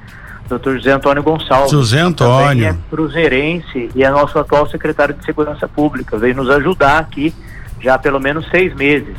doutor 0.50 0.76
José 0.78 0.92
Antônio 0.92 1.22
Gonçalves. 1.22 1.72
José 1.72 2.00
Antônio. 2.00 2.70
é 2.70 2.76
cruzeirense 2.90 3.92
e 3.94 4.04
é 4.04 4.10
nosso 4.10 4.40
atual 4.40 4.68
secretário 4.68 5.14
de 5.14 5.24
Segurança 5.24 5.68
Pública. 5.68 6.18
Veio 6.18 6.36
nos 6.36 6.50
ajudar 6.50 6.98
aqui 6.98 7.32
já 7.80 7.96
há 7.96 8.00
pelo 8.00 8.20
menos 8.20 8.50
seis 8.50 8.74
meses. 8.74 9.16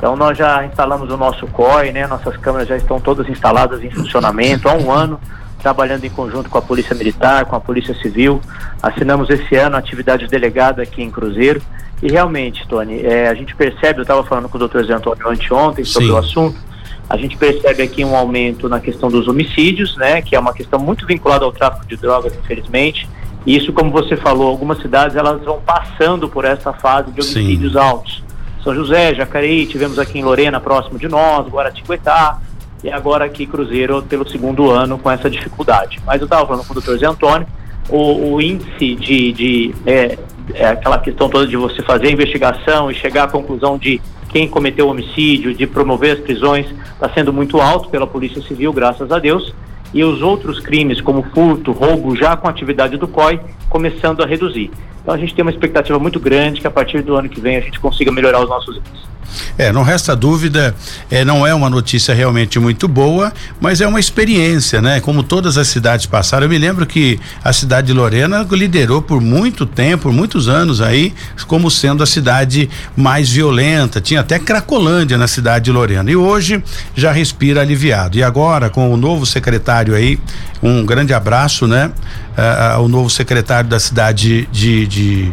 Então 0.00 0.16
nós 0.16 0.38
já 0.38 0.64
instalamos 0.64 1.10
o 1.10 1.16
nosso 1.18 1.46
COI, 1.48 1.92
né? 1.92 2.06
Nossas 2.06 2.34
câmeras 2.38 2.66
já 2.66 2.74
estão 2.74 2.98
todas 2.98 3.28
instaladas 3.28 3.84
em 3.84 3.90
funcionamento 3.90 4.66
há 4.66 4.72
um 4.72 4.90
ano, 4.90 5.20
trabalhando 5.62 6.06
em 6.06 6.08
conjunto 6.08 6.48
com 6.48 6.56
a 6.56 6.62
Polícia 6.62 6.96
Militar, 6.96 7.44
com 7.44 7.54
a 7.54 7.60
Polícia 7.60 7.94
Civil. 8.00 8.40
Assinamos 8.82 9.28
esse 9.28 9.54
ano 9.56 9.76
a 9.76 9.78
atividade 9.78 10.26
delegada 10.26 10.82
aqui 10.82 11.02
em 11.02 11.10
Cruzeiro. 11.10 11.60
E 12.02 12.10
realmente, 12.10 12.66
Tony, 12.66 13.02
é, 13.04 13.28
a 13.28 13.34
gente 13.34 13.54
percebe, 13.54 13.98
eu 13.98 14.02
estava 14.02 14.24
falando 14.24 14.48
com 14.48 14.56
o 14.56 14.58
doutor 14.58 14.82
Zé 14.86 14.94
Antônio 14.94 15.28
anteontem 15.28 15.84
sobre 15.84 16.08
Sim. 16.08 16.14
o 16.14 16.16
assunto, 16.16 16.58
a 17.06 17.18
gente 17.18 17.36
percebe 17.36 17.82
aqui 17.82 18.02
um 18.02 18.16
aumento 18.16 18.70
na 18.70 18.80
questão 18.80 19.10
dos 19.10 19.28
homicídios, 19.28 19.98
né? 19.98 20.22
Que 20.22 20.34
é 20.34 20.40
uma 20.40 20.54
questão 20.54 20.78
muito 20.78 21.06
vinculada 21.06 21.44
ao 21.44 21.52
tráfico 21.52 21.86
de 21.86 21.98
drogas, 21.98 22.34
infelizmente. 22.34 23.06
E 23.44 23.54
isso, 23.54 23.70
como 23.70 23.90
você 23.90 24.16
falou, 24.16 24.48
algumas 24.48 24.80
cidades 24.80 25.14
elas 25.14 25.44
vão 25.44 25.60
passando 25.60 26.26
por 26.26 26.46
essa 26.46 26.72
fase 26.72 27.10
de 27.10 27.20
homicídios 27.20 27.72
Sim. 27.72 27.78
altos. 27.78 28.29
São 28.62 28.74
José, 28.74 29.14
Jacareí, 29.14 29.66
tivemos 29.66 29.98
aqui 29.98 30.18
em 30.18 30.22
Lorena, 30.22 30.60
próximo 30.60 30.98
de 30.98 31.08
nós, 31.08 31.48
Guaratinguetá, 31.48 32.38
e 32.84 32.90
agora 32.90 33.24
aqui 33.24 33.46
Cruzeiro 33.46 34.02
pelo 34.02 34.28
segundo 34.28 34.70
ano 34.70 34.98
com 34.98 35.10
essa 35.10 35.30
dificuldade. 35.30 35.98
Mas 36.04 36.20
eu 36.20 36.24
estava 36.24 36.46
falando 36.46 36.66
com 36.66 36.72
o 36.72 36.74
doutor 36.74 36.98
Zé 36.98 37.06
Antônio, 37.06 37.46
o, 37.88 38.34
o 38.34 38.40
índice 38.40 38.94
de, 38.94 39.32
de 39.32 39.74
é, 39.86 40.18
é 40.54 40.68
aquela 40.68 40.98
questão 40.98 41.28
toda 41.28 41.46
de 41.46 41.56
você 41.56 41.82
fazer 41.82 42.08
a 42.08 42.10
investigação 42.10 42.90
e 42.90 42.94
chegar 42.94 43.24
à 43.24 43.28
conclusão 43.28 43.78
de 43.78 44.00
quem 44.28 44.48
cometeu 44.48 44.86
o 44.86 44.90
homicídio, 44.90 45.54
de 45.54 45.66
promover 45.66 46.16
as 46.16 46.20
prisões, 46.20 46.66
está 46.92 47.08
sendo 47.12 47.32
muito 47.32 47.60
alto 47.60 47.88
pela 47.88 48.06
Polícia 48.06 48.40
Civil, 48.42 48.72
graças 48.72 49.10
a 49.10 49.18
Deus, 49.18 49.52
e 49.92 50.04
os 50.04 50.22
outros 50.22 50.60
crimes, 50.60 51.00
como 51.00 51.22
furto, 51.34 51.72
roubo, 51.72 52.14
já 52.14 52.36
com 52.36 52.46
atividade 52.46 52.96
do 52.96 53.08
COI, 53.08 53.40
começando 53.68 54.22
a 54.22 54.26
reduzir. 54.26 54.70
Então 55.10 55.18
a 55.18 55.20
gente 55.20 55.34
tem 55.34 55.42
uma 55.42 55.50
expectativa 55.50 55.98
muito 55.98 56.20
grande 56.20 56.60
que 56.60 56.68
a 56.68 56.70
partir 56.70 57.02
do 57.02 57.16
ano 57.16 57.28
que 57.28 57.40
vem 57.40 57.56
a 57.56 57.60
gente 57.60 57.80
consiga 57.80 58.12
melhorar 58.12 58.40
os 58.44 58.48
nossos 58.48 58.76
índices. 58.76 59.08
É, 59.56 59.72
não 59.72 59.82
resta 59.82 60.16
dúvida, 60.16 60.74
é, 61.10 61.24
não 61.24 61.46
é 61.46 61.54
uma 61.54 61.70
notícia 61.70 62.14
realmente 62.14 62.58
muito 62.58 62.88
boa, 62.88 63.32
mas 63.60 63.80
é 63.80 63.86
uma 63.86 64.00
experiência, 64.00 64.80
né? 64.80 65.00
Como 65.00 65.22
todas 65.22 65.56
as 65.56 65.68
cidades 65.68 66.06
passaram. 66.06 66.46
Eu 66.46 66.50
me 66.50 66.58
lembro 66.58 66.86
que 66.86 67.18
a 67.42 67.52
cidade 67.52 67.88
de 67.88 67.92
Lorena 67.92 68.46
liderou 68.50 69.02
por 69.02 69.20
muito 69.20 69.64
tempo, 69.66 70.04
por 70.04 70.12
muitos 70.12 70.48
anos 70.48 70.80
aí, 70.80 71.14
como 71.46 71.70
sendo 71.70 72.02
a 72.02 72.06
cidade 72.06 72.68
mais 72.96 73.30
violenta. 73.30 74.00
Tinha 74.00 74.20
até 74.20 74.38
Cracolândia 74.38 75.16
na 75.16 75.28
cidade 75.28 75.66
de 75.66 75.72
Lorena. 75.72 76.10
E 76.10 76.16
hoje 76.16 76.62
já 76.94 77.12
respira 77.12 77.60
aliviado. 77.60 78.16
E 78.16 78.22
agora, 78.22 78.70
com 78.70 78.92
o 78.92 78.96
novo 78.96 79.26
secretário 79.26 79.94
aí, 79.94 80.18
um 80.62 80.84
grande 80.84 81.14
abraço, 81.14 81.66
né? 81.66 81.90
Uh, 82.36 82.80
uh, 82.80 82.84
o 82.84 82.88
novo 82.88 83.10
secretário 83.10 83.68
da 83.68 83.78
cidade 83.78 84.48
de, 84.50 84.86
de, 84.86 85.32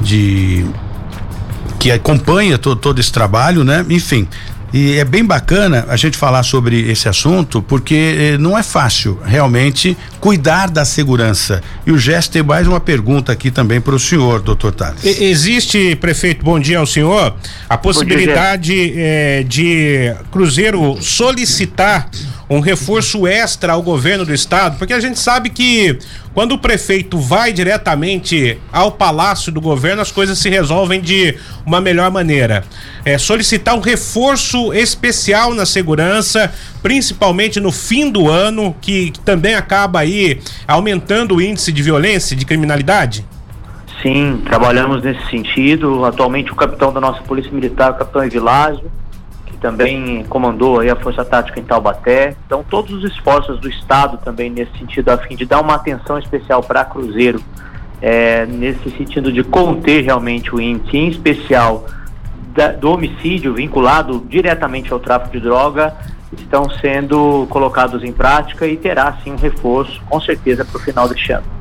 de 0.00 0.66
que 1.80 1.90
acompanha 1.90 2.58
todo, 2.58 2.78
todo 2.78 3.00
esse 3.00 3.10
trabalho, 3.10 3.64
né? 3.64 3.84
Enfim, 3.88 4.28
e 4.72 4.98
é 4.98 5.04
bem 5.04 5.24
bacana 5.24 5.86
a 5.88 5.96
gente 5.96 6.16
falar 6.16 6.42
sobre 6.44 6.90
esse 6.90 7.08
assunto, 7.08 7.60
porque 7.60 7.94
eh, 8.34 8.38
não 8.38 8.56
é 8.56 8.62
fácil 8.62 9.18
realmente 9.24 9.96
cuidar 10.20 10.70
da 10.70 10.84
segurança. 10.84 11.60
E 11.84 11.90
o 11.90 11.98
Gesto 11.98 12.32
tem 12.32 12.42
mais 12.42 12.68
uma 12.68 12.78
pergunta 12.78 13.32
aqui 13.32 13.50
também 13.50 13.80
para 13.80 13.94
o 13.94 13.98
senhor, 13.98 14.40
doutor 14.42 14.72
Tales. 14.72 15.02
Existe, 15.04 15.96
prefeito, 15.96 16.44
bom 16.44 16.60
dia 16.60 16.78
ao 16.78 16.86
senhor, 16.86 17.34
a 17.68 17.76
possibilidade 17.76 18.72
dia, 18.72 18.92
eh, 18.96 19.44
de 19.48 20.14
Cruzeiro 20.30 20.98
solicitar 21.00 22.08
um 22.50 22.58
reforço 22.58 23.28
extra 23.28 23.74
ao 23.74 23.82
governo 23.82 24.26
do 24.26 24.34
estado, 24.34 24.76
porque 24.76 24.92
a 24.92 24.98
gente 24.98 25.20
sabe 25.20 25.50
que 25.50 25.96
quando 26.34 26.52
o 26.52 26.58
prefeito 26.58 27.16
vai 27.16 27.52
diretamente 27.52 28.58
ao 28.72 28.90
palácio 28.90 29.52
do 29.52 29.60
governo, 29.60 30.02
as 30.02 30.10
coisas 30.10 30.36
se 30.36 30.50
resolvem 30.50 31.00
de 31.00 31.38
uma 31.64 31.80
melhor 31.80 32.10
maneira. 32.10 32.64
É, 33.04 33.16
solicitar 33.18 33.76
um 33.76 33.80
reforço 33.80 34.74
especial 34.74 35.54
na 35.54 35.64
segurança, 35.64 36.52
principalmente 36.82 37.60
no 37.60 37.70
fim 37.70 38.10
do 38.10 38.28
ano, 38.28 38.74
que, 38.80 39.12
também 39.24 39.54
acaba 39.54 40.00
aí 40.00 40.40
aumentando 40.66 41.36
o 41.36 41.40
índice 41.40 41.70
de 41.70 41.82
violência, 41.82 42.36
de 42.36 42.44
criminalidade? 42.44 43.24
Sim, 44.02 44.40
trabalhamos 44.44 45.04
nesse 45.04 45.24
sentido. 45.30 46.04
Atualmente 46.04 46.50
o 46.50 46.56
capitão 46.56 46.92
da 46.92 47.00
nossa 47.00 47.22
Polícia 47.22 47.52
Militar, 47.52 47.92
o 47.92 47.94
capitão 47.94 48.24
Evilásio, 48.24 48.90
também 49.60 50.24
comandou 50.24 50.80
aí 50.80 50.90
a 50.90 50.96
Força 50.96 51.24
Tática 51.24 51.60
em 51.60 51.64
Taubaté. 51.64 52.34
Então, 52.46 52.64
todos 52.68 52.92
os 52.92 53.04
esforços 53.04 53.60
do 53.60 53.68
Estado 53.68 54.18
também 54.24 54.50
nesse 54.50 54.76
sentido, 54.78 55.10
a 55.10 55.18
fim 55.18 55.36
de 55.36 55.44
dar 55.44 55.60
uma 55.60 55.74
atenção 55.74 56.18
especial 56.18 56.62
para 56.62 56.84
Cruzeiro, 56.84 57.42
é, 58.00 58.46
nesse 58.46 58.90
sentido 58.90 59.30
de 59.30 59.44
conter 59.44 60.02
realmente 60.02 60.54
o 60.54 60.60
índice, 60.60 60.96
em 60.96 61.08
especial 61.08 61.86
da, 62.54 62.68
do 62.72 62.90
homicídio 62.90 63.54
vinculado 63.54 64.24
diretamente 64.28 64.92
ao 64.92 64.98
tráfico 64.98 65.32
de 65.32 65.40
droga, 65.40 65.94
estão 66.32 66.68
sendo 66.70 67.46
colocados 67.50 68.02
em 68.02 68.12
prática 68.12 68.66
e 68.66 68.76
terá 68.76 69.18
sim 69.22 69.32
um 69.32 69.36
reforço, 69.36 70.00
com 70.08 70.20
certeza, 70.20 70.64
para 70.64 70.76
o 70.76 70.80
final 70.80 71.08
deste 71.08 71.32
ano 71.32 71.59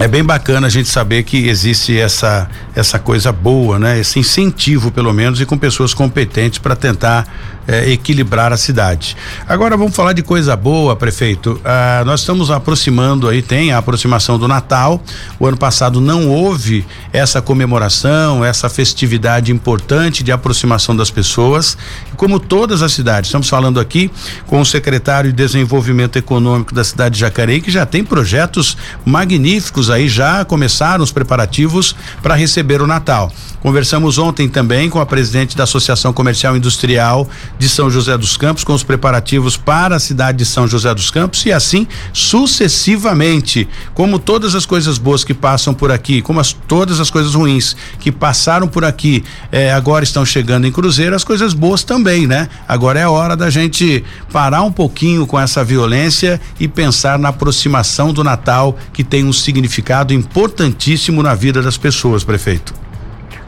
é 0.00 0.08
bem 0.08 0.24
bacana 0.24 0.66
a 0.66 0.70
gente 0.70 0.88
saber 0.88 1.24
que 1.24 1.46
existe 1.46 1.96
essa 2.00 2.48
essa 2.74 2.98
coisa 2.98 3.30
boa, 3.30 3.78
né? 3.78 4.00
Esse 4.00 4.18
incentivo 4.18 4.90
pelo 4.90 5.12
menos 5.12 5.42
e 5.42 5.46
com 5.46 5.58
pessoas 5.58 5.92
competentes 5.92 6.58
para 6.58 6.74
tentar 6.74 7.28
eh, 7.70 7.92
equilibrar 7.92 8.52
a 8.52 8.56
cidade. 8.56 9.16
Agora 9.46 9.76
vamos 9.76 9.94
falar 9.94 10.12
de 10.12 10.24
coisa 10.24 10.56
boa, 10.56 10.96
prefeito. 10.96 11.60
Ah, 11.64 12.02
nós 12.04 12.20
estamos 12.20 12.50
aproximando 12.50 13.28
aí 13.28 13.42
tem 13.42 13.70
a 13.70 13.78
aproximação 13.78 14.36
do 14.36 14.48
Natal. 14.48 15.00
O 15.38 15.46
ano 15.46 15.56
passado 15.56 16.00
não 16.00 16.28
houve 16.28 16.84
essa 17.12 17.40
comemoração, 17.40 18.44
essa 18.44 18.68
festividade 18.68 19.52
importante 19.52 20.24
de 20.24 20.32
aproximação 20.32 20.96
das 20.96 21.12
pessoas. 21.12 21.78
Como 22.16 22.40
todas 22.40 22.82
as 22.82 22.92
cidades, 22.92 23.28
estamos 23.28 23.48
falando 23.48 23.78
aqui 23.78 24.10
com 24.48 24.60
o 24.60 24.66
secretário 24.66 25.30
de 25.30 25.36
Desenvolvimento 25.36 26.16
Econômico 26.16 26.74
da 26.74 26.82
cidade 26.82 27.14
de 27.14 27.20
Jacareí 27.20 27.60
que 27.60 27.70
já 27.70 27.86
tem 27.86 28.02
projetos 28.02 28.76
magníficos 29.04 29.90
aí 29.90 30.08
já 30.08 30.44
começaram 30.44 31.04
os 31.04 31.12
preparativos 31.12 31.94
para 32.20 32.34
receber 32.34 32.82
o 32.82 32.86
Natal. 32.86 33.30
Conversamos 33.60 34.16
ontem 34.16 34.48
também 34.48 34.88
com 34.88 35.00
a 35.00 35.06
presidente 35.06 35.54
da 35.54 35.64
Associação 35.64 36.12
Comercial 36.12 36.56
Industrial 36.56 37.28
de 37.60 37.68
São 37.68 37.90
José 37.90 38.16
dos 38.16 38.38
Campos, 38.38 38.64
com 38.64 38.72
os 38.72 38.82
preparativos 38.82 39.54
para 39.54 39.96
a 39.96 40.00
cidade 40.00 40.38
de 40.38 40.46
São 40.46 40.66
José 40.66 40.94
dos 40.94 41.10
Campos 41.10 41.44
e 41.44 41.52
assim 41.52 41.86
sucessivamente. 42.10 43.68
Como 43.92 44.18
todas 44.18 44.54
as 44.54 44.64
coisas 44.64 44.96
boas 44.96 45.22
que 45.22 45.34
passam 45.34 45.74
por 45.74 45.92
aqui, 45.92 46.22
como 46.22 46.40
as, 46.40 46.54
todas 46.54 47.00
as 47.00 47.10
coisas 47.10 47.34
ruins 47.34 47.76
que 47.98 48.10
passaram 48.10 48.66
por 48.66 48.82
aqui, 48.82 49.22
eh, 49.52 49.70
agora 49.70 50.02
estão 50.02 50.24
chegando 50.24 50.66
em 50.66 50.72
Cruzeiro, 50.72 51.14
as 51.14 51.22
coisas 51.22 51.52
boas 51.52 51.84
também, 51.84 52.26
né? 52.26 52.48
Agora 52.66 52.98
é 52.98 53.02
a 53.02 53.10
hora 53.10 53.36
da 53.36 53.50
gente 53.50 54.02
parar 54.32 54.62
um 54.62 54.72
pouquinho 54.72 55.26
com 55.26 55.38
essa 55.38 55.62
violência 55.62 56.40
e 56.58 56.66
pensar 56.66 57.18
na 57.18 57.28
aproximação 57.28 58.10
do 58.10 58.24
Natal, 58.24 58.74
que 58.90 59.04
tem 59.04 59.22
um 59.22 59.34
significado 59.34 60.14
importantíssimo 60.14 61.22
na 61.22 61.34
vida 61.34 61.60
das 61.60 61.76
pessoas, 61.76 62.24
prefeito. 62.24 62.89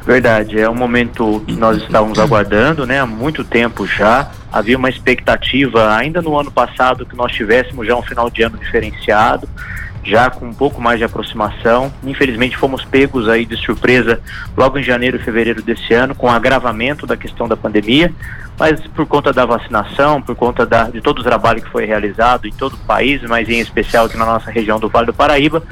Verdade, 0.05 0.59
é 0.59 0.68
um 0.68 0.74
momento 0.74 1.42
que 1.46 1.55
nós 1.55 1.80
estávamos 1.80 2.18
aguardando, 2.18 2.84
né? 2.84 3.00
Há 3.00 3.07
muito 3.07 3.44
tempo 3.44 3.86
já. 3.86 4.30
Havia 4.53 4.76
uma 4.76 4.90
expectativa 4.90 5.94
ainda 5.94 6.20
no 6.20 6.38
ano 6.38 6.50
passado 6.50 7.07
que 7.07 7.16
nós 7.16 7.32
tivéssemos 7.32 7.86
já 7.86 7.94
um 7.94 8.03
final 8.03 8.28
de 8.28 8.42
ano 8.42 8.59
diferenciado, 8.59 9.48
já 10.03 10.28
com 10.28 10.46
um 10.46 10.53
pouco 10.53 10.80
mais 10.80 10.98
de 10.98 11.05
aproximação. 11.05 11.92
Infelizmente 12.05 12.57
fomos 12.57 12.84
pegos 12.84 13.28
aí 13.28 13.46
de 13.46 13.57
surpresa 13.57 14.20
logo 14.57 14.76
em 14.76 14.82
janeiro 14.82 15.18
e 15.18 15.20
fevereiro 15.20 15.62
desse 15.62 15.94
ano 15.94 16.16
com 16.16 16.26
o 16.26 16.30
agravamento 16.30 17.07
da 17.07 17.16
questão 17.16 17.46
da 17.46 17.57
pandemia, 17.57 18.12
mas 18.59 18.80
por 18.88 19.07
conta 19.07 19.32
da 19.32 19.46
vacinação, 19.46 20.20
por 20.20 20.34
conta 20.34 20.66
da, 20.66 20.90
de 20.90 21.00
todo 21.00 21.20
o 21.20 21.24
trabalho 21.24 21.62
que 21.62 21.70
foi 21.70 21.86
realizado 21.86 22.48
em 22.48 22.53
todo 22.53 22.74
o 22.74 22.78
país, 22.78 23.22
mas 23.22 23.48
em 23.48 23.61
especial 23.61 24.07
aqui 24.07 24.16
na 24.16 24.26
nossa 24.26 24.50
região 24.50 24.80
do 24.80 24.88
Vale 24.88 25.07
do 25.07 25.14
Paraíba, 25.14 25.62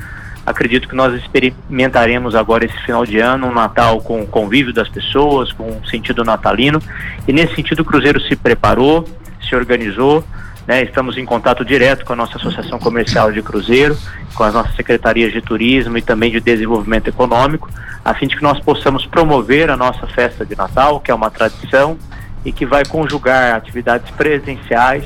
Acredito 0.51 0.89
que 0.89 0.97
nós 0.97 1.15
experimentaremos 1.15 2.35
agora 2.35 2.65
esse 2.65 2.77
final 2.83 3.07
de 3.07 3.19
ano 3.19 3.47
um 3.47 3.53
Natal 3.53 4.01
com 4.01 4.21
o 4.21 4.27
convívio 4.27 4.73
das 4.73 4.89
pessoas, 4.89 5.53
com 5.53 5.71
um 5.71 5.85
sentido 5.85 6.25
natalino. 6.25 6.83
E 7.27 7.33
nesse 7.33 7.55
sentido 7.55 7.81
o 7.81 7.85
Cruzeiro 7.85 8.21
se 8.21 8.35
preparou, 8.35 9.09
se 9.49 9.55
organizou. 9.55 10.25
Né? 10.67 10.83
Estamos 10.83 11.17
em 11.17 11.25
contato 11.25 11.65
direto 11.65 12.05
com 12.05 12.15
a 12.15 12.17
nossa 12.17 12.37
Associação 12.37 12.81
Comercial 12.81 13.31
de 13.31 13.41
Cruzeiro, 13.43 13.97
com 14.35 14.43
as 14.43 14.53
nossas 14.53 14.75
secretarias 14.75 15.33
de 15.33 15.41
turismo 15.41 15.97
e 15.97 16.03
também 16.03 16.33
de 16.33 16.41
desenvolvimento 16.41 17.07
econômico, 17.07 17.71
a 18.05 18.13
fim 18.13 18.27
de 18.27 18.37
que 18.37 18.43
nós 18.43 18.59
possamos 18.59 19.07
promover 19.07 19.71
a 19.71 19.77
nossa 19.77 20.07
festa 20.09 20.45
de 20.45 20.57
Natal, 20.57 20.99
que 20.99 21.13
é 21.13 21.15
uma 21.15 21.31
tradição 21.31 21.97
e 22.45 22.51
que 22.51 22.67
vai 22.67 22.85
conjugar 22.85 23.55
atividades 23.55 24.11
presenciais 24.11 25.05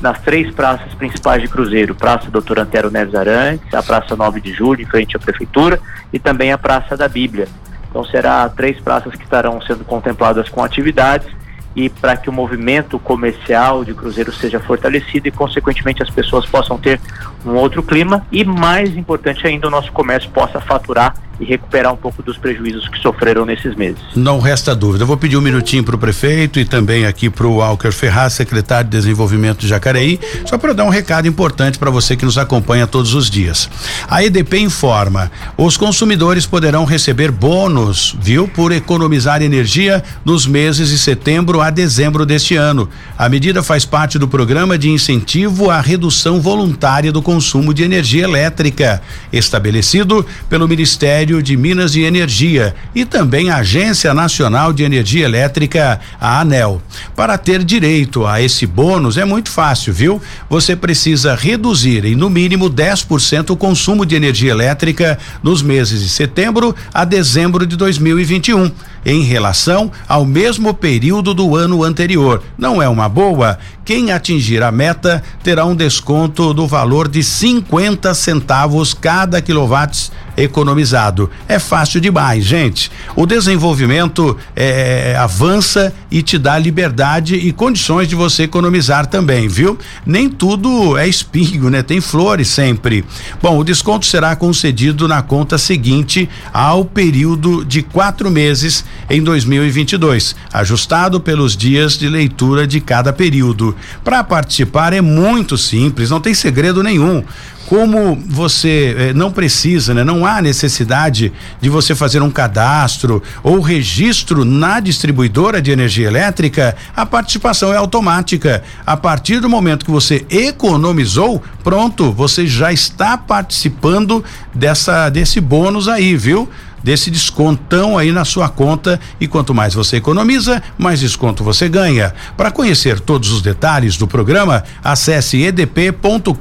nas 0.00 0.20
três 0.20 0.52
praças 0.54 0.92
principais 0.94 1.42
de 1.42 1.48
Cruzeiro, 1.48 1.94
Praça 1.94 2.30
Doutor 2.30 2.58
Antero 2.58 2.90
Neves 2.90 3.14
Arantes, 3.14 3.72
a 3.74 3.82
Praça 3.82 4.16
9 4.16 4.40
de 4.40 4.52
Julho, 4.52 4.82
em 4.82 4.86
frente 4.86 5.16
à 5.16 5.20
Prefeitura, 5.20 5.80
e 6.12 6.18
também 6.18 6.52
a 6.52 6.58
Praça 6.58 6.96
da 6.96 7.08
Bíblia. 7.08 7.48
Então 7.88 8.04
será 8.04 8.48
três 8.48 8.80
praças 8.80 9.14
que 9.14 9.24
estarão 9.24 9.60
sendo 9.60 9.84
contempladas 9.84 10.48
com 10.48 10.62
atividades 10.62 11.28
e 11.74 11.88
para 11.88 12.16
que 12.16 12.28
o 12.28 12.32
movimento 12.32 12.98
comercial 12.98 13.84
de 13.84 13.94
Cruzeiro 13.94 14.32
seja 14.32 14.58
fortalecido 14.58 15.28
e, 15.28 15.30
consequentemente, 15.30 16.02
as 16.02 16.10
pessoas 16.10 16.46
possam 16.46 16.78
ter 16.78 17.00
um 17.44 17.54
outro 17.54 17.82
clima 17.82 18.26
e, 18.32 18.44
mais 18.44 18.96
importante 18.96 19.46
ainda, 19.46 19.68
o 19.68 19.70
nosso 19.70 19.92
comércio 19.92 20.30
possa 20.30 20.60
faturar 20.60 21.14
e 21.40 21.44
recuperar 21.44 21.92
um 21.92 21.96
pouco 21.96 22.22
dos 22.22 22.36
prejuízos 22.36 22.86
que 22.88 22.98
sofreram 22.98 23.46
nesses 23.46 23.74
meses. 23.74 24.00
Não 24.14 24.38
resta 24.38 24.74
dúvida. 24.74 25.04
Eu 25.04 25.06
vou 25.06 25.16
pedir 25.16 25.38
um 25.38 25.40
minutinho 25.40 25.82
para 25.82 25.96
o 25.96 25.98
prefeito 25.98 26.60
e 26.60 26.64
também 26.66 27.06
aqui 27.06 27.30
para 27.30 27.46
o 27.46 27.56
Walker 27.56 27.90
Ferraz, 27.90 28.34
secretário 28.34 28.90
de 28.90 28.96
Desenvolvimento 28.96 29.60
de 29.60 29.68
Jacareí, 29.68 30.20
só 30.44 30.58
para 30.58 30.74
dar 30.74 30.84
um 30.84 30.90
recado 30.90 31.26
importante 31.26 31.78
para 31.78 31.90
você 31.90 32.14
que 32.14 32.24
nos 32.26 32.36
acompanha 32.36 32.86
todos 32.86 33.14
os 33.14 33.30
dias. 33.30 33.70
A 34.06 34.22
EDP 34.22 34.58
informa: 34.58 35.32
os 35.56 35.78
consumidores 35.78 36.44
poderão 36.44 36.84
receber 36.84 37.30
bônus, 37.30 38.14
viu, 38.20 38.46
por 38.46 38.70
economizar 38.70 39.42
energia 39.42 40.04
nos 40.24 40.46
meses 40.46 40.90
de 40.90 40.98
setembro 40.98 41.62
a 41.62 41.70
dezembro 41.70 42.26
deste 42.26 42.54
ano. 42.54 42.88
A 43.16 43.28
medida 43.28 43.62
faz 43.62 43.86
parte 43.86 44.18
do 44.18 44.28
programa 44.28 44.76
de 44.76 44.90
incentivo 44.90 45.70
à 45.70 45.80
redução 45.80 46.40
voluntária 46.40 47.10
do 47.10 47.22
consumo 47.22 47.72
de 47.72 47.82
energia 47.82 48.24
elétrica, 48.24 49.00
estabelecido 49.32 50.26
pelo 50.48 50.68
Ministério 50.68 51.29
Ministério 51.30 51.42
de 51.42 51.56
Minas 51.56 51.94
e 51.94 52.00
Energia 52.00 52.74
e 52.94 53.04
também 53.04 53.50
a 53.50 53.58
Agência 53.58 54.12
Nacional 54.12 54.72
de 54.72 54.82
Energia 54.82 55.24
Elétrica, 55.24 56.00
a 56.20 56.40
ANEL. 56.40 56.82
Para 57.14 57.38
ter 57.38 57.62
direito 57.62 58.26
a 58.26 58.42
esse 58.42 58.66
bônus 58.66 59.16
é 59.16 59.24
muito 59.24 59.50
fácil, 59.50 59.92
viu? 59.92 60.20
Você 60.48 60.74
precisa 60.74 61.36
reduzir 61.36 62.04
em 62.04 62.16
no 62.16 62.28
mínimo 62.28 62.68
10% 62.68 63.50
o 63.50 63.56
consumo 63.56 64.04
de 64.04 64.16
energia 64.16 64.50
elétrica 64.50 65.18
nos 65.42 65.62
meses 65.62 66.02
de 66.02 66.08
setembro 66.08 66.74
a 66.92 67.04
dezembro 67.04 67.64
de 67.64 67.76
2021 67.76 68.72
em 69.04 69.22
relação 69.22 69.90
ao 70.08 70.24
mesmo 70.24 70.74
período 70.74 71.32
do 71.34 71.56
ano 71.56 71.82
anterior. 71.82 72.42
Não 72.58 72.82
é 72.82 72.88
uma 72.88 73.08
boa? 73.08 73.58
Quem 73.84 74.12
atingir 74.12 74.62
a 74.62 74.70
meta 74.70 75.22
terá 75.42 75.64
um 75.64 75.74
desconto 75.74 76.54
do 76.54 76.66
valor 76.66 77.08
de 77.08 77.24
50 77.24 78.14
centavos 78.14 78.94
cada 78.94 79.42
quilowatts 79.42 80.12
economizado. 80.36 81.28
É 81.48 81.58
fácil 81.58 82.00
demais, 82.00 82.44
gente. 82.44 82.90
O 83.16 83.26
desenvolvimento 83.26 84.36
é, 84.54 85.16
avança 85.18 85.92
e 86.10 86.22
te 86.22 86.38
dá 86.38 86.58
liberdade 86.58 87.34
e 87.34 87.52
condições 87.52 88.08
de 88.08 88.14
você 88.14 88.44
economizar 88.44 89.06
também, 89.06 89.48
viu? 89.48 89.78
Nem 90.06 90.28
tudo 90.28 90.96
é 90.96 91.08
espinho, 91.08 91.68
né? 91.68 91.82
Tem 91.82 92.00
flores 92.00 92.48
sempre. 92.48 93.04
Bom, 93.42 93.58
o 93.58 93.64
desconto 93.64 94.06
será 94.06 94.34
concedido 94.36 95.08
na 95.08 95.20
conta 95.22 95.58
seguinte 95.58 96.28
ao 96.52 96.84
período 96.84 97.64
de 97.64 97.82
quatro 97.82 98.30
meses 98.30 98.84
em 99.08 99.22
2022, 99.22 100.36
ajustado 100.52 101.20
pelos 101.20 101.56
dias 101.56 101.98
de 101.98 102.08
leitura 102.08 102.66
de 102.66 102.80
cada 102.80 103.12
período. 103.12 103.76
Para 104.04 104.22
participar 104.22 104.92
é 104.92 105.00
muito 105.00 105.58
simples, 105.58 106.10
não 106.10 106.20
tem 106.20 106.34
segredo 106.34 106.82
nenhum 106.82 107.24
como 107.70 108.20
você 108.26 108.96
eh, 108.98 109.12
não 109.12 109.30
precisa, 109.30 109.94
né? 109.94 110.02
Não 110.02 110.26
há 110.26 110.42
necessidade 110.42 111.32
de 111.60 111.68
você 111.68 111.94
fazer 111.94 112.20
um 112.20 112.28
cadastro 112.28 113.22
ou 113.44 113.60
registro 113.60 114.44
na 114.44 114.80
distribuidora 114.80 115.62
de 115.62 115.70
energia 115.70 116.08
elétrica, 116.08 116.74
a 116.96 117.06
participação 117.06 117.72
é 117.72 117.76
automática. 117.76 118.64
A 118.84 118.96
partir 118.96 119.38
do 119.38 119.48
momento 119.48 119.84
que 119.84 119.90
você 119.92 120.26
economizou, 120.28 121.40
pronto, 121.62 122.10
você 122.10 122.44
já 122.44 122.72
está 122.72 123.16
participando 123.16 124.24
dessa 124.52 125.08
desse 125.08 125.40
bônus 125.40 125.86
aí, 125.86 126.16
viu? 126.16 126.48
Desse 126.82 127.10
descontão 127.10 127.96
aí 127.96 128.12
na 128.12 128.24
sua 128.24 128.48
conta 128.48 129.00
e 129.20 129.26
quanto 129.26 129.54
mais 129.54 129.74
você 129.74 129.96
economiza, 129.96 130.62
mais 130.78 131.00
desconto 131.00 131.44
você 131.44 131.68
ganha. 131.68 132.14
Para 132.36 132.50
conhecer 132.50 133.00
todos 133.00 133.30
os 133.30 133.42
detalhes 133.42 133.96
do 133.96 134.06
programa, 134.06 134.64
acesse 134.82 135.42
edp.com.br 135.42 136.32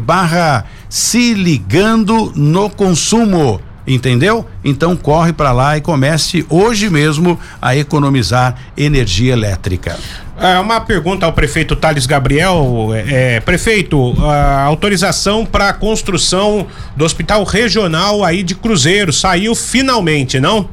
barra 0.00 0.64
se 0.88 1.34
ligando 1.34 2.32
no 2.34 2.70
consumo. 2.70 3.60
Entendeu? 3.86 4.44
Então 4.64 4.96
corre 4.96 5.32
para 5.32 5.52
lá 5.52 5.76
e 5.76 5.80
comece 5.80 6.44
hoje 6.48 6.90
mesmo 6.90 7.38
a 7.62 7.76
economizar 7.76 8.56
energia 8.76 9.32
elétrica. 9.32 9.96
É 10.38 10.58
uma 10.58 10.80
pergunta 10.82 11.24
ao 11.24 11.32
prefeito 11.32 11.74
Thales 11.74 12.04
Gabriel. 12.04 12.90
É, 12.92 13.40
prefeito, 13.40 14.14
a 14.22 14.64
autorização 14.64 15.46
para 15.46 15.70
a 15.70 15.72
construção 15.72 16.66
do 16.94 17.04
hospital 17.06 17.42
regional 17.44 18.22
aí 18.22 18.42
de 18.42 18.54
Cruzeiro 18.54 19.12
saiu 19.14 19.54
finalmente, 19.54 20.38
não? 20.38 20.68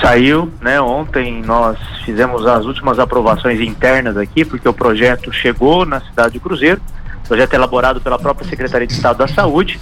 Saiu, 0.00 0.50
né? 0.62 0.80
Ontem 0.80 1.42
nós 1.42 1.78
fizemos 2.06 2.46
as 2.46 2.64
últimas 2.64 2.98
aprovações 2.98 3.60
internas 3.60 4.16
aqui, 4.16 4.46
porque 4.46 4.68
o 4.68 4.72
projeto 4.72 5.30
chegou 5.30 5.84
na 5.84 6.00
cidade 6.00 6.32
de 6.32 6.40
Cruzeiro, 6.40 6.80
projeto 7.28 7.52
elaborado 7.52 8.00
pela 8.00 8.18
própria 8.18 8.48
Secretaria 8.48 8.86
de 8.86 8.94
Estado 8.94 9.18
da 9.18 9.28
Saúde, 9.28 9.78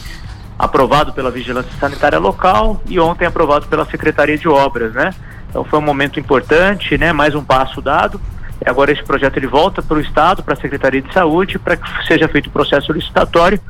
aprovado 0.59 1.13
pela 1.13 1.31
Vigilância 1.31 1.73
Sanitária 1.79 2.19
Local 2.19 2.83
e 2.89 2.99
ontem 2.99 3.27
aprovado 3.27 3.67
pela 3.67 3.85
Secretaria 3.87 4.37
de 4.37 4.49
Obras, 4.49 4.93
né? 4.93 5.15
Então 5.49 5.65
foi 5.65 5.79
um 5.79 5.83
momento 5.83 6.19
importante, 6.19 6.99
né? 6.99 7.13
Mais 7.13 7.35
um 7.35 7.45
passo 7.45 7.81
dado. 7.81 8.21
Agora 8.65 8.93
esse 8.93 9.03
projeto 9.03 9.37
ele 9.37 9.47
volta 9.47 9.83
para 9.83 9.97
o 9.97 10.01
Estado, 10.01 10.43
para 10.43 10.55
a 10.55 10.57
Secretaria 10.57 11.03
de 11.03 11.13
Saúde, 11.13 11.59
para 11.59 11.77
que 11.77 12.07
seja 12.07 12.29
feito 12.29 12.47
o 12.47 12.51
processo 12.51 12.93
licitatório 12.93 13.61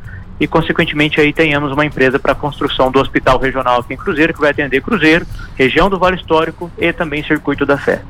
e, 0.41 0.47
consequentemente, 0.47 1.21
aí 1.21 1.33
tenhamos 1.33 1.73
uma 1.73 1.87
empresa 1.87 2.19
para 2.19 2.33
a 2.33 2.35
construção 2.35 2.91
do 2.91 2.99
Hospital 2.99 3.39
Regional 3.39 3.81
aqui 3.81 3.95
em 3.95 3.97
Cruzeiro, 3.97 4.35
que 4.35 4.41
vai 4.41 4.51
atender 4.51 4.83
Cruzeiro, 4.83 5.27
região 5.57 5.89
do 5.89 5.99
Vale 5.99 6.17
Histórico 6.17 6.71
e 6.77 6.93
também 6.93 7.23
Circuito 7.25 7.65
da 7.65 7.79
Fé. 7.79 8.03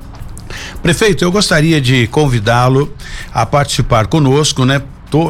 Prefeito, 0.82 1.24
eu 1.24 1.30
gostaria 1.30 1.80
de 1.80 2.06
convidá-lo 2.06 2.92
a 3.32 3.44
participar 3.44 4.06
conosco, 4.06 4.64
né? 4.64 4.82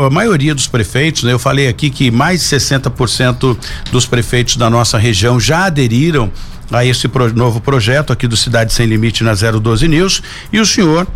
a 0.07 0.11
maioria 0.11 0.55
dos 0.55 0.69
prefeitos, 0.69 1.25
né? 1.25 1.33
Eu 1.33 1.41
falei 1.41 1.67
aqui 1.67 1.91
que 1.91 2.09
mais 2.09 2.41
de 2.41 2.57
60% 2.57 3.57
dos 3.91 4.07
prefeitos 4.07 4.57
da 4.57 4.71
nossa 4.71 4.97
região 4.97 5.41
já 5.41 5.65
aderiram 5.65 6.31
a 6.71 6.85
esse 6.85 7.09
pro, 7.09 7.35
novo 7.35 7.61
projeto 7.61 8.13
aqui 8.13 8.29
do 8.29 8.37
Cidade 8.37 8.73
Sem 8.73 8.87
Limite 8.87 9.25
na 9.25 9.35
012 9.35 9.89
News 9.89 10.23
e 10.53 10.61
o 10.61 10.67
senhor 10.67 11.07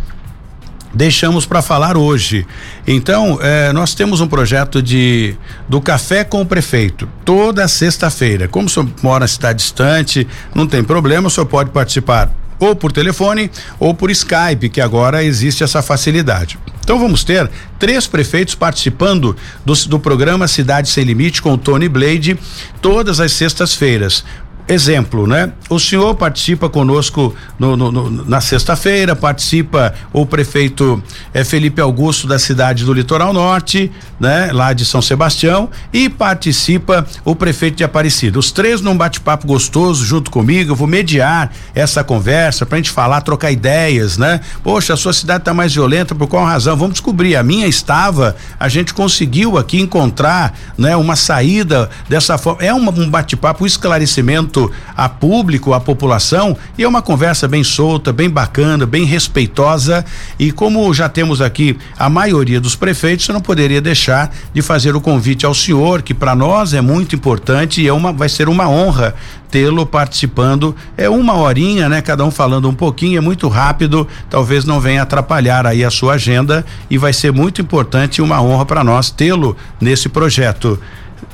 deixamos 0.97 1.45
para 1.45 1.61
falar 1.61 1.95
hoje. 1.95 2.45
Então, 2.85 3.37
eh, 3.41 3.71
nós 3.71 3.93
temos 3.93 4.19
um 4.19 4.27
projeto 4.27 4.81
de 4.81 5.35
do 5.69 5.79
café 5.79 6.23
com 6.23 6.41
o 6.41 6.45
prefeito 6.45 7.07
toda 7.23 7.67
sexta-feira. 7.67 8.47
Como 8.47 8.65
o 8.65 8.69
senhor 8.69 8.89
mora 9.03 9.27
cidade 9.27 9.59
distante, 9.59 10.27
não 10.55 10.65
tem 10.65 10.83
problema, 10.83 11.27
o 11.27 11.29
senhor 11.29 11.45
pode 11.45 11.69
participar 11.69 12.31
ou 12.59 12.75
por 12.75 12.91
telefone 12.91 13.51
ou 13.79 13.93
por 13.93 14.09
Skype, 14.09 14.69
que 14.69 14.81
agora 14.81 15.23
existe 15.23 15.63
essa 15.63 15.81
facilidade. 15.83 16.57
Então 16.79 16.97
vamos 16.97 17.23
ter 17.23 17.49
três 17.77 18.07
prefeitos 18.07 18.55
participando 18.55 19.35
do, 19.63 19.73
do 19.87 19.99
programa 19.99 20.47
Cidade 20.47 20.89
Sem 20.89 21.03
Limite 21.03 21.41
com 21.41 21.53
o 21.53 21.57
Tony 21.57 21.87
Blade 21.87 22.39
todas 22.81 23.19
as 23.19 23.33
sextas-feiras 23.33 24.23
exemplo, 24.67 25.25
né? 25.25 25.51
O 25.69 25.79
senhor 25.79 26.13
participa 26.15 26.69
conosco 26.69 27.33
no, 27.57 27.77
no, 27.77 27.91
no, 27.91 28.25
na 28.25 28.41
sexta-feira, 28.41 29.15
participa 29.15 29.93
o 30.11 30.25
prefeito 30.25 31.01
é, 31.33 31.43
Felipe 31.43 31.79
Augusto 31.79 32.27
da 32.27 32.37
cidade 32.37 32.83
do 32.83 32.93
Litoral 32.93 33.31
Norte, 33.31 33.89
né? 34.19 34.51
Lá 34.51 34.73
de 34.73 34.85
São 34.85 35.01
Sebastião 35.01 35.69
e 35.93 36.09
participa 36.09 37.05
o 37.23 37.35
prefeito 37.35 37.77
de 37.77 37.83
Aparecida. 37.83 38.37
Os 38.37 38.51
três 38.51 38.81
num 38.81 38.97
bate-papo 38.97 39.47
gostoso 39.47 40.05
junto 40.05 40.29
comigo, 40.29 40.71
eu 40.71 40.75
vou 40.75 40.87
mediar 40.87 41.51
essa 41.73 42.03
conversa 42.03 42.65
pra 42.65 42.77
gente 42.77 42.91
falar, 42.91 43.21
trocar 43.21 43.51
ideias, 43.51 44.17
né? 44.17 44.41
Poxa, 44.63 44.93
a 44.93 44.97
sua 44.97 45.13
cidade 45.13 45.43
tá 45.43 45.53
mais 45.53 45.73
violenta, 45.73 46.13
por 46.13 46.27
qual 46.27 46.45
razão? 46.45 46.75
Vamos 46.75 46.93
descobrir. 46.93 47.35
A 47.35 47.43
minha 47.43 47.67
estava, 47.67 48.35
a 48.59 48.67
gente 48.67 48.93
conseguiu 48.93 49.57
aqui 49.57 49.79
encontrar, 49.79 50.57
né? 50.77 50.95
Uma 50.97 51.15
saída 51.15 51.89
dessa 52.09 52.37
forma. 52.37 52.63
É 52.63 52.73
uma, 52.73 52.91
um 52.91 53.09
bate-papo, 53.09 53.63
um 53.63 53.67
esclarecimento 53.67 54.56
a 54.95 55.07
público, 55.07 55.73
a 55.73 55.79
população, 55.79 56.57
e 56.77 56.83
é 56.83 56.87
uma 56.87 57.01
conversa 57.01 57.47
bem 57.47 57.63
solta, 57.63 58.11
bem 58.11 58.29
bacana, 58.29 58.85
bem 58.85 59.05
respeitosa. 59.05 60.03
E 60.39 60.51
como 60.51 60.93
já 60.93 61.07
temos 61.07 61.41
aqui 61.41 61.77
a 61.97 62.09
maioria 62.09 62.59
dos 62.59 62.75
prefeitos, 62.75 63.27
eu 63.27 63.33
não 63.33 63.41
poderia 63.41 63.81
deixar 63.81 64.33
de 64.53 64.61
fazer 64.61 64.95
o 64.95 65.01
convite 65.01 65.45
ao 65.45 65.53
senhor, 65.53 66.01
que 66.01 66.13
para 66.13 66.35
nós 66.35 66.73
é 66.73 66.81
muito 66.81 67.15
importante 67.15 67.81
e 67.81 67.87
é 67.87 67.93
uma, 67.93 68.11
vai 68.11 68.29
ser 68.29 68.49
uma 68.49 68.67
honra 68.67 69.13
tê-lo 69.49 69.85
participando. 69.85 70.75
É 70.95 71.09
uma 71.09 71.35
horinha, 71.35 71.89
né? 71.89 72.01
Cada 72.01 72.23
um 72.23 72.31
falando 72.31 72.69
um 72.69 72.73
pouquinho, 72.73 73.17
é 73.17 73.21
muito 73.21 73.47
rápido, 73.47 74.07
talvez 74.29 74.65
não 74.65 74.79
venha 74.79 75.01
atrapalhar 75.01 75.65
aí 75.65 75.83
a 75.83 75.89
sua 75.89 76.13
agenda 76.13 76.65
e 76.89 76.97
vai 76.97 77.13
ser 77.13 77.31
muito 77.31 77.61
importante 77.61 78.17
e 78.17 78.21
uma 78.21 78.41
honra 78.41 78.65
para 78.65 78.83
nós 78.83 79.09
tê-lo 79.09 79.55
nesse 79.79 80.09
projeto. 80.09 80.79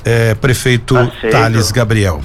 É, 0.04 0.34
prefeito 0.34 0.96
Aceito. 0.96 1.30
Thales 1.30 1.70
Gabriel. 1.70 2.22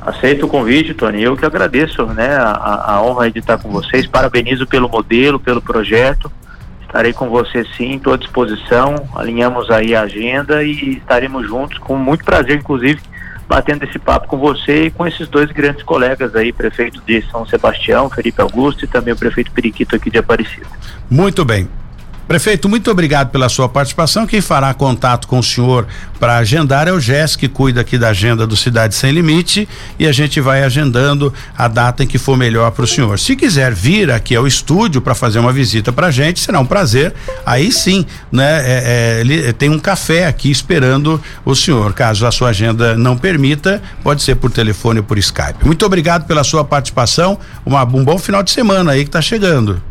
Aceito 0.00 0.46
o 0.46 0.48
convite, 0.48 0.94
Tony. 0.94 1.22
Eu 1.22 1.36
que 1.36 1.44
agradeço, 1.44 2.06
né, 2.06 2.34
a, 2.36 2.94
a 2.94 3.02
honra 3.02 3.30
de 3.30 3.38
estar 3.38 3.58
com 3.58 3.68
vocês. 3.68 4.06
Parabenizo 4.06 4.66
pelo 4.66 4.88
modelo, 4.88 5.38
pelo 5.38 5.60
projeto. 5.60 6.30
Estarei 6.80 7.12
com 7.12 7.28
você 7.28 7.64
sim, 7.76 7.96
estou 7.96 8.14
à 8.14 8.16
disposição. 8.16 8.94
Alinhamos 9.14 9.70
aí 9.70 9.94
a 9.94 10.02
agenda 10.02 10.64
e 10.64 10.96
estaremos 10.96 11.46
juntos 11.46 11.78
com 11.78 11.96
muito 11.96 12.24
prazer, 12.24 12.56
inclusive, 12.56 13.00
batendo 13.46 13.84
esse 13.84 13.98
papo 13.98 14.26
com 14.26 14.38
você 14.38 14.86
e 14.86 14.90
com 14.90 15.06
esses 15.06 15.28
dois 15.28 15.52
grandes 15.52 15.82
colegas 15.82 16.34
aí, 16.34 16.52
prefeito 16.52 17.00
de 17.06 17.22
São 17.30 17.46
Sebastião, 17.46 18.10
Felipe 18.10 18.40
Augusto, 18.40 18.84
e 18.84 18.88
também 18.88 19.12
o 19.12 19.16
prefeito 19.16 19.52
Periquito 19.52 19.94
aqui 19.94 20.10
de 20.10 20.18
Aparecida. 20.18 20.66
Muito 21.08 21.44
bem. 21.44 21.68
Prefeito, 22.30 22.68
muito 22.68 22.88
obrigado 22.88 23.30
pela 23.30 23.48
sua 23.48 23.68
participação. 23.68 24.24
Quem 24.24 24.40
fará 24.40 24.72
contato 24.72 25.26
com 25.26 25.40
o 25.40 25.42
senhor 25.42 25.88
para 26.20 26.36
agendar 26.36 26.86
é 26.86 26.92
o 26.92 27.00
Jess, 27.00 27.34
que 27.34 27.48
cuida 27.48 27.80
aqui 27.80 27.98
da 27.98 28.10
agenda 28.10 28.46
do 28.46 28.56
Cidade 28.56 28.94
Sem 28.94 29.10
Limite, 29.10 29.68
e 29.98 30.06
a 30.06 30.12
gente 30.12 30.40
vai 30.40 30.62
agendando 30.62 31.34
a 31.58 31.66
data 31.66 32.04
em 32.04 32.06
que 32.06 32.18
for 32.18 32.36
melhor 32.36 32.70
para 32.70 32.84
o 32.84 32.86
senhor. 32.86 33.18
Se 33.18 33.34
quiser 33.34 33.74
vir 33.74 34.12
aqui 34.12 34.36
ao 34.36 34.46
estúdio 34.46 35.00
para 35.00 35.12
fazer 35.12 35.40
uma 35.40 35.52
visita 35.52 35.92
para 35.92 36.06
a 36.06 36.10
gente, 36.12 36.38
será 36.38 36.60
um 36.60 36.64
prazer. 36.64 37.12
Aí 37.44 37.72
sim, 37.72 38.06
né? 38.30 38.60
É, 38.64 38.82
é, 38.84 39.20
ele 39.22 39.52
tem 39.52 39.68
um 39.68 39.80
café 39.80 40.26
aqui 40.26 40.52
esperando 40.52 41.20
o 41.44 41.56
senhor. 41.56 41.92
Caso 41.94 42.24
a 42.28 42.30
sua 42.30 42.50
agenda 42.50 42.96
não 42.96 43.18
permita, 43.18 43.82
pode 44.04 44.22
ser 44.22 44.36
por 44.36 44.52
telefone 44.52 45.00
ou 45.00 45.04
por 45.04 45.18
Skype. 45.18 45.66
Muito 45.66 45.84
obrigado 45.84 46.28
pela 46.28 46.44
sua 46.44 46.64
participação. 46.64 47.36
Uma, 47.66 47.82
um 47.82 48.04
bom 48.04 48.18
final 48.18 48.40
de 48.40 48.52
semana 48.52 48.92
aí 48.92 49.02
que 49.02 49.08
está 49.08 49.20
chegando. 49.20 49.89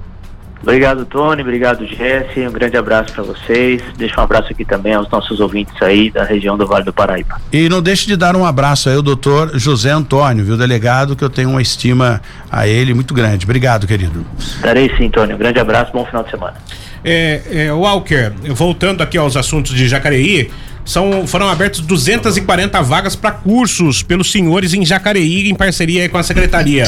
Obrigado, 0.61 1.05
Tony. 1.05 1.41
Obrigado, 1.41 1.85
Jesse. 1.85 2.41
Um 2.41 2.51
grande 2.51 2.77
abraço 2.77 3.13
para 3.13 3.23
vocês. 3.23 3.81
Deixa 3.97 4.19
um 4.19 4.23
abraço 4.23 4.51
aqui 4.51 4.65
também 4.65 4.93
aos 4.93 5.09
nossos 5.09 5.39
ouvintes 5.39 5.73
aí 5.81 6.11
da 6.11 6.23
região 6.23 6.57
do 6.57 6.67
Vale 6.67 6.83
do 6.83 6.93
Paraíba. 6.93 7.39
E 7.51 7.69
não 7.69 7.81
deixe 7.81 8.05
de 8.05 8.15
dar 8.15 8.35
um 8.35 8.45
abraço 8.45 8.89
aí 8.89 8.95
ao 8.95 9.01
doutor 9.01 9.57
José 9.57 9.91
Antônio, 9.91 10.43
viu, 10.43 10.57
delegado, 10.57 11.15
que 11.15 11.23
eu 11.23 11.29
tenho 11.29 11.49
uma 11.49 11.61
estima 11.61 12.21
a 12.51 12.67
ele 12.67 12.93
muito 12.93 13.13
grande. 13.13 13.45
Obrigado, 13.45 13.87
querido. 13.87 14.25
Darei 14.61 14.91
sim, 14.97 15.09
Tony. 15.09 15.33
Um 15.33 15.37
grande 15.37 15.59
abraço, 15.59 15.91
bom 15.93 16.05
final 16.05 16.23
de 16.23 16.31
semana. 16.31 16.55
É, 17.03 17.41
é, 17.49 17.71
Walker, 17.71 18.33
voltando 18.49 19.01
aqui 19.01 19.17
aos 19.17 19.37
assuntos 19.37 19.73
de 19.73 19.87
Jacareí, 19.87 20.51
são, 20.83 21.27
foram 21.27 21.47
abertas 21.47 21.79
240 21.81 22.81
vagas 22.81 23.15
para 23.15 23.31
cursos 23.31 24.01
pelos 24.03 24.31
senhores 24.31 24.73
em 24.73 24.85
Jacareí, 24.85 25.49
em 25.49 25.55
parceria 25.55 26.09
com 26.09 26.17
a 26.17 26.23
secretaria. 26.23 26.85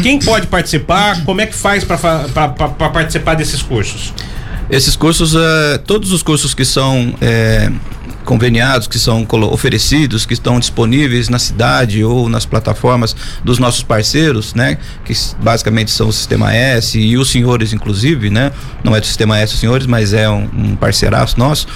Quem 0.00 0.18
pode 0.18 0.46
participar? 0.46 1.24
Como 1.24 1.40
é 1.40 1.46
que 1.46 1.54
faz 1.54 1.84
para 1.84 1.98
participar 2.88 3.34
desses 3.34 3.60
cursos? 3.60 4.12
Esses 4.70 4.96
cursos, 4.96 5.34
é, 5.34 5.78
todos 5.78 6.12
os 6.12 6.22
cursos 6.22 6.54
que 6.54 6.64
são 6.64 7.14
é, 7.20 7.70
conveniados, 8.24 8.86
que 8.86 8.98
são 8.98 9.26
oferecidos, 9.50 10.24
que 10.24 10.34
estão 10.34 10.58
disponíveis 10.58 11.28
na 11.28 11.38
cidade 11.38 12.04
ou 12.04 12.28
nas 12.28 12.46
plataformas 12.46 13.14
dos 13.44 13.58
nossos 13.58 13.82
parceiros, 13.82 14.54
né? 14.54 14.78
Que 15.04 15.12
basicamente 15.42 15.90
são 15.90 16.08
o 16.08 16.12
Sistema 16.12 16.54
S 16.54 16.98
e 16.98 17.16
os 17.16 17.30
senhores, 17.30 17.72
inclusive, 17.72 18.30
né? 18.30 18.52
Não 18.84 18.94
é 18.94 19.00
do 19.00 19.06
Sistema 19.06 19.38
S 19.38 19.54
os 19.54 19.60
senhores, 19.60 19.86
mas 19.86 20.12
é 20.12 20.28
um, 20.28 20.48
um 20.54 20.76
parceiraço 20.76 21.38
nosso. 21.38 21.66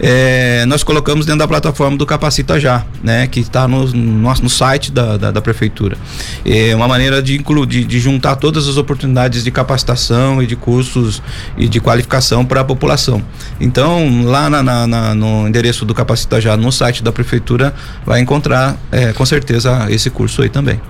É, 0.00 0.64
nós 0.66 0.82
colocamos 0.82 1.26
dentro 1.26 1.40
da 1.40 1.48
plataforma 1.48 1.96
do 1.96 2.06
Capacita 2.06 2.58
Já, 2.58 2.84
né? 3.02 3.26
Que 3.26 3.40
está 3.40 3.68
no, 3.68 3.86
no, 3.86 4.34
no, 4.34 4.50
site 4.50 4.90
da, 4.90 5.16
da, 5.16 5.30
da, 5.30 5.40
prefeitura. 5.40 5.96
É 6.44 6.74
uma 6.74 6.88
maneira 6.88 7.22
de 7.22 7.36
incluir, 7.36 7.66
de, 7.66 7.84
de 7.84 8.00
juntar 8.00 8.36
todas 8.36 8.68
as 8.68 8.76
oportunidades 8.76 9.44
de 9.44 9.50
capacitação 9.50 10.42
e 10.42 10.46
de 10.46 10.56
cursos 10.56 11.22
e 11.56 11.68
de 11.68 11.80
qualificação 11.80 12.44
para 12.44 12.60
a 12.60 12.64
população. 12.64 13.22
Então, 13.60 14.24
lá 14.24 14.48
na, 14.48 14.62
na, 14.62 14.86
na, 14.86 15.14
no 15.14 15.46
endereço 15.46 15.84
do 15.90 15.94
Capacita 15.94 16.40
Já 16.40 16.56
no 16.56 16.70
site 16.70 17.02
da 17.02 17.10
prefeitura 17.10 17.74
vai 18.06 18.20
encontrar 18.20 18.76
é, 18.92 19.12
com 19.12 19.26
certeza 19.26 19.88
esse 19.90 20.08
curso 20.08 20.42
aí 20.42 20.48
também. 20.48 20.80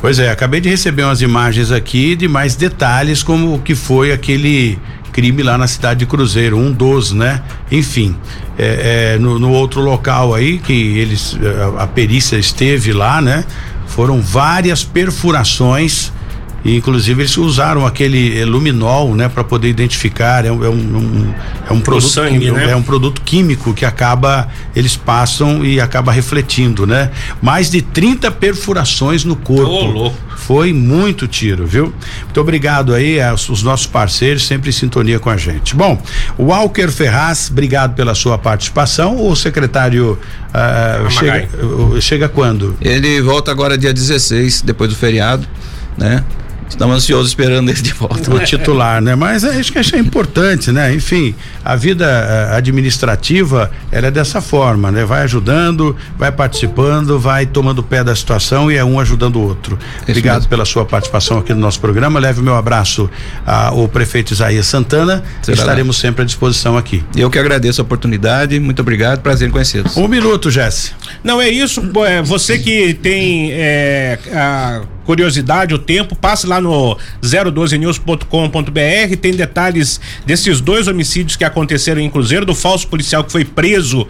Pois 0.00 0.18
é, 0.18 0.30
acabei 0.30 0.60
de 0.60 0.68
receber 0.68 1.02
umas 1.02 1.20
imagens 1.20 1.70
aqui 1.70 2.16
de 2.16 2.26
mais 2.26 2.54
detalhes 2.54 3.22
como 3.22 3.56
o 3.56 3.58
que 3.58 3.74
foi 3.74 4.12
aquele 4.12 4.78
crime 5.12 5.42
lá 5.42 5.58
na 5.58 5.66
cidade 5.66 6.00
de 6.00 6.06
Cruzeiro, 6.06 6.56
um 6.56 6.72
dos, 6.72 7.12
né? 7.12 7.42
Enfim, 7.70 8.16
é, 8.56 9.14
é, 9.14 9.18
no, 9.18 9.38
no, 9.38 9.50
outro 9.50 9.80
local 9.80 10.32
aí 10.32 10.58
que 10.58 10.72
eles 10.72 11.36
a, 11.76 11.82
a 11.82 11.86
perícia 11.86 12.36
esteve 12.36 12.92
lá, 12.92 13.20
né? 13.20 13.44
Foram 13.88 14.22
várias 14.22 14.84
perfurações 14.84 16.12
e, 16.64 16.76
inclusive 16.76 17.22
eles 17.22 17.36
usaram 17.36 17.86
aquele 17.86 18.44
luminol, 18.44 19.14
né, 19.14 19.28
para 19.28 19.42
poder 19.42 19.68
identificar. 19.68 20.44
É 20.44 20.52
um, 20.52 20.64
é 20.64 20.68
um, 20.68 21.34
é 21.68 21.72
um 21.72 21.80
produto, 21.80 22.10
sangue, 22.10 22.50
né? 22.50 22.70
é 22.70 22.76
um 22.76 22.82
produto 22.82 23.22
químico 23.22 23.72
que 23.72 23.84
acaba 23.84 24.48
eles 24.74 24.96
passam 24.96 25.64
e 25.64 25.80
acaba 25.80 26.12
refletindo, 26.12 26.86
né? 26.86 27.10
Mais 27.40 27.70
de 27.70 27.80
30 27.80 28.30
perfurações 28.32 29.24
no 29.24 29.36
corpo. 29.36 29.70
Oh, 29.70 29.86
louco. 29.86 30.16
Foi 30.36 30.72
muito 30.72 31.28
tiro, 31.28 31.66
viu? 31.66 31.94
Muito 32.24 32.40
obrigado 32.40 32.94
aí 32.94 33.20
aos, 33.20 33.48
os 33.48 33.62
nossos 33.62 33.86
parceiros 33.86 34.46
sempre 34.46 34.70
em 34.70 34.72
sintonia 34.72 35.18
com 35.18 35.30
a 35.30 35.36
gente. 35.36 35.76
Bom, 35.76 36.00
Walker 36.38 36.88
Ferraz, 36.88 37.48
obrigado 37.50 37.94
pela 37.94 38.14
sua 38.14 38.36
participação. 38.38 39.24
O 39.26 39.36
secretário 39.36 40.18
uh, 40.48 41.10
chega, 41.10 41.48
uh, 41.64 42.00
chega 42.00 42.28
quando? 42.28 42.76
Ele 42.80 43.20
volta 43.20 43.50
agora 43.50 43.78
dia 43.78 43.92
16, 43.92 44.62
depois 44.62 44.90
do 44.90 44.96
feriado, 44.96 45.46
né? 45.96 46.24
Estamos 46.70 46.96
ansiosos 46.96 47.28
esperando 47.28 47.68
ele 47.68 47.82
de 47.82 47.92
volta. 47.92 48.34
O 48.34 48.40
titular, 48.40 49.02
né? 49.02 49.14
Mas 49.14 49.44
acho 49.44 49.72
que 49.72 49.78
é 49.78 49.98
importante, 49.98 50.72
né? 50.72 50.94
Enfim, 50.94 51.34
a 51.64 51.76
vida 51.76 52.06
eh, 52.06 52.56
administrativa, 52.56 53.70
ela 53.92 54.06
é 54.06 54.10
dessa 54.10 54.40
forma, 54.40 54.90
né? 54.90 55.04
Vai 55.04 55.22
ajudando, 55.22 55.94
vai 56.16 56.32
participando, 56.32 57.18
vai 57.18 57.44
tomando 57.44 57.82
pé 57.82 58.02
da 58.02 58.14
situação 58.14 58.70
e 58.70 58.76
é 58.76 58.84
um 58.84 58.98
ajudando 58.98 59.36
o 59.36 59.42
outro. 59.42 59.78
Isso 60.02 60.10
Obrigado 60.10 60.36
mesmo. 60.36 60.48
pela 60.48 60.64
sua 60.64 60.84
participação 60.86 61.38
aqui 61.38 61.52
no 61.52 61.60
nosso 61.60 61.80
programa. 61.80 62.18
Leve 62.18 62.40
o 62.40 62.42
meu 62.42 62.56
abraço 62.56 63.10
ao 63.44 63.86
prefeito 63.88 64.32
Isaías 64.32 64.66
Santana. 64.66 65.22
Será 65.42 65.58
Estaremos 65.58 65.96
lá. 65.96 66.02
sempre 66.02 66.22
à 66.22 66.24
disposição 66.24 66.76
aqui. 66.76 67.04
Eu 67.14 67.28
que 67.28 67.38
agradeço 67.38 67.80
a 67.80 67.84
oportunidade. 67.84 68.58
Muito 68.58 68.80
obrigado. 68.80 69.20
Prazer 69.20 69.48
em 69.48 69.50
conhecê-los. 69.50 69.96
Um 69.96 70.08
minuto, 70.08 70.50
Jesse. 70.50 70.92
Não 71.22 71.40
é 71.42 71.48
isso. 71.48 71.82
É, 72.06 72.22
você 72.22 72.58
que 72.58 72.94
tem 72.94 73.50
é, 73.52 74.18
a 74.32 74.82
curiosidade, 75.04 75.74
o 75.74 75.78
tempo, 75.78 76.14
passe 76.14 76.46
lá 76.46 76.60
no 76.60 76.96
012news.com.br, 77.22 79.16
tem 79.20 79.34
detalhes 79.34 80.00
desses 80.24 80.60
dois 80.60 80.88
homicídios 80.88 81.36
que 81.36 81.44
aconteceram 81.44 82.00
em 82.00 82.10
Cruzeiro, 82.10 82.46
do 82.46 82.54
falso 82.54 82.86
policial 82.88 83.24
que 83.24 83.32
foi 83.32 83.44
preso 83.44 84.06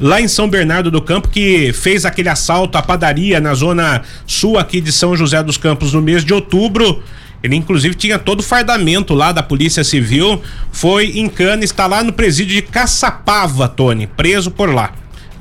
lá 0.00 0.20
em 0.20 0.28
São 0.28 0.48
Bernardo 0.48 0.90
do 0.90 1.00
Campo, 1.00 1.28
que 1.28 1.72
fez 1.72 2.04
aquele 2.04 2.28
assalto 2.28 2.76
à 2.76 2.82
padaria 2.82 3.40
na 3.40 3.54
zona 3.54 4.02
sul 4.26 4.58
aqui 4.58 4.80
de 4.80 4.92
São 4.92 5.16
José 5.16 5.42
dos 5.42 5.56
Campos 5.56 5.92
no 5.92 6.02
mês 6.02 6.24
de 6.24 6.34
outubro. 6.34 7.02
Ele 7.42 7.54
inclusive 7.54 7.94
tinha 7.94 8.18
todo 8.18 8.40
o 8.40 8.42
fardamento 8.42 9.14
lá 9.14 9.30
da 9.30 9.42
Polícia 9.42 9.84
Civil, 9.84 10.42
foi 10.72 11.18
em 11.18 11.28
cana, 11.28 11.64
está 11.64 11.86
lá 11.86 12.02
no 12.02 12.12
presídio 12.12 12.56
de 12.56 12.62
Caçapava, 12.62 13.68
Tony, 13.68 14.06
preso 14.06 14.50
por 14.50 14.72
lá. 14.72 14.92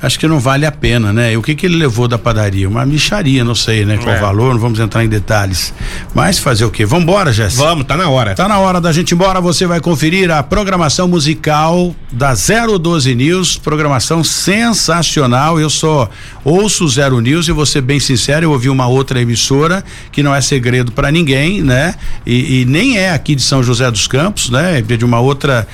Acho 0.01 0.19
que 0.19 0.27
não 0.27 0.39
vale 0.39 0.65
a 0.65 0.71
pena, 0.71 1.11
né? 1.13 1.33
E 1.33 1.37
o 1.37 1.41
que 1.41 1.55
que 1.55 1.65
ele 1.65 1.75
levou 1.77 2.07
da 2.07 2.17
padaria? 2.17 2.67
Uma 2.67 2.85
micharia, 2.85 3.43
não 3.43 3.55
sei, 3.55 3.85
né? 3.85 3.97
Qual 3.97 4.13
É. 4.13 4.17
o 4.17 4.21
valor, 4.21 4.53
não 4.53 4.59
vamos 4.59 4.79
entrar 4.79 5.03
em 5.03 5.07
detalhes. 5.07 5.73
Mas 6.13 6.37
fazer 6.39 6.65
o 6.65 6.71
quê? 6.71 6.85
Vambora, 6.85 7.31
Jéssica? 7.33 7.63
Vamos, 7.63 7.85
tá 7.85 7.95
na 7.97 8.09
hora. 8.09 8.35
Tá 8.35 8.47
na 8.47 8.59
hora 8.59 8.79
da 8.81 8.91
gente 8.91 9.11
ir 9.11 9.15
embora, 9.15 9.39
você 9.41 9.65
vai 9.65 9.79
conferir 9.79 10.29
a 10.31 10.41
programação 10.43 11.07
musical 11.07 11.95
da 12.11 12.33
012 12.33 13.15
News, 13.15 13.57
programação 13.57 14.23
sensacional. 14.23 15.59
Eu 15.59 15.69
só 15.69 16.09
ouço 16.43 16.87
Zero 16.87 17.19
News 17.19 17.47
e 17.47 17.51
vou 17.51 17.65
ser 17.65 17.81
bem 17.81 17.99
sincero, 17.99 18.45
eu 18.45 18.51
ouvi 18.51 18.69
uma 18.69 18.87
outra 18.87 19.21
emissora 19.21 19.83
que 20.11 20.21
não 20.21 20.33
é 20.33 20.41
segredo 20.41 20.91
para 20.91 21.11
ninguém, 21.11 21.61
né? 21.61 21.95
E, 22.25 22.61
e 22.61 22.65
nem 22.65 22.97
é 22.97 23.11
aqui 23.11 23.35
de 23.35 23.41
São 23.41 23.63
José 23.63 23.89
dos 23.89 24.07
Campos, 24.07 24.49
né? 24.49 24.79
É 24.79 24.81
De 24.81 25.03
uma 25.05 25.19
outra 25.19 25.67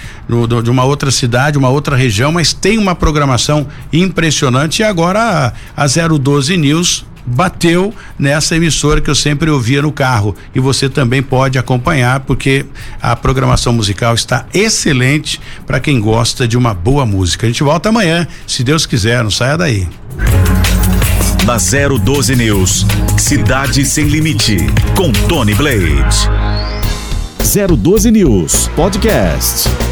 de 0.63 0.69
uma 0.69 0.85
outra 0.85 1.11
cidade, 1.11 1.57
uma 1.57 1.67
outra 1.67 1.93
região, 1.95 2.31
mas 2.31 2.53
tem 2.53 2.77
uma 2.77 2.95
programação 2.95 3.67
impressionante 4.11 4.79
e 4.79 4.83
agora 4.83 5.53
a, 5.75 5.83
a 5.83 5.87
012 5.87 6.55
News 6.57 7.05
bateu 7.25 7.93
nessa 8.17 8.55
emissora 8.55 8.99
que 8.99 9.09
eu 9.09 9.15
sempre 9.15 9.49
ouvia 9.49 9.81
no 9.81 9.91
carro 9.91 10.35
e 10.53 10.59
você 10.59 10.89
também 10.89 11.21
pode 11.21 11.57
acompanhar 11.57 12.21
porque 12.21 12.65
a 13.01 13.15
programação 13.15 13.73
musical 13.73 14.13
está 14.13 14.45
excelente 14.53 15.39
para 15.65 15.79
quem 15.79 15.99
gosta 15.99 16.47
de 16.47 16.57
uma 16.57 16.73
boa 16.73 17.05
música. 17.05 17.45
A 17.45 17.49
gente 17.49 17.63
volta 17.63 17.89
amanhã, 17.89 18.27
se 18.45 18.63
Deus 18.63 18.85
quiser, 18.85 19.23
não 19.23 19.31
saia 19.31 19.57
daí. 19.57 19.87
Na 21.45 21.57
012 21.57 22.35
News, 22.35 22.85
Cidade 23.17 23.83
Sem 23.85 24.05
Limite, 24.05 24.57
com 24.95 25.11
Tony 25.11 25.55
Blade. 25.55 26.05
012 27.39 28.11
News 28.11 28.69
Podcast. 28.75 29.90